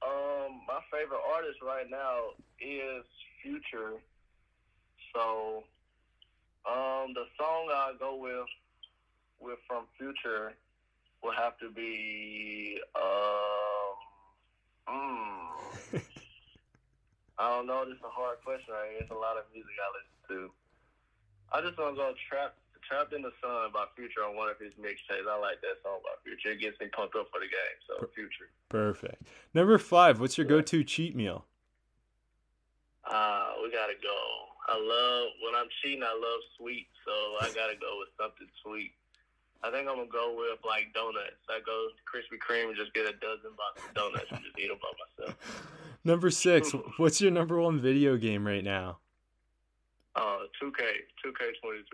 Um, 0.00 0.62
my 0.66 0.80
favorite 0.90 1.20
artist 1.34 1.58
right 1.62 1.88
now 1.90 2.32
is 2.60 3.04
Future. 3.42 4.00
So, 5.14 5.64
um, 6.64 7.12
the 7.14 7.24
song 7.36 7.68
I 7.72 7.92
go 7.98 8.16
with 8.16 8.48
with 9.40 9.58
from 9.66 9.84
Future 9.98 10.52
will 11.22 11.32
have 11.32 11.58
to 11.58 11.70
be 11.70 12.78
um, 12.94 13.96
mm, 14.88 16.00
I 17.38 17.48
don't 17.48 17.66
know. 17.66 17.84
This 17.84 17.96
is 17.96 18.04
a 18.04 18.12
hard 18.12 18.38
question. 18.44 18.72
Right? 18.72 19.00
It's 19.00 19.10
a 19.10 19.14
lot 19.14 19.36
of 19.36 19.44
music 19.52 19.72
I 19.80 19.88
listen 19.96 20.16
to. 20.28 20.52
I 21.52 21.60
just 21.60 21.78
want 21.78 21.96
to 21.96 21.96
go 21.96 22.14
trap 22.28 22.54
Trapped 22.90 23.14
in 23.14 23.22
the 23.22 23.30
Sun 23.38 23.70
by 23.72 23.86
Future 23.94 24.26
on 24.26 24.34
one 24.34 24.50
of 24.50 24.58
his 24.58 24.74
mixtapes. 24.74 25.30
I 25.30 25.38
like 25.38 25.62
that 25.62 25.78
song 25.86 26.02
by 26.02 26.10
Future. 26.26 26.50
It 26.50 26.60
gets 26.60 26.74
me 26.80 26.88
pumped 26.90 27.14
up 27.14 27.30
for 27.30 27.38
the 27.38 27.46
game. 27.46 27.78
So 27.86 28.10
Future. 28.18 28.50
Perfect. 28.68 29.22
Number 29.54 29.78
five. 29.78 30.18
What's 30.18 30.36
your 30.36 30.44
go-to 30.44 30.82
cheat 30.82 31.14
meal? 31.14 31.46
Uh, 33.06 33.54
we 33.62 33.70
gotta 33.70 33.94
go. 34.02 34.18
I 34.66 34.74
love 34.74 35.30
when 35.38 35.54
I'm 35.54 35.70
cheating. 35.80 36.02
I 36.02 36.10
love 36.10 36.40
sweet, 36.58 36.88
so 37.06 37.12
I 37.40 37.46
gotta 37.54 37.78
go 37.78 38.02
with 38.02 38.10
something 38.18 38.50
sweet. 38.58 38.90
I 39.62 39.70
think 39.70 39.86
I'm 39.86 39.94
gonna 39.94 40.10
go 40.10 40.34
with 40.34 40.58
like 40.66 40.90
donuts. 40.92 41.46
I 41.48 41.60
go 41.64 41.94
Krispy 42.02 42.42
Kreme 42.42 42.68
and 42.68 42.76
just 42.76 42.92
get 42.92 43.06
a 43.06 43.14
dozen 43.22 43.54
boxes 43.54 43.86
of 43.86 43.94
donuts 43.94 44.30
and 44.30 44.42
just 44.42 44.58
eat 44.58 44.66
them 44.66 44.78
by 44.82 44.90
myself. 44.98 45.38
Number 46.04 46.30
six. 46.30 46.72
What's 46.96 47.20
your 47.20 47.30
number 47.30 47.60
one 47.60 47.78
video 47.78 48.16
game 48.16 48.44
right 48.44 48.64
now? 48.64 48.98
Uh, 50.16 50.50
2K, 50.60 51.06
2K23. 51.22 51.84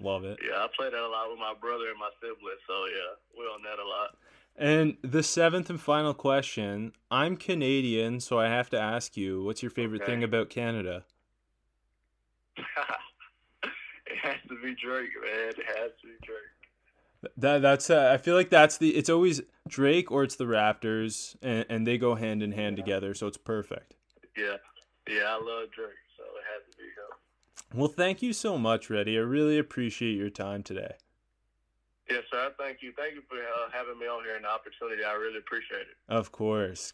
Love 0.00 0.24
it. 0.24 0.38
Yeah, 0.46 0.58
I 0.58 0.68
play 0.76 0.90
that 0.90 0.98
a 0.98 1.08
lot 1.08 1.30
with 1.30 1.38
my 1.38 1.54
brother 1.58 1.88
and 1.88 1.98
my 1.98 2.10
siblings, 2.20 2.60
so 2.66 2.84
yeah, 2.86 3.16
we're 3.36 3.46
on 3.50 3.62
that 3.62 3.78
a 3.78 3.86
lot. 3.88 4.16
And 4.58 4.96
the 5.02 5.22
seventh 5.22 5.70
and 5.70 5.80
final 5.80 6.14
question 6.14 6.92
I'm 7.10 7.36
Canadian, 7.36 8.20
so 8.20 8.38
I 8.38 8.48
have 8.48 8.70
to 8.70 8.80
ask 8.80 9.16
you 9.16 9.42
what's 9.44 9.62
your 9.62 9.70
favorite 9.70 10.02
Okay. 10.02 10.12
thing 10.12 10.22
about 10.24 10.50
Canada? 10.50 11.04
it 12.56 14.18
has 14.22 14.36
to 14.48 14.54
be 14.62 14.74
Drake, 14.74 15.10
man. 15.22 15.48
It 15.50 15.66
has 15.66 15.90
to 16.02 16.06
be 16.06 16.14
Drake. 16.24 17.32
That 17.38 17.62
that's 17.62 17.90
uh, 17.90 18.10
I 18.12 18.18
feel 18.18 18.34
like 18.34 18.50
that's 18.50 18.78
the 18.78 18.96
it's 18.96 19.08
always 19.08 19.40
Drake 19.66 20.10
or 20.12 20.22
it's 20.22 20.36
the 20.36 20.44
Raptors 20.44 21.36
and, 21.42 21.64
and 21.68 21.86
they 21.86 21.98
go 21.98 22.14
hand 22.14 22.42
in 22.42 22.52
hand 22.52 22.76
together 22.76 23.14
so 23.14 23.26
it's 23.26 23.38
perfect. 23.38 23.94
Yeah, 24.36 24.56
yeah, 25.08 25.24
I 25.28 25.34
love 25.34 25.70
Drake, 25.74 25.96
so 26.16 26.22
it 26.22 26.44
has 26.52 26.62
to 26.70 26.76
be 26.76 26.84
him. 26.84 27.16
Well, 27.74 27.88
thank 27.88 28.22
you 28.22 28.32
so 28.32 28.58
much, 28.58 28.88
Reddy. 28.88 29.16
I 29.16 29.20
really 29.20 29.58
appreciate 29.58 30.16
your 30.16 30.30
time 30.30 30.62
today. 30.62 30.92
Yes, 32.08 32.22
sir. 32.30 32.52
Thank 32.56 32.82
you. 32.82 32.92
Thank 32.96 33.14
you 33.14 33.22
for 33.28 33.36
uh, 33.36 33.70
having 33.72 33.98
me 33.98 34.06
on 34.06 34.22
here 34.22 34.36
and 34.36 34.44
the 34.44 34.48
opportunity. 34.48 35.02
I 35.02 35.14
really 35.14 35.38
appreciate 35.38 35.80
it. 35.80 35.96
Of 36.08 36.30
course. 36.30 36.92